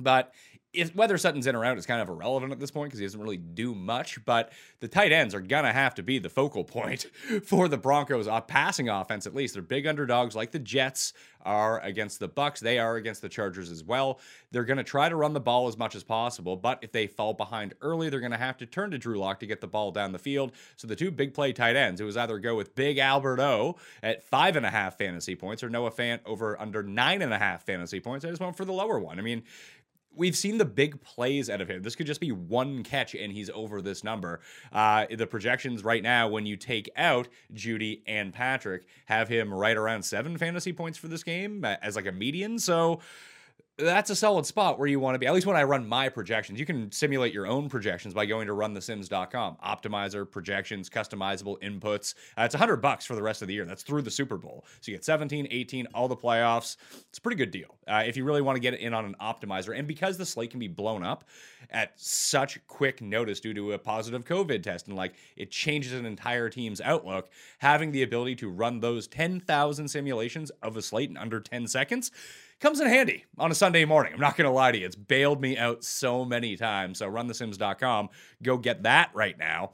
But 0.00 0.32
if 0.74 0.94
whether 0.94 1.16
Sutton's 1.16 1.46
in 1.46 1.54
or 1.56 1.64
out 1.64 1.78
is 1.78 1.86
kind 1.86 2.00
of 2.00 2.08
irrelevant 2.08 2.52
at 2.52 2.60
this 2.60 2.70
point 2.70 2.88
because 2.88 2.98
he 3.00 3.06
doesn't 3.06 3.20
really 3.20 3.36
do 3.36 3.74
much. 3.74 4.24
But 4.24 4.52
the 4.80 4.88
tight 4.88 5.12
ends 5.12 5.34
are 5.34 5.40
gonna 5.40 5.72
have 5.72 5.94
to 5.96 6.02
be 6.02 6.18
the 6.18 6.28
focal 6.28 6.64
point 6.64 7.06
for 7.44 7.68
the 7.68 7.78
Broncos' 7.78 8.28
uh, 8.28 8.40
passing 8.40 8.88
offense. 8.88 9.26
At 9.26 9.34
least 9.34 9.54
they're 9.54 9.62
big 9.62 9.86
underdogs, 9.86 10.34
like 10.34 10.50
the 10.50 10.58
Jets 10.58 11.12
are 11.42 11.80
against 11.80 12.20
the 12.20 12.28
Bucks. 12.28 12.60
They 12.60 12.78
are 12.78 12.96
against 12.96 13.20
the 13.22 13.28
Chargers 13.28 13.70
as 13.70 13.84
well. 13.84 14.18
They're 14.50 14.64
gonna 14.64 14.84
try 14.84 15.08
to 15.08 15.16
run 15.16 15.32
the 15.32 15.40
ball 15.40 15.68
as 15.68 15.76
much 15.76 15.94
as 15.94 16.02
possible, 16.02 16.56
but 16.56 16.78
if 16.82 16.92
they 16.92 17.06
fall 17.06 17.34
behind 17.34 17.74
early, 17.80 18.08
they're 18.08 18.20
gonna 18.20 18.36
have 18.36 18.56
to 18.58 18.66
turn 18.66 18.90
to 18.92 18.98
Drew 18.98 19.18
Lock 19.18 19.40
to 19.40 19.46
get 19.46 19.60
the 19.60 19.66
ball 19.66 19.92
down 19.92 20.12
the 20.12 20.18
field. 20.18 20.52
So 20.76 20.86
the 20.86 20.96
two 20.96 21.10
big 21.10 21.34
play 21.34 21.52
tight 21.52 21.76
ends, 21.76 22.00
it 22.00 22.04
was 22.04 22.16
either 22.16 22.38
go 22.38 22.56
with 22.56 22.74
Big 22.74 22.98
Albert 22.98 23.40
O 23.40 23.76
at 24.02 24.22
five 24.22 24.56
and 24.56 24.66
a 24.66 24.70
half 24.70 24.98
fantasy 24.98 25.36
points 25.36 25.62
or 25.62 25.68
Noah 25.68 25.90
Fant 25.90 26.20
over 26.24 26.60
under 26.60 26.82
nine 26.82 27.22
and 27.22 27.32
a 27.32 27.38
half 27.38 27.64
fantasy 27.64 28.00
points. 28.00 28.24
I 28.24 28.30
just 28.30 28.40
went 28.40 28.56
for 28.56 28.64
the 28.64 28.72
lower 28.72 28.98
one. 28.98 29.18
I 29.18 29.22
mean, 29.22 29.42
we've 30.16 30.36
seen 30.36 30.58
the 30.58 30.64
big 30.64 31.00
plays 31.02 31.50
out 31.50 31.60
of 31.60 31.68
him. 31.68 31.82
This 31.82 31.96
could 31.96 32.06
just 32.06 32.20
be 32.20 32.32
one 32.32 32.82
catch 32.82 33.14
and 33.14 33.32
he's 33.32 33.50
over 33.50 33.82
this 33.82 34.04
number. 34.04 34.40
Uh, 34.72 35.06
the 35.10 35.26
projections 35.26 35.84
right 35.84 36.02
now, 36.02 36.28
when 36.28 36.46
you 36.46 36.56
take 36.56 36.90
out 36.96 37.28
Jeudy 37.52 38.02
and 38.06 38.32
Patrick, 38.32 38.84
have 39.06 39.28
him 39.28 39.52
right 39.52 39.76
around 39.76 40.02
seven 40.04 40.36
fantasy 40.38 40.72
points 40.72 40.98
for 40.98 41.08
this 41.08 41.22
game 41.22 41.64
as 41.64 41.96
like 41.96 42.06
a 42.06 42.12
median. 42.12 42.58
So 42.58 43.00
that's 43.76 44.08
a 44.08 44.14
solid 44.14 44.46
spot 44.46 44.78
where 44.78 44.86
you 44.86 45.00
want 45.00 45.16
to 45.16 45.18
be. 45.18 45.26
At 45.26 45.34
least 45.34 45.46
when 45.46 45.56
I 45.56 45.64
run 45.64 45.86
my 45.88 46.08
projections, 46.08 46.60
you 46.60 46.66
can 46.66 46.92
simulate 46.92 47.32
your 47.32 47.46
own 47.46 47.68
projections 47.68 48.14
by 48.14 48.24
going 48.24 48.46
to 48.46 48.52
runthesims.com. 48.52 49.56
Optimizer, 49.64 50.30
projections, 50.30 50.88
customizable 50.88 51.60
inputs. 51.60 52.14
Uh, 52.38 52.42
it's 52.42 52.54
100 52.54 52.76
bucks 52.76 53.04
for 53.04 53.16
the 53.16 53.22
rest 53.22 53.42
of 53.42 53.48
the 53.48 53.54
year. 53.54 53.64
That's 53.64 53.82
through 53.82 54.02
the 54.02 54.12
Super 54.12 54.36
Bowl. 54.36 54.64
So 54.80 54.92
you 54.92 54.96
get 54.96 55.04
17, 55.04 55.48
18, 55.50 55.88
all 55.92 56.06
the 56.06 56.16
playoffs. 56.16 56.76
It's 57.08 57.18
a 57.18 57.20
pretty 57.20 57.36
good 57.36 57.50
deal 57.50 57.76
uh, 57.88 58.04
if 58.06 58.16
you 58.16 58.24
really 58.24 58.42
want 58.42 58.54
to 58.54 58.60
get 58.60 58.74
in 58.74 58.94
on 58.94 59.04
an 59.04 59.16
optimizer. 59.20 59.76
And 59.76 59.88
because 59.88 60.16
the 60.18 60.26
slate 60.26 60.50
can 60.50 60.60
be 60.60 60.68
blown 60.68 61.02
up 61.02 61.24
at 61.70 61.92
such 61.96 62.64
quick 62.68 63.02
notice 63.02 63.40
due 63.40 63.54
to 63.54 63.72
a 63.72 63.78
positive 63.78 64.24
COVID 64.24 64.62
test 64.62 64.86
and 64.86 64.96
like 64.96 65.14
it 65.36 65.50
changes 65.50 65.94
an 65.94 66.06
entire 66.06 66.48
team's 66.48 66.80
outlook, 66.80 67.28
having 67.58 67.90
the 67.90 68.04
ability 68.04 68.36
to 68.36 68.48
run 68.48 68.78
those 68.78 69.08
10,000 69.08 69.88
simulations 69.88 70.50
of 70.62 70.76
a 70.76 70.82
slate 70.82 71.10
in 71.10 71.16
under 71.16 71.40
10 71.40 71.66
seconds 71.66 72.12
comes 72.60 72.80
in 72.80 72.86
handy 72.86 73.24
on 73.38 73.50
a 73.50 73.54
Sunday 73.54 73.84
morning. 73.84 74.12
I'm 74.14 74.20
not 74.20 74.36
going 74.36 74.48
to 74.48 74.54
lie 74.54 74.72
to 74.72 74.78
you. 74.78 74.86
It's 74.86 74.96
bailed 74.96 75.40
me 75.40 75.56
out 75.58 75.84
so 75.84 76.24
many 76.24 76.56
times. 76.56 76.98
So 76.98 77.10
runthesims.com. 77.10 78.08
Go 78.42 78.58
get 78.58 78.82
that 78.84 79.10
right 79.14 79.38
now. 79.38 79.72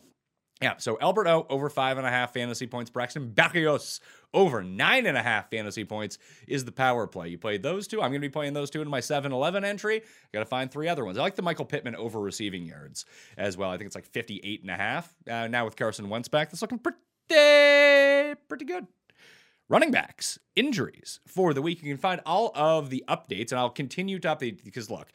Yeah, 0.61 0.75
so 0.77 0.99
Albert 1.01 1.27
O 1.27 1.47
over 1.49 1.71
five 1.71 1.97
and 1.97 2.07
a 2.07 2.11
half 2.11 2.35
fantasy 2.35 2.67
points. 2.67 2.91
Braxton 2.91 3.33
Berrios 3.35 4.01
over 4.35 4.63
nine 4.63 5.07
and 5.07 5.17
a 5.17 5.23
half 5.23 5.51
fantasy 5.51 5.85
points 5.85 6.19
is 6.47 6.67
the 6.67 6.73
power 6.73 7.07
play. 7.07 7.29
You 7.29 7.39
played 7.39 7.63
those 7.63 7.89
two. 7.89 8.03
I'm 8.03 8.11
going 8.11 8.21
to 8.21 8.29
be 8.29 8.29
playing 8.29 8.53
those 8.53 8.69
two 8.69 8.83
in 8.83 8.89
my 8.89 9.01
7 9.01 9.33
11 9.33 9.65
entry. 9.65 10.03
Got 10.35 10.41
to 10.41 10.47
find 10.47 10.71
three 10.71 10.87
other 10.87 11.05
ones. 11.05 11.17
I 11.17 11.23
like 11.23 11.35
the 11.35 11.43
Michael 11.43 11.65
Pittman 11.65 11.97
over 11.97 12.21
receiving 12.21 12.65
yards 12.65 13.07
as 13.39 13.57
well. 13.57 13.71
I 13.71 13.79
think 13.79 13.87
it's 13.87 13.95
like 13.95 14.07
58 14.07 14.61
and 14.61 14.71
a 14.71 14.77
half. 14.77 15.15
Uh, 15.29 15.47
now 15.47 15.65
with 15.65 15.77
Carson 15.77 16.11
Wentz 16.11 16.29
back, 16.29 16.51
that's 16.51 16.61
looking 16.61 16.79
pretty, 16.79 16.99
pretty 18.49 18.67
good. 18.67 18.87
Running 19.71 19.93
backs 19.93 20.39
injuries 20.57 21.21
for 21.27 21.55
the 21.55 21.63
week. 21.63 21.83
You 21.83 21.93
can 21.93 22.01
find 22.01 22.21
all 22.27 22.51
of 22.55 22.91
the 22.91 23.05
updates, 23.09 23.53
and 23.53 23.59
I'll 23.59 23.71
continue 23.71 24.19
to 24.19 24.29
update 24.29 24.63
because 24.65 24.91
look, 24.91 25.07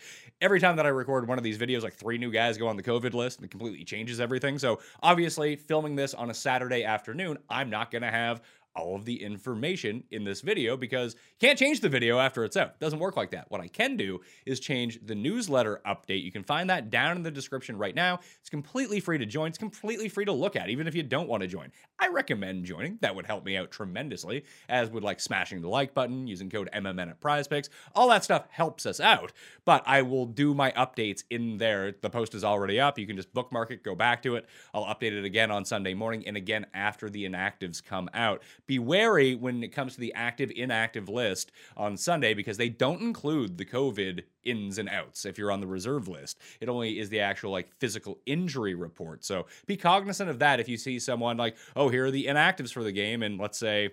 every 0.42 0.60
time 0.60 0.78
that 0.78 0.86
I 0.86 0.90
record 0.90 1.28
one 1.28 1.38
of 1.38 1.44
these 1.44 1.58
videos, 1.58 1.84
like 1.84 1.94
three 1.94 2.18
new 2.18 2.32
guys 2.32 2.58
go 2.58 2.68
on 2.68 2.78
the 2.78 2.84
COVID 2.84 3.14
list 3.14 3.38
and 3.38 3.46
it 3.46 3.52
completely 3.52 3.84
changes 3.84 4.20
everything. 4.20 4.58
So 4.58 4.80
obviously, 5.04 5.58
filming 5.58 5.96
this 5.96 6.14
on 6.14 6.30
a 6.32 6.34
Saturday 6.34 6.86
afternoon, 6.86 7.38
I'm 7.50 7.70
not 7.70 7.92
going 7.92 8.02
to 8.02 8.12
have 8.12 8.42
all 8.76 8.96
of 8.96 9.06
the 9.06 9.22
information 9.22 10.04
in 10.12 10.24
this 10.24 10.42
video 10.42 10.76
because 10.76 11.14
you 11.14 11.48
can't 11.48 11.58
change 11.58 11.80
the 11.80 11.90
video 11.90 12.20
after 12.20 12.44
it's 12.44 12.58
out. 12.58 12.70
It 12.70 12.80
doesn't 12.80 13.00
work 13.00 13.16
like 13.16 13.32
that. 13.32 13.50
What 13.50 13.62
I 13.62 13.68
can 13.68 13.96
do 13.96 14.22
is 14.46 14.60
change 14.60 15.00
the 15.06 15.16
newsletter 15.16 15.82
update. 15.86 16.24
You 16.24 16.32
can 16.32 16.44
find 16.44 16.70
that 16.70 16.90
down 16.90 17.18
in 17.18 17.24
the 17.24 17.32
description 17.32 17.78
right 17.78 17.96
now. 17.96 18.20
It's 18.40 18.50
completely 18.50 19.00
free 19.00 19.18
to 19.18 19.26
join. 19.26 19.50
It's 19.50 19.58
completely 19.58 20.10
free 20.10 20.26
to 20.26 20.32
look 20.32 20.56
at, 20.56 20.70
even 20.70 20.88
if 20.88 20.96
you 20.96 21.04
don't 21.04 21.30
want 21.30 21.42
to 21.42 21.48
join. 21.48 21.72
I 22.00 22.10
recommend 22.10 22.66
joining. 22.66 22.98
That 23.02 23.16
would 23.16 23.26
help 23.26 23.46
me 23.46 23.56
out 23.56 23.72
tremendously, 23.72 24.44
as 24.68 24.90
would 24.90 25.04
like 25.04 25.20
smashing 25.20 25.62
the 25.62 25.70
like 25.70 25.94
button, 25.94 26.28
using 26.28 26.50
code 26.50 26.70
MMN 26.74 27.10
at 27.10 27.22
prize 27.22 27.48
picks. 27.48 27.70
All 27.96 28.10
that 28.10 28.24
stuff 28.24 28.46
helps 28.50 28.86
us 28.86 29.00
out. 29.00 29.32
But 29.64 29.84
I 29.86 30.02
will 30.02 30.26
do 30.26 30.54
my 30.54 30.72
updates 30.72 31.24
in 31.30 31.58
there. 31.58 31.94
The 32.02 32.10
post 32.10 32.36
is 32.36 32.44
already 32.44 32.80
up. 32.80 33.00
You 33.00 33.08
can 33.08 33.16
just 33.16 33.34
bookmark 33.34 33.72
it, 33.72 33.84
go 33.84 33.96
back 33.96 34.22
to 34.24 34.36
it. 34.36 34.46
I'll 34.74 34.86
update 34.86 35.14
it 35.14 35.24
again 35.24 35.52
on 35.52 35.64
Sunday 35.64 35.94
morning 35.94 36.28
and 36.28 36.36
again 36.36 36.66
after 36.74 37.10
the 37.10 37.26
inactives 37.26 37.84
come 37.84 38.10
out 38.14 38.44
be 38.68 38.80
wary 38.80 39.36
when 39.36 39.64
it 39.64 39.70
comes 39.70 39.94
to 39.96 40.00
the 40.00 40.14
active 40.14 40.52
inactive 40.56 41.10
list 41.10 41.52
on 41.78 41.98
Sunday 41.98 42.34
because 42.34 42.58
they 42.58 42.70
don't 42.70 43.02
include 43.02 43.58
the 43.58 43.66
COVID 43.66 44.24
ins 44.44 44.78
and 44.78 44.90
outs 44.90 45.26
if 45.26 45.38
you're 45.38 45.52
on 45.52 45.60
the 45.60 45.68
reserve 45.68 46.08
list. 46.08 46.40
It 46.60 46.70
only 46.70 47.00
is 47.00 47.10
the 47.10 47.20
actual 47.20 47.52
like 47.52 47.74
physical 47.80 48.20
injury 48.26 48.76
report. 48.76 49.24
So 49.24 49.46
be 49.66 49.78
cognizant 49.78 50.30
of 50.30 50.40
that 50.40 50.60
if 50.60 50.70
you 50.70 50.78
see 50.78 51.00
someone 51.00 51.38
like, 51.38 51.58
oh, 51.76 51.90
here 51.90 52.06
are 52.06 52.12
the 52.12 52.26
inactives 52.26 52.72
for 52.72 52.84
the 52.84 52.92
game, 52.92 53.24
and 53.24 53.40
let's 53.40 53.58
say 53.58 53.92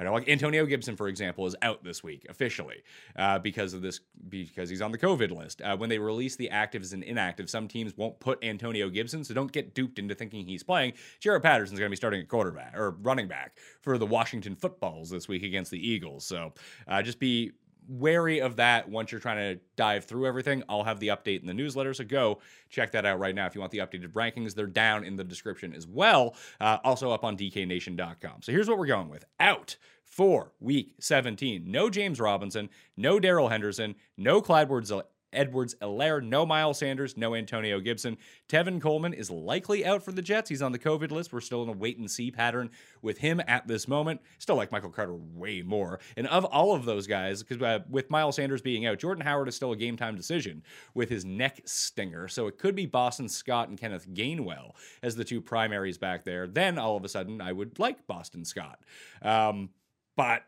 I 0.00 0.04
know, 0.04 0.14
like 0.14 0.30
Antonio 0.30 0.64
Gibson, 0.64 0.96
for 0.96 1.08
example, 1.08 1.46
is 1.46 1.54
out 1.60 1.84
this 1.84 2.02
week 2.02 2.24
officially 2.30 2.76
uh, 3.16 3.38
because 3.38 3.74
of 3.74 3.82
this, 3.82 4.00
because 4.30 4.70
he's 4.70 4.80
on 4.80 4.92
the 4.92 4.98
COVID 4.98 5.30
list. 5.30 5.60
Uh, 5.60 5.76
when 5.76 5.90
they 5.90 5.98
release 5.98 6.36
the 6.36 6.48
actives 6.50 6.94
and 6.94 7.02
inactive, 7.02 7.50
some 7.50 7.68
teams 7.68 7.94
won't 7.98 8.18
put 8.18 8.42
Antonio 8.42 8.88
Gibson, 8.88 9.24
so 9.24 9.34
don't 9.34 9.52
get 9.52 9.74
duped 9.74 9.98
into 9.98 10.14
thinking 10.14 10.46
he's 10.46 10.62
playing. 10.62 10.94
Jaret 11.20 11.42
Patterson's 11.42 11.78
going 11.78 11.90
to 11.90 11.92
be 11.92 11.96
starting 11.96 12.22
at 12.22 12.28
quarterback 12.28 12.74
or 12.74 12.92
running 13.02 13.28
back 13.28 13.58
for 13.82 13.98
the 13.98 14.06
Washington 14.06 14.56
Footballs 14.56 15.10
this 15.10 15.28
week 15.28 15.42
against 15.42 15.70
the 15.70 15.86
Eagles. 15.86 16.24
So 16.24 16.54
uh, 16.88 17.02
just 17.02 17.18
be 17.18 17.52
wary 17.88 18.40
of 18.40 18.56
that 18.56 18.88
once 18.88 19.12
you're 19.12 19.20
trying 19.20 19.56
to 19.56 19.60
dive 19.76 20.04
through 20.04 20.26
everything. 20.26 20.62
I'll 20.68 20.84
have 20.84 21.00
the 21.00 21.08
update 21.08 21.40
in 21.40 21.46
the 21.46 21.54
newsletter, 21.54 21.92
so 21.92 22.04
go 22.04 22.40
check 22.68 22.92
that 22.92 23.04
out 23.04 23.18
right 23.18 23.34
now 23.34 23.46
if 23.46 23.54
you 23.54 23.60
want 23.60 23.72
the 23.72 23.78
updated 23.78 24.12
rankings. 24.12 24.54
They're 24.54 24.66
down 24.66 25.04
in 25.04 25.16
the 25.16 25.24
description 25.24 25.74
as 25.74 25.86
well, 25.86 26.34
uh, 26.60 26.78
also 26.84 27.10
up 27.10 27.24
on 27.24 27.36
DKNation.com. 27.36 28.42
So 28.42 28.52
here's 28.52 28.68
what 28.68 28.78
we're 28.78 28.86
going 28.86 29.08
with 29.08 29.24
out 29.38 29.76
for 30.04 30.52
week 30.58 30.94
17. 31.00 31.70
No 31.70 31.90
James 31.90 32.18
Robinson, 32.18 32.68
no 32.96 33.20
Darrell 33.20 33.48
Henderson, 33.48 33.94
no 34.16 34.40
Clyde 34.40 34.70
Edwards 34.70 34.92
Helaire, 35.32 36.22
no 36.22 36.44
Miles 36.44 36.78
Sanders, 36.78 37.16
no 37.16 37.34
Antonio 37.34 37.80
Gibson. 37.80 38.18
Tevin 38.48 38.80
Coleman 38.80 39.12
is 39.12 39.30
likely 39.30 39.84
out 39.84 40.02
for 40.02 40.12
the 40.12 40.22
Jets. 40.22 40.48
He's 40.48 40.62
on 40.62 40.72
the 40.72 40.78
COVID 40.78 41.10
list. 41.10 41.32
We're 41.32 41.40
still 41.40 41.62
in 41.62 41.68
a 41.68 41.72
wait 41.72 41.98
and 41.98 42.10
see 42.10 42.30
pattern 42.30 42.70
with 43.02 43.18
him 43.18 43.40
at 43.46 43.66
this 43.66 43.86
moment. 43.88 44.20
Still 44.38 44.56
like 44.56 44.72
Michael 44.72 44.90
Carter 44.90 45.14
way 45.14 45.62
more. 45.62 46.00
And 46.16 46.26
of 46.26 46.44
all 46.44 46.74
of 46.74 46.84
those 46.84 47.06
guys, 47.06 47.42
because 47.42 47.62
uh, 47.62 47.80
with 47.88 48.10
Miles 48.10 48.36
Sanders 48.36 48.62
being 48.62 48.86
out, 48.86 48.98
Jordan 48.98 49.24
Howard 49.24 49.48
is 49.48 49.56
still 49.56 49.72
a 49.72 49.76
game 49.76 49.96
time 49.96 50.16
decision 50.16 50.62
with 50.94 51.08
his 51.08 51.24
neck 51.24 51.60
stinger. 51.64 52.28
So 52.28 52.46
it 52.46 52.58
could 52.58 52.74
be 52.74 52.86
Boston 52.86 53.28
Scott 53.28 53.68
and 53.68 53.78
Kenneth 53.78 54.08
Gainwell 54.08 54.72
as 55.02 55.16
the 55.16 55.24
two 55.24 55.40
primaries 55.40 55.98
back 55.98 56.24
there. 56.24 56.46
Then 56.46 56.78
all 56.78 56.96
of 56.96 57.04
a 57.04 57.08
sudden, 57.08 57.40
I 57.40 57.52
would 57.52 57.78
like 57.78 58.06
Boston 58.06 58.44
Scott. 58.44 58.80
Um, 59.22 59.70
but 60.16 60.42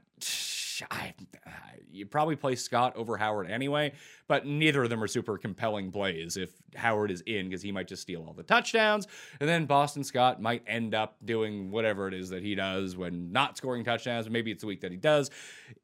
I, 0.91 1.15
uh, 1.47 1.51
you 1.91 2.07
probably 2.07 2.37
play 2.37 2.57
Scott 2.57 2.97
over 2.97 3.17
Howard 3.17 3.51
anyway, 3.51 3.93
but 4.29 4.47
neither 4.47 4.85
of 4.85 4.91
them 4.91 5.03
are 5.03 5.09
super 5.09 5.37
compelling 5.37 5.91
plays 5.91 6.37
if 6.37 6.51
Howard 6.75 7.11
is 7.11 7.23
in 7.23 7.49
because 7.49 7.63
he 7.63 7.73
might 7.73 7.89
just 7.89 8.03
steal 8.03 8.25
all 8.27 8.33
the 8.33 8.43
touchdowns. 8.43 9.07
And 9.41 9.49
then 9.49 9.67
Boston 9.67 10.05
Scott 10.05 10.41
might 10.41 10.63
end 10.67 10.95
up 10.95 11.17
doing 11.25 11.71
whatever 11.71 12.09
it 12.09 12.15
is 12.15 12.31
that 12.31 12.43
he 12.43 12.55
does 12.55 12.97
when 12.97 13.33
not 13.33 13.57
scoring 13.57 13.85
touchdowns. 13.85 14.31
Maybe 14.31 14.51
it's 14.51 14.63
the 14.63 14.67
week 14.67 14.81
that 14.81 14.91
he 14.93 14.97
does. 14.97 15.31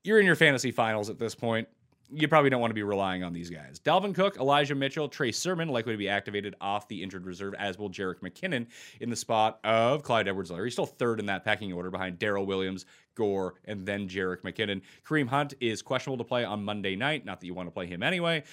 You're 0.04 0.20
in 0.20 0.26
your 0.26 0.36
fantasy 0.36 0.70
finals 0.70 1.10
at 1.10 1.18
this 1.18 1.34
point 1.34 1.68
you 2.10 2.26
probably 2.28 2.50
don't 2.50 2.60
want 2.60 2.70
to 2.70 2.74
be 2.74 2.82
relying 2.82 3.22
on 3.22 3.32
these 3.32 3.50
guys. 3.50 3.78
Dalvin 3.80 4.14
Cook, 4.14 4.36
Elijah 4.38 4.74
Mitchell, 4.74 5.08
Trey 5.08 5.32
Sermon 5.32 5.68
likely 5.68 5.92
to 5.92 5.98
be 5.98 6.08
activated 6.08 6.54
off 6.60 6.88
the 6.88 7.02
injured 7.02 7.26
reserve, 7.26 7.54
as 7.58 7.78
will 7.78 7.90
Jerick 7.90 8.20
McKinnon 8.20 8.66
in 9.00 9.10
the 9.10 9.16
spot 9.16 9.60
of 9.64 10.02
Clyde 10.02 10.28
Edwards. 10.28 10.50
He's 10.50 10.72
still 10.72 10.86
third 10.86 11.20
in 11.20 11.26
that 11.26 11.44
packing 11.44 11.72
order 11.72 11.90
behind 11.90 12.18
Darrel 12.18 12.46
Williams, 12.46 12.86
Gore, 13.14 13.54
and 13.66 13.84
then 13.84 14.08
Jerick 14.08 14.42
McKinnon. 14.42 14.80
Kareem 15.06 15.28
Hunt 15.28 15.54
is 15.60 15.82
questionable 15.82 16.24
to 16.24 16.28
play 16.28 16.44
on 16.44 16.64
Monday 16.64 16.96
night. 16.96 17.26
Not 17.26 17.40
that 17.40 17.46
you 17.46 17.54
want 17.54 17.66
to 17.66 17.72
play 17.72 17.86
him 17.86 18.02
anyway. 18.02 18.44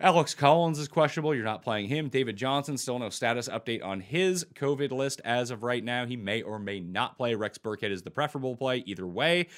Alex 0.00 0.34
Collins 0.34 0.78
is 0.78 0.86
questionable. 0.86 1.34
You're 1.34 1.44
not 1.44 1.62
playing 1.62 1.88
him. 1.88 2.08
David 2.08 2.36
Johnson, 2.36 2.76
still 2.78 2.98
no 2.98 3.10
status 3.10 3.48
update 3.48 3.84
on 3.84 4.00
his 4.00 4.44
COVID 4.54 4.92
list 4.92 5.20
as 5.24 5.50
of 5.50 5.64
right 5.64 5.82
now. 5.82 6.06
He 6.06 6.16
may 6.16 6.42
or 6.42 6.58
may 6.58 6.78
not 6.78 7.16
play. 7.16 7.34
Rex 7.34 7.58
Burkhead 7.58 7.90
is 7.90 8.02
the 8.02 8.10
preferable 8.10 8.54
play 8.54 8.84
either 8.86 9.06
way. 9.06 9.48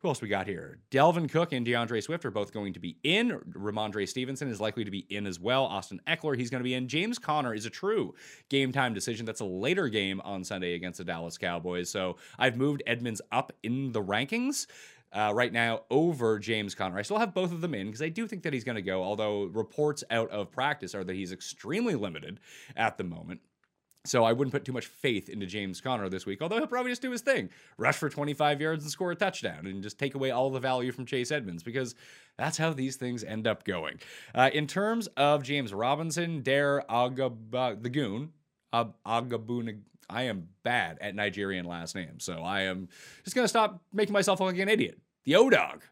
Who 0.00 0.08
else 0.08 0.22
we 0.22 0.28
got 0.28 0.46
here? 0.46 0.78
Dalvin 0.90 1.30
Cook 1.30 1.52
and 1.52 1.66
DeAndre 1.66 2.02
Swift 2.02 2.24
are 2.24 2.30
both 2.30 2.54
going 2.54 2.72
to 2.72 2.80
be 2.80 2.96
in. 3.02 3.38
Rhamondre 3.52 4.08
Stevenson 4.08 4.48
is 4.48 4.58
likely 4.58 4.82
to 4.82 4.90
be 4.90 5.04
in 5.10 5.26
as 5.26 5.38
well. 5.38 5.64
Austin 5.66 6.00
Ekeler, 6.06 6.38
he's 6.38 6.48
going 6.48 6.60
to 6.60 6.64
be 6.64 6.72
in. 6.72 6.88
James 6.88 7.18
Conner 7.18 7.52
is 7.52 7.66
a 7.66 7.70
true 7.70 8.14
game 8.48 8.72
time 8.72 8.94
decision. 8.94 9.26
That's 9.26 9.40
a 9.40 9.44
later 9.44 9.88
game 9.88 10.22
on 10.22 10.42
Sunday 10.42 10.72
against 10.72 10.98
the 10.98 11.04
Dallas 11.04 11.36
Cowboys. 11.36 11.90
So 11.90 12.16
I've 12.38 12.56
moved 12.56 12.82
Edmonds 12.86 13.20
up 13.30 13.52
in 13.62 13.92
the 13.92 14.02
rankings. 14.02 14.66
Uh, 15.12 15.32
right 15.34 15.52
now 15.52 15.80
over 15.90 16.38
James 16.38 16.72
Conner. 16.72 16.96
I 16.96 17.02
still 17.02 17.18
have 17.18 17.34
both 17.34 17.50
of 17.50 17.60
them 17.60 17.74
in 17.74 17.88
because 17.88 18.00
I 18.00 18.10
do 18.10 18.28
think 18.28 18.44
that 18.44 18.52
he's 18.52 18.62
going 18.62 18.76
to 18.76 18.82
go, 18.82 19.02
although 19.02 19.46
reports 19.46 20.04
out 20.08 20.30
of 20.30 20.52
practice 20.52 20.94
are 20.94 21.02
that 21.02 21.16
he's 21.16 21.32
extremely 21.32 21.96
limited 21.96 22.38
at 22.76 22.96
the 22.96 23.02
moment. 23.02 23.40
So 24.06 24.24
I 24.24 24.32
wouldn't 24.32 24.52
put 24.52 24.64
too 24.64 24.72
much 24.72 24.86
faith 24.86 25.28
into 25.28 25.44
James 25.44 25.80
Conner 25.82 26.08
this 26.08 26.24
week, 26.24 26.40
although 26.40 26.56
he'll 26.56 26.66
probably 26.66 26.90
just 26.90 27.02
do 27.02 27.10
his 27.10 27.20
thing, 27.20 27.50
rush 27.76 27.96
for 27.96 28.08
25 28.08 28.58
yards 28.60 28.82
and 28.82 28.90
score 28.90 29.10
a 29.10 29.14
touchdown, 29.14 29.66
and 29.66 29.82
just 29.82 29.98
take 29.98 30.14
away 30.14 30.30
all 30.30 30.48
the 30.48 30.58
value 30.58 30.90
from 30.90 31.04
Chase 31.04 31.30
Edmonds 31.30 31.62
because 31.62 31.94
that's 32.38 32.56
how 32.56 32.72
these 32.72 32.96
things 32.96 33.22
end 33.22 33.46
up 33.46 33.64
going. 33.64 34.00
Uh, 34.34 34.48
in 34.54 34.66
terms 34.66 35.06
of 35.18 35.42
James 35.42 35.74
Robinson, 35.74 36.40
Dare 36.40 36.82
Agab- 36.88 37.82
the 37.82 37.90
Goon, 37.90 38.32
Ab-. 38.72 38.94
I 40.08 40.22
am 40.22 40.48
bad 40.62 40.98
at 41.02 41.14
Nigerian 41.14 41.66
last 41.66 41.94
names, 41.94 42.24
so 42.24 42.42
I 42.42 42.62
am 42.62 42.88
just 43.22 43.36
gonna 43.36 43.48
stop 43.48 43.82
making 43.92 44.14
myself 44.14 44.40
look 44.40 44.52
like 44.52 44.60
an 44.60 44.68
idiot. 44.68 44.98
The 45.24 45.36
O 45.36 45.50
Dog, 45.50 45.82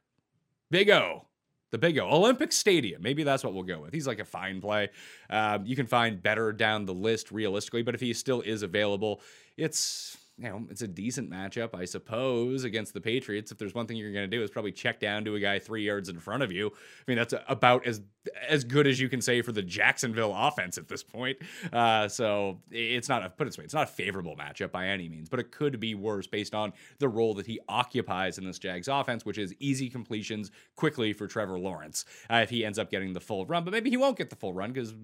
Big 0.71 0.89
O, 0.89 1.27
the 1.71 1.79
Big 1.79 1.99
O, 1.99 2.09
Olympic 2.09 2.53
Stadium. 2.53 3.03
Maybe 3.03 3.23
that's 3.23 3.45
what 3.45 3.55
we'll 3.55 3.63
go 3.63 3.81
with. 3.81 3.93
He's 3.93 4.07
like 4.07 4.21
a 4.21 4.25
fine 4.25 4.61
play. 4.61 4.89
Um, 5.31 5.67
you 5.67 5.77
can 5.77 5.87
find 5.87 6.23
better 6.23 6.53
down 6.53 6.87
the 6.87 6.95
list 6.95 7.31
realistically, 7.31 7.83
but 7.83 7.95
if 7.95 8.01
he 8.01 8.13
still 8.15 8.41
is 8.41 8.63
available, 8.63 9.21
it's 9.57 10.17
you 10.39 10.49
know, 10.49 10.65
it's 10.71 10.83
a 10.83 10.89
decent 10.89 11.29
matchup, 11.29 11.75
I 11.75 11.85
suppose, 11.85 12.63
against 12.63 12.95
the 12.95 13.01
Patriots. 13.01 13.51
If 13.51 13.59
there's 13.59 13.75
one 13.75 13.87
thing 13.87 13.97
you're 13.97 14.13
going 14.13 14.31
to 14.31 14.37
do 14.37 14.43
is 14.43 14.51
probably 14.51 14.71
check 14.71 15.01
down 15.01 15.25
to 15.25 15.35
a 15.35 15.41
guy 15.41 15.59
three 15.59 15.85
yards 15.85 16.09
in 16.09 16.21
front 16.21 16.45
of 16.45 16.53
you. 16.53 16.69
I 16.69 17.03
mean, 17.09 17.19
that's 17.19 17.35
about 17.49 17.87
as 17.87 18.03
as 18.47 18.63
good 18.63 18.87
as 18.87 19.01
you 19.01 19.09
can 19.09 19.21
say 19.21 19.43
for 19.43 19.53
the 19.53 19.63
Jacksonville 19.63 20.35
offense 20.37 20.79
at 20.79 20.87
this 20.87 21.03
point. 21.03 21.39
Uh, 21.73 22.07
so 22.09 22.61
it's 22.71 23.09
not 23.09 23.25
a 23.25 23.31
put 23.31 23.47
it 23.47 23.51
this 23.51 23.59
way, 23.59 23.65
it's 23.65 23.75
not 23.75 23.89
a 23.89 23.91
favorable 23.91 24.37
matchup 24.37 24.71
by 24.71 24.87
any 24.87 25.09
means, 25.09 25.29
but 25.29 25.41
it 25.41 25.51
could 25.51 25.81
be 25.81 25.95
worse 25.95 26.27
based 26.27 26.55
on 26.55 26.73
the 26.99 27.09
role 27.09 27.35
that 27.35 27.47
he 27.47 27.59
occupies 27.69 28.39
in 28.39 28.45
this 28.45 28.59
Jags 28.59 28.87
offense, 28.87 29.25
which 29.25 29.39
is 29.39 29.55
easy 29.59 29.89
completions 29.89 30.53
quickly 30.77 31.13
for 31.13 31.27
Trevor 31.27 31.59
Lawrence. 31.59 32.05
Uh, 32.31 32.37
if 32.37 32.51
he 32.51 32.65
ends 32.65 32.79
up 32.79 32.91
getting 32.91 33.13
the 33.13 33.21
full 33.21 33.45
run, 33.47 33.65
but 33.65 33.73
maybe 33.73 33.91
he 33.91 33.97
won't 33.97 34.17
get 34.17 34.31
the 34.31 34.37
full 34.37 34.53
run 34.53 34.73
because 34.73 34.95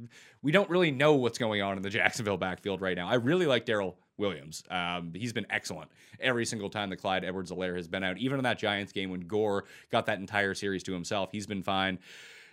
we 0.42 0.52
don't 0.52 0.70
really 0.70 0.92
know 0.92 1.14
what's 1.14 1.38
going 1.38 1.60
on 1.60 1.76
in 1.76 1.82
the 1.82 1.90
Jacksonville 1.94 2.36
backfield 2.36 2.80
right 2.80 2.96
now. 2.96 3.08
I 3.08 3.14
really 3.14 3.46
like 3.46 3.64
Darrel 3.64 3.96
Williams. 4.16 4.62
Um, 4.70 5.12
he's 5.14 5.32
been 5.32 5.46
excellent 5.50 5.90
every 6.20 6.46
single 6.46 6.70
time 6.70 6.90
the 6.90 6.96
Clyde 6.96 7.24
Edwards 7.24 7.50
Helaire 7.50 7.76
has 7.76 7.88
been 7.88 8.04
out. 8.04 8.18
Even 8.18 8.38
in 8.38 8.44
that 8.44 8.58
Giants 8.58 8.92
game 8.92 9.10
when 9.10 9.22
Gore 9.22 9.64
got 9.90 10.06
that 10.06 10.18
entire 10.18 10.54
series 10.54 10.82
to 10.84 10.92
himself, 10.92 11.30
he's 11.32 11.46
been 11.46 11.62
fine. 11.62 11.98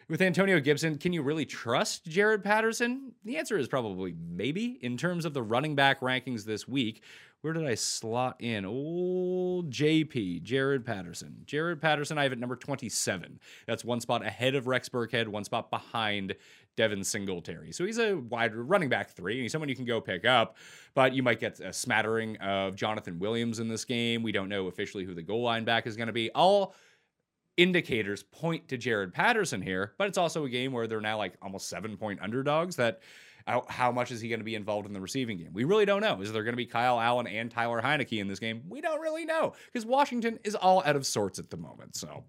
With 0.10 0.22
Antonio 0.22 0.60
Gibson, 0.60 0.98
can 0.98 1.14
you 1.14 1.22
really 1.22 1.46
trust 1.46 2.10
Jaret 2.10 2.44
Patterson? 2.44 3.14
The 3.24 3.38
answer 3.38 3.58
is 3.58 3.70
probably 3.70 4.14
maybe. 4.30 4.78
In 4.82 4.98
terms 4.98 5.24
of 5.24 5.34
the 5.34 5.42
running 5.42 5.74
back 5.74 6.02
rankings 6.02 6.44
this 6.44 6.68
week, 6.68 7.02
where 7.42 7.54
did 7.54 7.66
I 7.66 7.76
slot 7.76 8.36
in? 8.40 8.66
Old 8.66 9.72
JP, 9.72 10.44
Jaret 10.44 10.86
Patterson. 10.86 11.44
Jaret 11.46 11.82
Patterson, 11.82 12.18
I 12.18 12.24
have 12.24 12.34
at 12.34 12.40
number 12.40 12.56
27. 12.56 13.40
That's 13.66 13.84
one 13.86 14.00
spot 14.00 14.26
ahead 14.26 14.54
of 14.54 14.68
Rex 14.68 14.90
Burkhead, 14.90 15.28
one 15.28 15.44
spot 15.44 15.72
behind 15.72 16.36
Devin 16.78 17.04
Singletary. 17.04 17.72
So 17.72 17.86
he's 17.86 17.98
a 17.98 18.16
wide 18.16 18.56
running 18.56 18.90
back 18.90 19.12
three, 19.12 19.34
and 19.34 19.42
he's 19.44 19.52
someone 19.52 19.70
you 19.70 19.76
can 19.76 19.86
go 19.86 20.02
pick 20.02 20.26
up, 20.26 20.58
but 20.94 21.14
you 21.14 21.24
might 21.24 21.40
get 21.40 21.60
a 21.60 21.74
smattering 21.74 22.38
of 22.38 22.76
Jonathan 22.76 23.20
Williams 23.20 23.60
in 23.60 23.68
this 23.68 23.86
game. 23.86 24.24
We 24.24 24.32
don't 24.32 24.50
know 24.50 24.68
officially 24.68 25.04
who 25.04 25.14
the 25.14 25.22
goal 25.22 25.44
line 25.44 25.66
back 25.66 25.88
is 25.88 25.96
going 25.96 26.08
to 26.08 26.14
be. 26.14 26.32
All 26.32 26.74
indicators 27.58 28.24
point 28.24 28.68
to 28.70 28.78
Jaret 28.78 29.14
Patterson 29.14 29.62
here, 29.62 29.94
but 29.98 30.08
it's 30.08 30.18
also 30.18 30.46
a 30.46 30.50
game 30.50 30.72
where 30.72 30.88
they're 30.88 31.02
now 31.02 31.18
like 31.18 31.34
almost 31.42 31.68
seven 31.68 31.98
point 31.98 32.20
underdogs 32.22 32.76
that 32.78 33.02
how, 33.46 33.92
much 33.92 34.12
is 34.12 34.22
he 34.22 34.30
going 34.30 34.40
to 34.40 34.46
be 34.46 34.56
involved 34.56 34.88
in 34.88 34.94
the 34.94 35.02
receiving 35.02 35.38
game? 35.38 35.50
We 35.54 35.64
really 35.64 35.86
don't 35.86 36.02
know. 36.02 36.22
Is 36.22 36.32
there 36.32 36.44
going 36.44 36.54
to 36.54 36.58
be 36.58 36.66
Kyle 36.66 37.00
Allen 37.00 37.28
and 37.28 37.50
Tyler 37.52 37.82
Heinicke 37.82 38.20
in 38.20 38.28
this 38.28 38.40
game? 38.40 38.64
We 38.70 38.82
don't 38.82 39.02
really 39.02 39.26
know 39.26 39.54
because 39.72 39.86
Washington 39.86 40.40
is 40.44 40.56
all 40.56 40.82
out 40.86 40.96
of 40.96 41.06
sorts 41.06 41.40
at 41.40 41.50
the 41.50 41.58
moment. 41.58 41.96
So, 41.96 42.24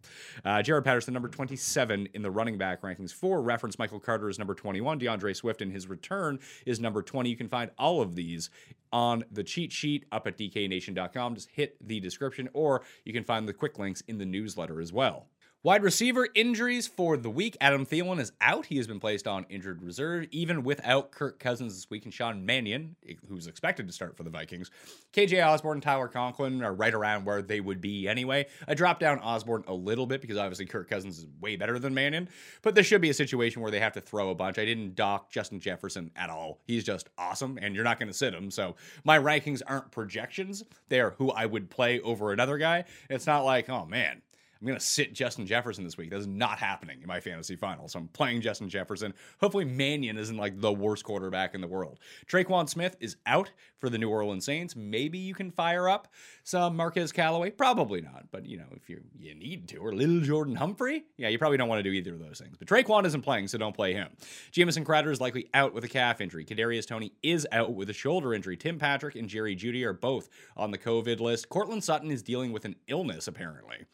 uh, 0.45 0.57
Jaret 0.57 0.85
Patterson, 0.85 1.15
number 1.15 1.29
27 1.29 2.09
in 2.15 2.23
the 2.23 2.31
running 2.31 2.59
back 2.59 2.83
rankings. 2.83 3.13
For 3.13 3.43
reference, 3.43 3.79
Michael 3.79 4.01
Carter 4.01 4.29
is 4.29 4.39
number 4.39 4.55
21. 4.55 5.01
DeAndre 5.01 5.35
Swift 5.37 5.63
in 5.63 5.71
his 5.71 5.89
return 5.89 6.39
is 6.67 6.81
number 6.81 7.03
20. 7.03 7.29
You 7.29 7.37
can 7.37 7.49
find 7.49 7.71
all 7.79 8.01
of 8.01 8.15
these 8.15 8.51
on 8.93 9.25
the 9.31 9.43
cheat 9.43 9.73
sheet 9.73 10.05
up 10.13 10.27
at 10.27 10.37
dknation.com. 10.37 11.35
Just 11.35 11.51
hit 11.51 11.77
the 11.87 12.01
description, 12.01 12.49
or 12.53 12.83
you 13.05 13.13
can 13.13 13.25
find 13.25 13.49
the 13.49 13.53
quick 13.53 13.79
links 13.79 14.03
in 14.09 14.19
the 14.19 14.27
newsletter 14.27 14.81
as 14.81 14.93
well. 14.93 15.27
Wide 15.65 15.85
receiver 15.85 16.27
injuries 16.35 16.89
for 16.89 17.17
the 17.17 17.31
week. 17.31 17.57
Adam 17.61 17.87
Thielen 17.87 18.19
is 18.19 18.33
out. 18.41 18.67
He 18.67 18.79
has 18.79 18.89
been 18.89 18.99
placed 18.99 19.29
on 19.29 19.47
injured 19.49 19.81
reserve, 19.81 20.27
even 20.33 20.65
without 20.65 21.13
Kirk 21.13 21.39
Cousins 21.39 21.77
this 21.77 21.89
week. 21.89 22.05
And 22.05 22.13
Sean 22.13 22.45
Mannion, 22.45 22.97
who's 23.29 23.47
expected 23.47 23.87
to 23.87 23.93
start 23.93 24.17
for 24.17 24.25
the 24.25 24.31
Vikings. 24.31 24.73
KJ 25.13 25.47
Osborn 25.47 25.77
and 25.77 25.83
Tyler 25.85 26.09
Conklin 26.09 26.65
are 26.65 26.75
right 26.75 26.93
around 26.93 27.27
where 27.27 27.43
they 27.43 27.61
would 27.61 27.81
be 27.81 28.09
anyway. 28.09 28.47
I 28.67 28.75
dropped 28.75 28.99
down 28.99 29.21
Osborn 29.21 29.63
a 29.69 29.73
little 29.73 30.05
bit 30.05 30.21
because 30.21 30.37
obviously 30.37 30.67
Kirk 30.67 30.91
Cousins 30.91 31.19
is 31.19 31.27
way 31.41 31.55
better 31.55 31.79
than 31.79 31.95
Mannion. 31.95 32.29
But 32.63 32.75
this 32.75 32.89
should 32.89 33.01
be 33.01 33.11
a 33.11 33.15
situation 33.15 33.63
where 33.63 33.71
they 33.71 33.79
have 33.79 33.93
to 33.93 34.01
throw 34.01 34.31
a 34.31 34.35
bunch. 34.35 34.59
I 34.59 34.65
didn't 34.65 34.97
dock 34.97 35.31
Justin 35.31 35.61
Jefferson 35.61 36.11
at 36.17 36.29
all. 36.29 36.59
He's 36.65 36.83
just 36.83 37.09
awesome, 37.17 37.57
and 37.63 37.77
you're 37.77 37.85
not 37.85 38.01
going 38.01 38.11
to 38.11 38.19
sit 38.19 38.35
him. 38.35 38.51
So 38.51 38.75
my 39.05 39.17
rankings 39.17 39.63
aren't 39.65 39.93
projections. 39.93 40.65
They 40.89 40.99
are 40.99 41.11
who 41.11 41.31
I 41.31 41.47
would 41.47 41.71
play 41.71 42.01
over 42.01 42.33
another 42.33 42.59
guy. 42.59 42.83
It's 43.09 43.29
not 43.29 43.45
like, 43.45 43.71
oh 43.71 43.87
man, 43.87 44.23
I'm 44.63 44.69
going 44.69 44.79
to 44.79 44.85
sit 44.85 45.13
Justin 45.13 45.45
Jefferson 45.45 45.83
this 45.83 45.99
week. 45.99 46.11
That's 46.11 46.27
not 46.27 46.57
happening 46.57 47.01
in 47.03 47.09
my 47.09 47.19
fantasy 47.19 47.57
final. 47.57 47.89
So 47.89 47.99
I'm 47.99 48.07
playing 48.07 48.43
Justin 48.43 48.69
Jefferson. 48.69 49.13
Hopefully, 49.41 49.65
Mannion 49.65 50.17
isn't 50.17 50.37
like 50.37 50.61
the 50.61 50.73
worst 50.73 51.03
quarterback 51.03 51.57
in 51.57 51.61
the 51.61 51.67
world. 51.67 51.99
Tre'Quan 52.29 52.69
Smith 52.69 52.97
is 53.01 53.17
out 53.27 53.51
for 53.81 53.91
the 53.91 53.99
New 53.99 54.09
Orleans 54.09 54.45
Saints. 54.45 54.77
Maybe 54.77 55.19
you 55.19 55.35
can 55.35 55.51
fire 55.51 55.89
up 55.89 56.07
some 56.45 56.77
Marquez 56.77 57.11
Callaway. 57.11 57.51
Probably 57.51 58.03
not. 58.03 58.27
But, 58.31 58.47
you 58.47 58.57
know, 58.57 58.67
if 58.77 58.89
you, 58.89 59.01
you 59.19 59.35
need 59.35 59.67
to, 59.71 59.79
or 59.79 59.93
little 59.93 60.21
Jordan 60.21 60.55
Humphrey, 60.55 61.07
yeah, 61.17 61.27
you 61.27 61.41
probably 61.41 61.59
don't 61.59 61.69
want 61.69 61.81
to 61.81 61.83
do 61.83 61.91
either 61.91 62.15
of 62.15 62.21
those 62.21 62.39
things. 62.39 62.57
But 62.57 62.69
Tre'Quan 62.69 63.05
isn't 63.05 63.23
playing, 63.23 63.49
so 63.49 63.59
don't 63.59 63.75
play 63.75 63.95
him. 63.95 64.11
Jamison 64.53 64.85
Crowder 64.85 65.11
is 65.11 65.21
likely 65.21 65.49
out 65.55 65.75
with 65.75 65.83
a 65.83 65.89
calf 65.89 66.21
injury. 66.21 66.45
Kadarius 66.45 66.87
Toney 66.87 67.15
is 67.25 67.49
out 67.51 67.75
with 67.75 67.91
a 67.91 67.95
shoulder 67.95 68.33
injury. 68.33 68.57
Tim 68.57 68.79
Patrick 68.79 69.17
and 69.17 69.29
Jerry 69.29 69.57
Jeudy 69.57 69.85
are 69.85 69.93
both 69.93 70.29
on 70.57 70.71
the 70.71 70.79
COVID 70.79 71.19
list. 71.19 71.49
Courtland 71.49 71.83
Sutton 71.83 72.13
is 72.13 72.23
dealing 72.23 72.53
with 72.53 72.65
an 72.65 72.77
illness, 72.87 73.27
apparently 73.27 73.87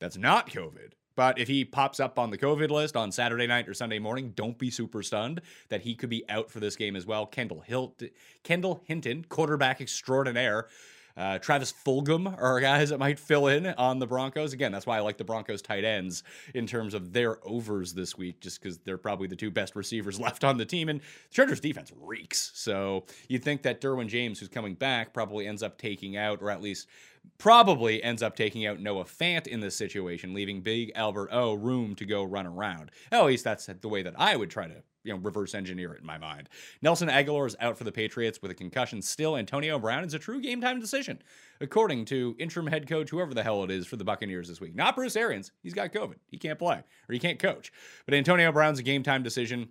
that's 0.00 0.16
not 0.16 0.50
COVID. 0.50 0.92
But 1.16 1.38
if 1.38 1.48
he 1.48 1.64
pops 1.64 2.00
up 2.00 2.18
on 2.18 2.30
the 2.30 2.38
COVID 2.38 2.70
list 2.70 2.96
on 2.96 3.12
Saturday 3.12 3.46
night 3.46 3.68
or 3.68 3.74
Sunday 3.74 3.98
morning, 3.98 4.32
don't 4.34 4.58
be 4.58 4.70
super 4.70 5.02
stunned 5.02 5.40
that 5.68 5.82
he 5.82 5.94
could 5.94 6.10
be 6.10 6.28
out 6.28 6.50
for 6.50 6.60
this 6.60 6.76
game 6.76 6.96
as 6.96 7.06
well. 7.06 7.26
Kendall 7.26 7.60
Hilt, 7.60 8.02
Kendall 8.42 8.82
Hinton, 8.84 9.24
quarterback 9.28 9.80
extraordinaire. 9.80 10.66
Uh, 11.16 11.38
Travis 11.38 11.72
Fulgham 11.72 12.36
are 12.42 12.58
guys 12.58 12.90
that 12.90 12.98
might 12.98 13.20
fill 13.20 13.46
in 13.46 13.66
on 13.66 14.00
the 14.00 14.06
Broncos. 14.06 14.52
Again, 14.52 14.72
that's 14.72 14.84
why 14.84 14.96
I 14.96 15.00
like 15.00 15.16
the 15.16 15.24
Broncos 15.24 15.62
tight 15.62 15.84
ends 15.84 16.24
in 16.54 16.66
terms 16.66 16.92
of 16.92 17.12
their 17.12 17.38
overs 17.46 17.94
this 17.94 18.18
week, 18.18 18.40
just 18.40 18.60
because 18.60 18.78
they're 18.78 18.98
probably 18.98 19.28
the 19.28 19.36
two 19.36 19.50
best 19.52 19.76
receivers 19.76 20.18
left 20.20 20.42
on 20.42 20.56
the 20.56 20.64
team. 20.64 20.88
And 20.88 21.00
the 21.00 21.06
Chargers 21.30 21.60
defense 21.60 21.92
reeks. 22.00 22.50
So 22.54 23.04
you'd 23.28 23.44
think 23.44 23.62
that 23.62 23.80
Derwin 23.80 24.08
James, 24.08 24.40
who's 24.40 24.48
coming 24.48 24.74
back, 24.74 25.14
probably 25.14 25.46
ends 25.46 25.62
up 25.62 25.78
taking 25.78 26.16
out, 26.16 26.42
or 26.42 26.50
at 26.50 26.60
least 26.60 26.88
probably 27.38 28.02
ends 28.02 28.22
up 28.22 28.36
taking 28.36 28.66
out 28.66 28.80
Noah 28.80 29.04
Fant 29.04 29.46
in 29.46 29.60
this 29.60 29.76
situation, 29.76 30.34
leaving 30.34 30.60
Big 30.60 30.92
Albert 30.94 31.30
O 31.32 31.54
room 31.54 31.94
to 31.96 32.04
go 32.04 32.24
run 32.24 32.46
around. 32.46 32.90
At 33.10 33.24
least 33.24 33.44
that's 33.44 33.66
the 33.66 33.88
way 33.88 34.02
that 34.02 34.14
I 34.16 34.36
would 34.36 34.50
try 34.50 34.68
to 34.68 34.82
you 35.04 35.12
know 35.12 35.18
reverse 35.18 35.54
engineer 35.54 35.92
it 35.92 36.00
in 36.00 36.06
my 36.06 36.18
mind. 36.18 36.48
Nelson 36.82 37.08
Agholor 37.08 37.46
is 37.46 37.56
out 37.60 37.78
for 37.78 37.84
the 37.84 37.92
Patriots 37.92 38.40
with 38.42 38.50
a 38.50 38.54
concussion 38.54 39.00
still. 39.02 39.36
Antonio 39.36 39.78
Brown 39.78 40.04
is 40.04 40.14
a 40.14 40.18
true 40.18 40.40
game 40.40 40.60
time 40.60 40.80
decision, 40.80 41.22
according 41.60 42.06
to 42.06 42.34
interim 42.38 42.66
head 42.66 42.88
coach 42.88 43.10
whoever 43.10 43.34
the 43.34 43.42
hell 43.42 43.62
it 43.62 43.70
is 43.70 43.86
for 43.86 43.96
the 43.96 44.04
Buccaneers 44.04 44.48
this 44.48 44.60
week. 44.60 44.74
Not 44.74 44.96
Bruce 44.96 45.16
Arians. 45.16 45.52
He's 45.62 45.74
got 45.74 45.92
COVID. 45.92 46.16
He 46.30 46.38
can't 46.38 46.58
play 46.58 46.82
or 47.08 47.12
he 47.12 47.18
can't 47.18 47.38
coach. 47.38 47.72
But 48.06 48.14
Antonio 48.14 48.50
Brown's 48.50 48.78
a 48.78 48.82
game 48.82 49.02
time 49.02 49.22
decision. 49.22 49.68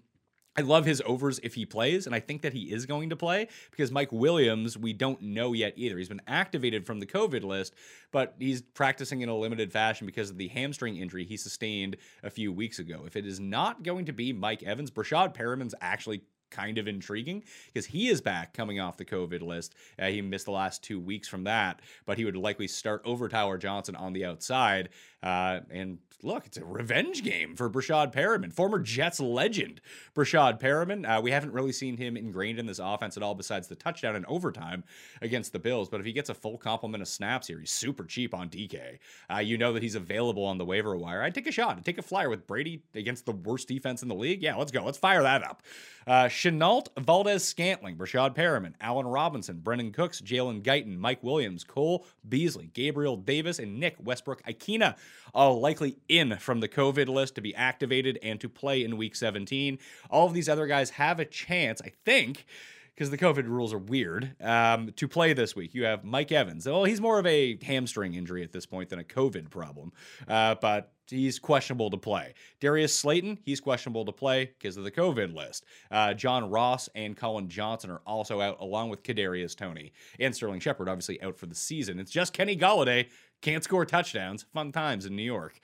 I 0.55 0.61
love 0.61 0.85
his 0.85 1.01
overs 1.05 1.39
if 1.41 1.55
he 1.55 1.65
plays, 1.65 2.05
and 2.05 2.13
I 2.13 2.19
think 2.19 2.43
that 2.43 2.53
he 2.53 2.71
is 2.71 2.85
going 2.85 3.09
to 3.09 3.15
play 3.15 3.47
because 3.71 3.91
Mike 3.91 4.11
Williams, 4.11 4.77
we 4.77 4.93
don't 4.93 5.19
know 5.21 5.53
yet 5.53 5.73
either. 5.75 5.97
He's 5.97 6.09
been 6.09 6.21
activated 6.27 6.85
from 6.85 6.99
the 6.99 7.07
COVID 7.07 7.43
list, 7.43 7.73
but 8.11 8.35
he's 8.37 8.61
practicing 8.61 9.21
in 9.21 9.29
a 9.29 9.35
limited 9.35 9.71
fashion 9.71 10.05
because 10.05 10.29
of 10.29 10.37
the 10.37 10.49
hamstring 10.49 10.97
injury 10.97 11.25
he 11.25 11.37
sustained 11.37 11.97
a 12.21 12.29
few 12.29 12.53
weeks 12.53 12.77
ago. 12.77 13.03
If 13.07 13.15
it 13.15 13.25
is 13.25 13.39
not 13.39 13.81
going 13.81 14.05
to 14.05 14.13
be 14.13 14.31
Mike 14.31 14.61
Evans, 14.61 14.91
Breshad 14.91 15.33
Perriman's 15.33 15.73
actually 15.81 16.21
kind 16.53 16.77
of 16.77 16.87
intriguing 16.87 17.43
because 17.67 17.87
he 17.87 18.07
is 18.07 18.21
back 18.21 18.53
coming 18.53 18.79
off 18.79 18.95
the 18.95 19.03
COVID 19.03 19.41
list. 19.41 19.75
Uh, 19.99 20.05
he 20.05 20.21
missed 20.21 20.45
the 20.45 20.51
last 20.51 20.83
two 20.83 20.99
weeks 20.99 21.27
from 21.27 21.43
that, 21.45 21.81
but 22.05 22.17
he 22.17 22.25
would 22.25 22.37
likely 22.37 22.67
start 22.67 23.01
over 23.03 23.27
Tyler 23.27 23.57
Johnson 23.57 23.95
on 23.95 24.13
the 24.13 24.23
outside. 24.23 24.89
Uh, 25.23 25.61
and 25.71 25.99
look, 26.21 26.45
it's 26.45 26.57
a 26.57 26.65
revenge 26.65 27.23
game 27.23 27.55
for 27.55 27.69
Breshad 27.69 28.13
Perriman, 28.13 28.53
former 28.53 28.79
Jets 28.79 29.19
legend 29.19 29.81
Breshad 30.15 30.59
Perriman. 30.59 31.05
Uh, 31.05 31.21
we 31.21 31.31
haven't 31.31 31.53
really 31.53 31.71
seen 31.71 31.97
him 31.97 32.17
ingrained 32.17 32.59
in 32.59 32.65
this 32.65 32.79
offense 32.79 33.17
at 33.17 33.23
all, 33.23 33.35
besides 33.35 33.67
the 33.67 33.75
touchdown 33.75 34.15
in 34.15 34.25
overtime 34.25 34.83
against 35.21 35.53
the 35.53 35.59
Bills. 35.59 35.89
But 35.89 35.99
if 35.99 36.05
he 36.05 36.13
gets 36.13 36.29
a 36.29 36.33
full 36.33 36.57
complement 36.57 37.01
of 37.01 37.07
snaps 37.07 37.47
here, 37.47 37.59
he's 37.59 37.71
super 37.71 38.03
cheap 38.03 38.33
on 38.33 38.49
DK. 38.49 38.99
Uh, 39.33 39.39
you 39.39 39.57
know 39.57 39.73
that 39.73 39.83
he's 39.83 39.95
available 39.95 40.45
on 40.45 40.57
the 40.57 40.65
waiver 40.65 40.95
wire. 40.95 41.21
I'd 41.21 41.35
take 41.35 41.47
a 41.47 41.51
shot. 41.51 41.77
I'd 41.77 41.85
take 41.85 41.97
a 41.97 42.03
flyer 42.03 42.29
with 42.29 42.47
Brady 42.47 42.83
against 42.95 43.25
the 43.25 43.31
worst 43.31 43.67
defense 43.67 44.01
in 44.01 44.09
the 44.09 44.15
league. 44.15 44.41
Yeah, 44.41 44.55
let's 44.55 44.71
go. 44.71 44.83
Let's 44.83 44.97
fire 44.97 45.23
that 45.23 45.43
up. 45.43 45.63
Uh, 46.05 46.25
Shenault, 46.25 46.87
Valdes 46.99 47.43
Scantling, 47.43 47.95
Breshad 47.95 48.35
Perriman, 48.35 48.73
Allen 48.81 49.07
Robinson, 49.07 49.61
Brandin 49.63 49.93
Cooks, 49.93 50.21
Jalen 50.21 50.61
Guyton, 50.61 50.97
Mike 50.97 51.23
Williams, 51.23 51.63
Cole 51.63 52.05
Beasley, 52.27 52.69
Gabriel 52.73 53.15
Davis, 53.15 53.59
and 53.59 53.79
Nick 53.79 53.95
Westbrook 54.03 54.43
Ikhine, 54.43 54.95
all 55.33 55.59
likely 55.59 55.97
in 56.07 56.37
from 56.37 56.59
the 56.59 56.69
COVID 56.69 57.07
list 57.07 57.35
to 57.35 57.41
be 57.41 57.55
activated 57.55 58.19
and 58.21 58.39
to 58.41 58.49
play 58.49 58.83
in 58.83 58.97
week 58.97 59.15
17. 59.15 59.79
All 60.09 60.27
of 60.27 60.33
these 60.33 60.49
other 60.49 60.67
guys 60.67 60.91
have 60.91 61.19
a 61.19 61.25
chance, 61.25 61.81
I 61.83 61.91
think, 62.05 62.45
because 62.93 63.09
the 63.09 63.17
COVID 63.17 63.47
rules 63.47 63.73
are 63.73 63.79
weird, 63.79 64.35
um, 64.41 64.91
to 64.93 65.07
play 65.07 65.33
this 65.33 65.55
week. 65.55 65.73
You 65.73 65.85
have 65.85 66.03
Mike 66.03 66.31
Evans. 66.31 66.65
Well, 66.67 66.83
he's 66.83 67.01
more 67.01 67.17
of 67.17 67.25
a 67.25 67.57
hamstring 67.63 68.13
injury 68.13 68.43
at 68.43 68.51
this 68.51 68.65
point 68.65 68.89
than 68.89 68.99
a 68.99 69.03
COVID 69.03 69.49
problem, 69.49 69.91
uh, 70.27 70.55
but 70.61 70.91
he's 71.09 71.39
questionable 71.39 71.89
to 71.89 71.97
play. 71.97 72.33
Darius 72.59 72.95
Slayton, 72.95 73.39
he's 73.43 73.59
questionable 73.59 74.05
to 74.05 74.11
play 74.11 74.45
because 74.45 74.77
of 74.77 74.83
the 74.83 74.91
COVID 74.91 75.33
list. 75.33 75.65
Uh, 75.89 76.13
John 76.13 76.49
Ross 76.49 76.87
and 76.93 77.17
Collin 77.17 77.49
Johnson 77.49 77.89
are 77.89 78.01
also 78.05 78.41
out, 78.41 78.57
along 78.59 78.89
with 78.89 79.03
Kadarius 79.03 79.55
Toney 79.55 79.91
and 80.19 80.35
Sterling 80.35 80.59
Shepard, 80.59 80.87
obviously 80.87 81.21
out 81.21 81.37
for 81.37 81.47
the 81.47 81.55
season. 81.55 81.99
It's 81.99 82.11
just 82.11 82.33
Kenny 82.33 82.55
Golladay 82.55 83.07
can't 83.43 83.63
score 83.63 83.85
touchdowns. 83.85 84.45
Fun 84.53 84.71
times 84.71 85.05
in 85.05 85.15
New 85.15 85.23
York. 85.23 85.59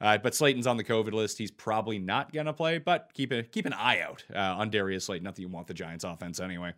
Uh, 0.00 0.18
but 0.18 0.34
Slayton's 0.34 0.66
on 0.66 0.76
the 0.76 0.84
COVID 0.84 1.12
list. 1.12 1.38
He's 1.38 1.50
probably 1.50 1.98
not 1.98 2.32
going 2.32 2.46
to 2.46 2.52
play, 2.52 2.78
but 2.78 3.10
keep 3.14 3.32
a, 3.32 3.42
keep 3.42 3.66
an 3.66 3.72
eye 3.72 4.00
out 4.00 4.24
uh, 4.34 4.38
on 4.38 4.70
Darius 4.70 5.04
Slayton. 5.04 5.24
Not 5.24 5.34
that 5.36 5.42
you 5.42 5.48
want 5.48 5.66
the 5.66 5.74
Giants 5.74 6.04
offense 6.04 6.40
anyway. 6.40 6.72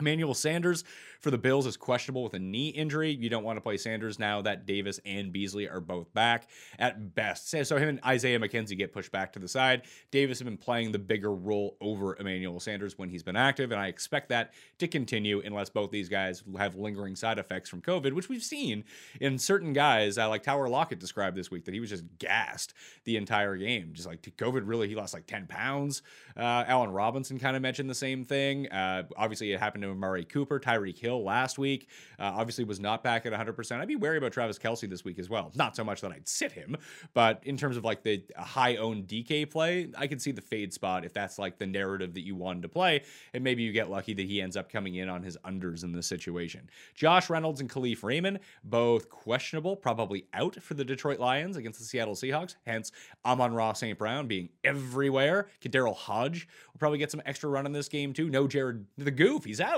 Emmanuel 0.00 0.34
Sanders 0.34 0.84
for 1.20 1.30
the 1.30 1.38
Bills 1.38 1.66
is 1.66 1.76
questionable 1.76 2.22
with 2.22 2.34
a 2.34 2.38
knee 2.38 2.68
injury. 2.68 3.10
You 3.10 3.28
don't 3.28 3.44
want 3.44 3.56
to 3.56 3.60
play 3.60 3.76
Sanders 3.76 4.18
now 4.18 4.42
that 4.42 4.66
Davis 4.66 5.00
and 5.04 5.32
Beasley 5.32 5.68
are 5.68 5.80
both 5.80 6.12
back 6.14 6.48
at 6.78 7.14
best. 7.14 7.50
So 7.50 7.76
him 7.76 7.88
and 7.88 8.00
Isaiah 8.04 8.38
McKenzie 8.38 8.76
get 8.76 8.92
pushed 8.92 9.10
back 9.10 9.32
to 9.32 9.38
the 9.38 9.48
side. 9.48 9.82
Davis 10.10 10.38
has 10.38 10.44
been 10.44 10.56
playing 10.56 10.92
the 10.92 10.98
bigger 10.98 11.34
role 11.34 11.76
over 11.80 12.16
Emmanuel 12.16 12.60
Sanders 12.60 12.96
when 12.98 13.08
he's 13.08 13.22
been 13.22 13.36
active, 13.36 13.72
and 13.72 13.80
I 13.80 13.88
expect 13.88 14.28
that 14.28 14.54
to 14.78 14.88
continue 14.88 15.42
unless 15.44 15.70
both 15.70 15.90
these 15.90 16.08
guys 16.08 16.42
have 16.56 16.76
lingering 16.76 17.16
side 17.16 17.38
effects 17.38 17.68
from 17.68 17.82
COVID, 17.82 18.12
which 18.12 18.28
we've 18.28 18.42
seen 18.42 18.84
in 19.20 19.38
certain 19.38 19.72
guys, 19.72 20.18
uh, 20.18 20.28
like 20.28 20.42
Tyler 20.42 20.68
Lockett 20.68 21.00
described 21.00 21.36
this 21.36 21.50
week, 21.50 21.64
that 21.64 21.74
he 21.74 21.80
was 21.80 21.90
just 21.90 22.04
gassed 22.18 22.74
the 23.04 23.16
entire 23.16 23.56
game. 23.56 23.90
Just 23.92 24.06
like 24.06 24.22
COVID, 24.22 24.62
really, 24.64 24.88
he 24.88 24.94
lost 24.94 25.14
like 25.14 25.26
10 25.26 25.46
pounds. 25.46 26.02
Uh, 26.36 26.64
Allen 26.66 26.90
Robinson 26.90 27.38
kind 27.38 27.56
of 27.56 27.62
mentioned 27.62 27.90
the 27.90 27.94
same 27.94 28.24
thing. 28.24 28.68
Uh, 28.70 29.04
obviously, 29.16 29.52
it 29.52 29.58
happened 29.58 29.82
to 29.82 29.87
Amari 29.90 30.24
Cooper, 30.24 30.60
Tyreek 30.60 30.98
Hill 30.98 31.22
last 31.22 31.58
week. 31.58 31.88
Uh, 32.18 32.32
obviously, 32.36 32.64
was 32.64 32.80
not 32.80 33.02
back 33.02 33.26
at 33.26 33.32
100%. 33.32 33.80
I'd 33.80 33.88
be 33.88 33.96
wary 33.96 34.18
about 34.18 34.32
Travis 34.32 34.58
Kelce 34.58 34.88
this 34.88 35.04
week 35.04 35.18
as 35.18 35.28
well. 35.28 35.50
Not 35.54 35.76
so 35.76 35.84
much 35.84 36.00
that 36.00 36.12
I'd 36.12 36.28
sit 36.28 36.52
him, 36.52 36.76
but 37.14 37.40
in 37.44 37.56
terms 37.56 37.76
of 37.76 37.84
like 37.84 38.02
the 38.02 38.22
high 38.36 38.76
owned 38.76 39.06
DK 39.06 39.50
play, 39.50 39.90
I 39.96 40.06
could 40.06 40.20
see 40.20 40.32
the 40.32 40.42
fade 40.42 40.72
spot 40.72 41.04
if 41.04 41.12
that's 41.12 41.38
like 41.38 41.58
the 41.58 41.66
narrative 41.66 42.14
that 42.14 42.24
you 42.24 42.34
wanted 42.34 42.62
to 42.62 42.68
play. 42.68 43.02
And 43.34 43.44
maybe 43.44 43.62
you 43.62 43.72
get 43.72 43.90
lucky 43.90 44.14
that 44.14 44.26
he 44.26 44.40
ends 44.40 44.56
up 44.56 44.70
coming 44.70 44.96
in 44.96 45.08
on 45.08 45.22
his 45.22 45.36
unders 45.44 45.84
in 45.84 45.92
this 45.92 46.06
situation. 46.06 46.68
Josh 46.94 47.30
Reynolds 47.30 47.60
and 47.60 47.70
Kalif 47.70 48.02
Raymond, 48.02 48.40
both 48.64 49.08
questionable, 49.08 49.76
probably 49.76 50.26
out 50.34 50.60
for 50.62 50.74
the 50.74 50.84
Detroit 50.84 51.18
Lions 51.18 51.56
against 51.56 51.78
the 51.78 51.84
Seattle 51.84 52.14
Seahawks. 52.14 52.56
Hence, 52.66 52.92
Amon-Ra 53.24 53.72
St. 53.72 53.98
Brown 53.98 54.26
being 54.26 54.48
everywhere. 54.64 55.48
KhaDarel 55.60 55.94
Hodge 55.94 56.48
will 56.72 56.78
probably 56.78 56.98
get 56.98 57.10
some 57.10 57.22
extra 57.24 57.48
run 57.48 57.66
in 57.66 57.72
this 57.72 57.88
game 57.88 58.12
too. 58.12 58.28
No 58.28 58.46
Jared 58.46 58.86
the 58.96 59.10
Goof, 59.10 59.44
he's 59.44 59.60
out. 59.60 59.77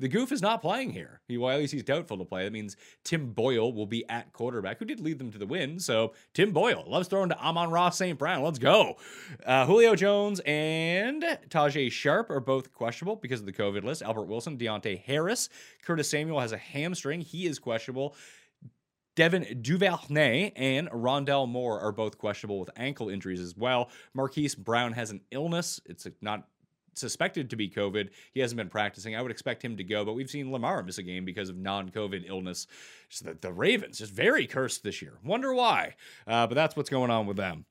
The 0.00 0.08
goof 0.08 0.32
is 0.32 0.42
not 0.42 0.60
playing 0.60 0.90
here. 0.90 1.20
He, 1.28 1.38
well, 1.38 1.54
at 1.54 1.60
least 1.60 1.72
he's 1.72 1.84
doubtful 1.84 2.18
to 2.18 2.24
play. 2.24 2.42
That 2.42 2.52
means 2.52 2.76
Tim 3.04 3.30
Boyle 3.30 3.72
will 3.72 3.86
be 3.86 4.08
at 4.08 4.32
quarterback, 4.32 4.80
who 4.80 4.84
did 4.84 4.98
lead 4.98 5.20
them 5.20 5.30
to 5.30 5.38
the 5.38 5.46
win. 5.46 5.78
So 5.78 6.14
Tim 6.32 6.50
Boyle 6.50 6.84
loves 6.86 7.06
throwing 7.06 7.28
to 7.28 7.38
Amon-Ra 7.38 7.90
St. 7.90 8.18
Brown. 8.18 8.42
Let's 8.42 8.58
go. 8.58 8.96
Uh, 9.46 9.66
Julio 9.66 9.94
Jones 9.94 10.40
and 10.44 11.22
Tajae 11.48 11.92
Sharpe 11.92 12.30
are 12.30 12.40
both 12.40 12.72
questionable 12.72 13.16
because 13.16 13.38
of 13.38 13.46
the 13.46 13.52
COVID 13.52 13.84
list. 13.84 14.02
Albert 14.02 14.24
Wilson, 14.24 14.58
Deonte 14.58 15.00
Harris, 15.00 15.48
Curtis 15.84 16.10
Samuel 16.10 16.40
has 16.40 16.50
a 16.50 16.58
hamstring. 16.58 17.20
He 17.20 17.46
is 17.46 17.60
questionable. 17.60 18.16
Devin 19.14 19.62
Duvernay 19.62 20.52
and 20.56 20.90
Rondale 20.90 21.48
Moore 21.48 21.78
are 21.78 21.92
both 21.92 22.18
questionable 22.18 22.58
with 22.58 22.70
ankle 22.76 23.08
injuries 23.08 23.38
as 23.38 23.56
well. 23.56 23.90
Marquise 24.12 24.56
Brown 24.56 24.92
has 24.92 25.12
an 25.12 25.20
illness. 25.30 25.80
It's 25.86 26.08
not 26.20 26.48
suspected 26.98 27.50
to 27.50 27.56
be 27.56 27.68
COVID. 27.68 28.10
He 28.32 28.40
hasn't 28.40 28.56
been 28.56 28.68
practicing. 28.68 29.16
I 29.16 29.22
would 29.22 29.30
expect 29.30 29.64
him 29.64 29.76
to 29.76 29.84
go, 29.84 30.04
but 30.04 30.14
we've 30.14 30.30
seen 30.30 30.52
Lamar 30.52 30.82
miss 30.82 30.98
a 30.98 31.02
game 31.02 31.24
because 31.24 31.48
of 31.48 31.56
non-COVID 31.56 32.24
illness. 32.26 32.66
Just 33.08 33.24
the, 33.24 33.36
the 33.40 33.52
Ravens 33.52 33.98
just 33.98 34.12
very 34.12 34.46
cursed 34.46 34.82
this 34.82 35.02
year. 35.02 35.18
Wonder 35.24 35.54
why. 35.54 35.94
Uh, 36.26 36.46
but 36.46 36.54
that's 36.54 36.76
what's 36.76 36.90
going 36.90 37.10
on 37.10 37.26
with 37.26 37.36
them. 37.36 37.64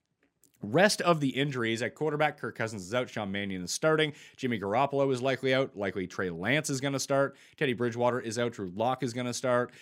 Rest 0.62 1.02
of 1.02 1.20
the 1.20 1.30
injuries 1.30 1.82
at 1.82 1.94
quarterback, 1.94 2.40
Kirk 2.40 2.58
Cousins 2.58 2.84
is 2.84 2.94
out. 2.94 3.10
Sean 3.10 3.32
Mannion 3.32 3.64
is 3.64 3.72
starting. 3.72 4.14
Jimmy 4.38 4.58
Garoppolo 4.58 5.12
is 5.12 5.22
likely 5.22 5.54
out. 5.54 5.76
Likely 5.76 6.08
Trey 6.08 6.30
Lance 6.30 6.70
is 6.70 6.80
going 6.80 6.94
to 6.94 7.00
start. 7.00 7.36
Teddy 7.58 7.74
Bridgewater 7.74 8.22
is 8.22 8.40
out. 8.40 8.54
Drew 8.54 8.72
Lock 8.74 9.04
is 9.04 9.14
going 9.14 9.28
to 9.28 9.34
start. 9.34 9.74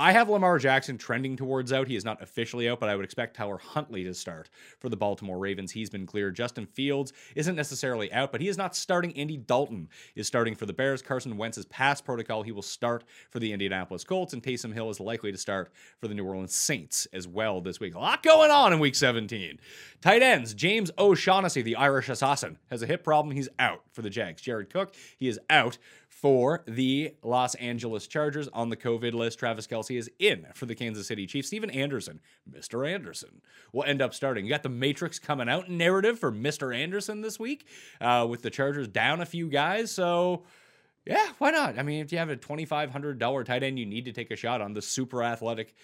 I 0.00 0.12
have 0.12 0.30
Lamar 0.30 0.58
Jackson 0.58 0.96
trending 0.96 1.36
towards 1.36 1.74
out. 1.74 1.86
He 1.86 1.94
is 1.94 2.06
not 2.06 2.22
officially 2.22 2.70
out, 2.70 2.80
but 2.80 2.88
I 2.88 2.96
would 2.96 3.04
expect 3.04 3.36
Tyler 3.36 3.58
Huntley 3.58 4.02
to 4.04 4.14
start 4.14 4.48
for 4.78 4.88
the 4.88 4.96
Baltimore 4.96 5.38
Ravens. 5.38 5.72
He's 5.72 5.90
been 5.90 6.06
cleared. 6.06 6.34
Justin 6.34 6.64
Fields 6.64 7.12
isn't 7.34 7.54
necessarily 7.54 8.10
out, 8.10 8.32
but 8.32 8.40
he 8.40 8.48
is 8.48 8.56
not 8.56 8.74
starting. 8.74 9.14
Andy 9.14 9.36
Dalton 9.36 9.90
is 10.14 10.26
starting 10.26 10.54
for 10.54 10.64
the 10.64 10.72
Bears. 10.72 11.02
Carson 11.02 11.36
Wentz 11.36 11.58
is 11.58 11.66
past 11.66 12.06
protocol. 12.06 12.42
He 12.42 12.50
will 12.50 12.62
start 12.62 13.04
for 13.28 13.40
the 13.40 13.52
Indianapolis 13.52 14.02
Colts, 14.02 14.32
and 14.32 14.42
Taysom 14.42 14.72
Hill 14.72 14.88
is 14.88 15.00
likely 15.00 15.32
to 15.32 15.38
start 15.38 15.70
for 15.98 16.08
the 16.08 16.14
New 16.14 16.24
Orleans 16.24 16.54
Saints 16.54 17.06
as 17.12 17.28
well 17.28 17.60
this 17.60 17.78
week. 17.78 17.94
A 17.94 17.98
lot 17.98 18.22
going 18.22 18.50
on 18.50 18.72
in 18.72 18.78
week 18.78 18.94
17. 18.94 19.60
Tight 20.00 20.22
ends, 20.22 20.54
James 20.54 20.90
O'Shaughnessy, 20.96 21.60
the 21.60 21.76
Irish 21.76 22.08
assassin, 22.08 22.56
has 22.70 22.80
a 22.80 22.86
hip 22.86 23.04
problem. 23.04 23.36
He's 23.36 23.50
out 23.58 23.82
for 23.92 24.00
the 24.00 24.08
Jags. 24.08 24.40
Jared 24.40 24.70
Cook, 24.70 24.94
he 25.18 25.28
is 25.28 25.38
out 25.50 25.76
for 26.20 26.62
the 26.66 27.14
Los 27.22 27.54
Angeles 27.56 28.06
Chargers 28.06 28.46
on 28.48 28.68
the 28.68 28.76
COVID 28.76 29.14
list. 29.14 29.38
Travis 29.38 29.66
Kelce 29.66 29.96
is 29.96 30.10
in 30.18 30.46
for 30.54 30.66
the 30.66 30.74
Kansas 30.74 31.06
City 31.06 31.26
Chiefs. 31.26 31.48
Stephen 31.48 31.70
Anderson, 31.70 32.20
Mr. 32.50 32.88
Anderson, 32.88 33.40
will 33.72 33.84
end 33.84 34.02
up 34.02 34.12
starting. 34.12 34.44
You 34.44 34.50
got 34.50 34.62
the 34.62 34.68
Matrix 34.68 35.18
coming 35.18 35.48
out 35.48 35.70
narrative 35.70 36.18
for 36.18 36.30
Mr. 36.30 36.76
Anderson 36.76 37.22
this 37.22 37.38
week 37.38 37.66
uh, 38.00 38.26
with 38.28 38.42
the 38.42 38.50
Chargers 38.50 38.86
down 38.86 39.22
a 39.22 39.26
few 39.26 39.48
guys. 39.48 39.90
So, 39.90 40.44
yeah, 41.06 41.28
why 41.38 41.52
not? 41.52 41.78
I 41.78 41.82
mean, 41.82 42.02
if 42.02 42.12
you 42.12 42.18
have 42.18 42.28
a 42.28 42.36
$2,500 42.36 43.44
tight 43.44 43.62
end, 43.62 43.78
you 43.78 43.86
need 43.86 44.04
to 44.04 44.12
take 44.12 44.30
a 44.30 44.36
shot 44.36 44.60
on 44.60 44.74
the 44.74 44.82
super 44.82 45.22
athletic 45.22 45.74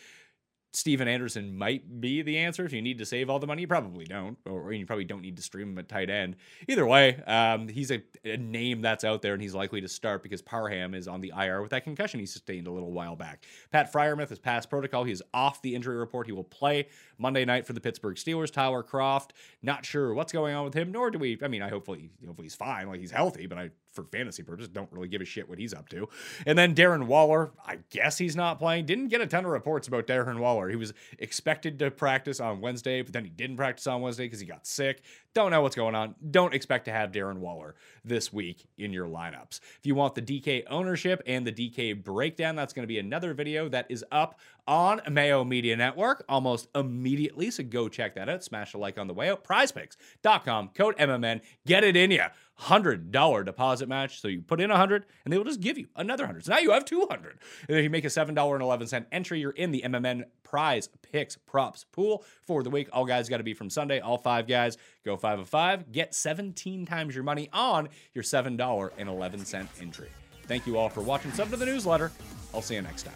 Stephen 0.72 1.08
Anderson 1.08 1.56
might 1.56 2.00
be 2.00 2.20
the 2.22 2.36
answer. 2.36 2.64
If 2.64 2.72
you 2.72 2.82
need 2.82 2.98
to 2.98 3.06
save 3.06 3.30
all 3.30 3.38
the 3.38 3.46
money, 3.46 3.62
you 3.62 3.66
probably 3.66 4.04
don't, 4.04 4.36
or 4.44 4.72
you 4.72 4.84
probably 4.84 5.04
don't 5.04 5.22
need 5.22 5.36
to 5.36 5.42
stream 5.42 5.70
him 5.70 5.78
at 5.78 5.88
tight 5.88 6.10
end. 6.10 6.36
Either 6.68 6.86
way, 6.86 7.22
um, 7.26 7.68
he's 7.68 7.90
a, 7.90 8.02
a, 8.24 8.36
name 8.36 8.82
that's 8.82 9.02
out 9.02 9.22
there, 9.22 9.32
and 9.32 9.40
he's 9.40 9.54
likely 9.54 9.80
to 9.80 9.88
start 9.88 10.22
because 10.22 10.42
Parham 10.42 10.94
is 10.94 11.08
on 11.08 11.20
the 11.20 11.32
IR 11.36 11.62
with 11.62 11.70
that 11.70 11.84
concussion 11.84 12.20
he 12.20 12.26
sustained 12.26 12.66
a 12.66 12.70
little 12.70 12.92
while 12.92 13.16
back. 13.16 13.46
Pat 13.72 13.92
Freiermuth 13.92 14.30
is 14.30 14.38
past 14.38 14.68
protocol. 14.68 15.04
He 15.04 15.12
is 15.12 15.22
off 15.32 15.62
the 15.62 15.74
injury 15.74 15.96
report. 15.96 16.26
He 16.26 16.32
will 16.32 16.44
play 16.44 16.88
Monday 17.18 17.44
night 17.44 17.66
for 17.66 17.72
the 17.72 17.80
Pittsburgh 17.80 18.16
Steelers. 18.16 18.52
Tyler 18.52 18.82
Kroft, 18.82 19.30
not 19.62 19.86
sure 19.86 20.12
what's 20.12 20.32
going 20.32 20.54
on 20.54 20.64
with 20.64 20.74
him, 20.74 20.92
nor 20.92 21.10
do 21.10 21.18
we. 21.18 21.38
I 21.42 21.48
mean, 21.48 21.62
I 21.62 21.70
hopefully, 21.70 22.10
hopefully 22.24 22.46
he's 22.46 22.54
fine, 22.54 22.88
like 22.88 23.00
he's 23.00 23.10
healthy, 23.10 23.46
but 23.46 23.58
I, 23.58 23.70
for 23.96 24.04
fantasy 24.04 24.42
purposes, 24.42 24.68
don't 24.68 24.90
really 24.92 25.08
give 25.08 25.20
a 25.20 25.24
shit 25.24 25.48
what 25.48 25.58
he's 25.58 25.74
up 25.74 25.88
to. 25.88 26.08
And 26.46 26.56
then 26.56 26.74
Darren 26.74 27.06
Waller, 27.06 27.50
I 27.64 27.78
guess 27.90 28.18
he's 28.18 28.36
not 28.36 28.58
playing. 28.58 28.86
Didn't 28.86 29.08
get 29.08 29.20
a 29.20 29.26
ton 29.26 29.44
of 29.44 29.50
reports 29.50 29.88
about 29.88 30.06
Darren 30.06 30.38
Waller. 30.38 30.68
He 30.68 30.76
was 30.76 30.92
expected 31.18 31.78
to 31.80 31.90
practice 31.90 32.38
on 32.38 32.60
Wednesday, 32.60 33.02
but 33.02 33.12
then 33.12 33.24
he 33.24 33.30
didn't 33.30 33.56
practice 33.56 33.86
on 33.86 34.02
Wednesday 34.02 34.26
because 34.26 34.38
he 34.38 34.46
got 34.46 34.66
sick. 34.66 35.02
Don't 35.34 35.50
know 35.50 35.60
what's 35.60 35.76
going 35.76 35.94
on. 35.94 36.14
Don't 36.30 36.54
expect 36.54 36.84
to 36.86 36.92
have 36.92 37.12
Darren 37.12 37.38
Waller 37.38 37.74
this 38.04 38.32
week 38.32 38.66
in 38.78 38.92
your 38.92 39.06
lineups. 39.06 39.60
If 39.78 39.80
you 39.84 39.94
want 39.94 40.14
the 40.14 40.22
DK 40.22 40.64
ownership 40.70 41.22
and 41.26 41.46
the 41.46 41.52
DK 41.52 42.02
breakdown, 42.02 42.56
that's 42.56 42.72
going 42.72 42.84
to 42.84 42.86
be 42.86 42.98
another 42.98 43.34
video 43.34 43.68
that 43.68 43.86
is 43.88 44.04
up 44.12 44.38
on 44.66 45.00
Mayo 45.10 45.44
Media 45.44 45.76
Network 45.76 46.24
almost 46.28 46.68
immediately. 46.74 47.50
So 47.50 47.62
go 47.64 47.88
check 47.88 48.14
that 48.14 48.28
out. 48.28 48.44
Smash 48.44 48.74
a 48.74 48.78
like 48.78 48.98
on 48.98 49.06
the 49.06 49.14
way 49.14 49.30
out. 49.30 49.44
Prizepicks.com, 49.44 50.70
code 50.74 50.96
MMN. 50.96 51.40
Get 51.66 51.84
it 51.84 51.96
in 51.96 52.10
you. 52.10 52.24
$100 52.60 53.44
deposit 53.44 53.88
match. 53.88 54.20
So 54.20 54.28
you 54.28 54.40
put 54.42 54.60
in 54.60 54.70
100 54.70 55.06
and 55.24 55.32
they 55.32 55.38
will 55.38 55.44
just 55.44 55.60
give 55.60 55.78
you 55.78 55.88
another 55.96 56.24
100. 56.24 56.44
So 56.44 56.52
now 56.52 56.58
you 56.58 56.70
have 56.72 56.84
200. 56.84 57.38
And 57.68 57.78
if 57.78 57.84
you 57.84 57.90
make 57.90 58.04
a 58.04 58.08
$7.11 58.08 59.06
entry, 59.12 59.40
you're 59.40 59.50
in 59.50 59.72
the 59.72 59.82
MMN 59.84 60.24
prize 60.42 60.88
picks 61.02 61.36
props 61.36 61.84
pool 61.84 62.24
for 62.44 62.62
the 62.62 62.70
week. 62.70 62.88
All 62.92 63.04
guys 63.04 63.28
got 63.28 63.38
to 63.38 63.42
be 63.42 63.54
from 63.54 63.68
Sunday. 63.68 64.00
All 64.00 64.18
five 64.18 64.46
guys 64.46 64.78
go 65.04 65.16
five 65.16 65.38
of 65.38 65.48
five. 65.48 65.92
Get 65.92 66.14
17 66.14 66.86
times 66.86 67.14
your 67.14 67.24
money 67.24 67.48
on 67.52 67.88
your 68.14 68.24
$7.11 68.24 69.68
entry. 69.80 70.08
Thank 70.46 70.66
you 70.66 70.78
all 70.78 70.88
for 70.88 71.00
watching. 71.00 71.32
Sub 71.32 71.50
to 71.50 71.56
the 71.56 71.66
newsletter. 71.66 72.12
I'll 72.54 72.62
see 72.62 72.76
you 72.76 72.82
next 72.82 73.02
time. 73.02 73.14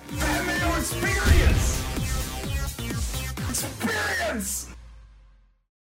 Experience! 0.76 1.84
Experience! 3.48 4.79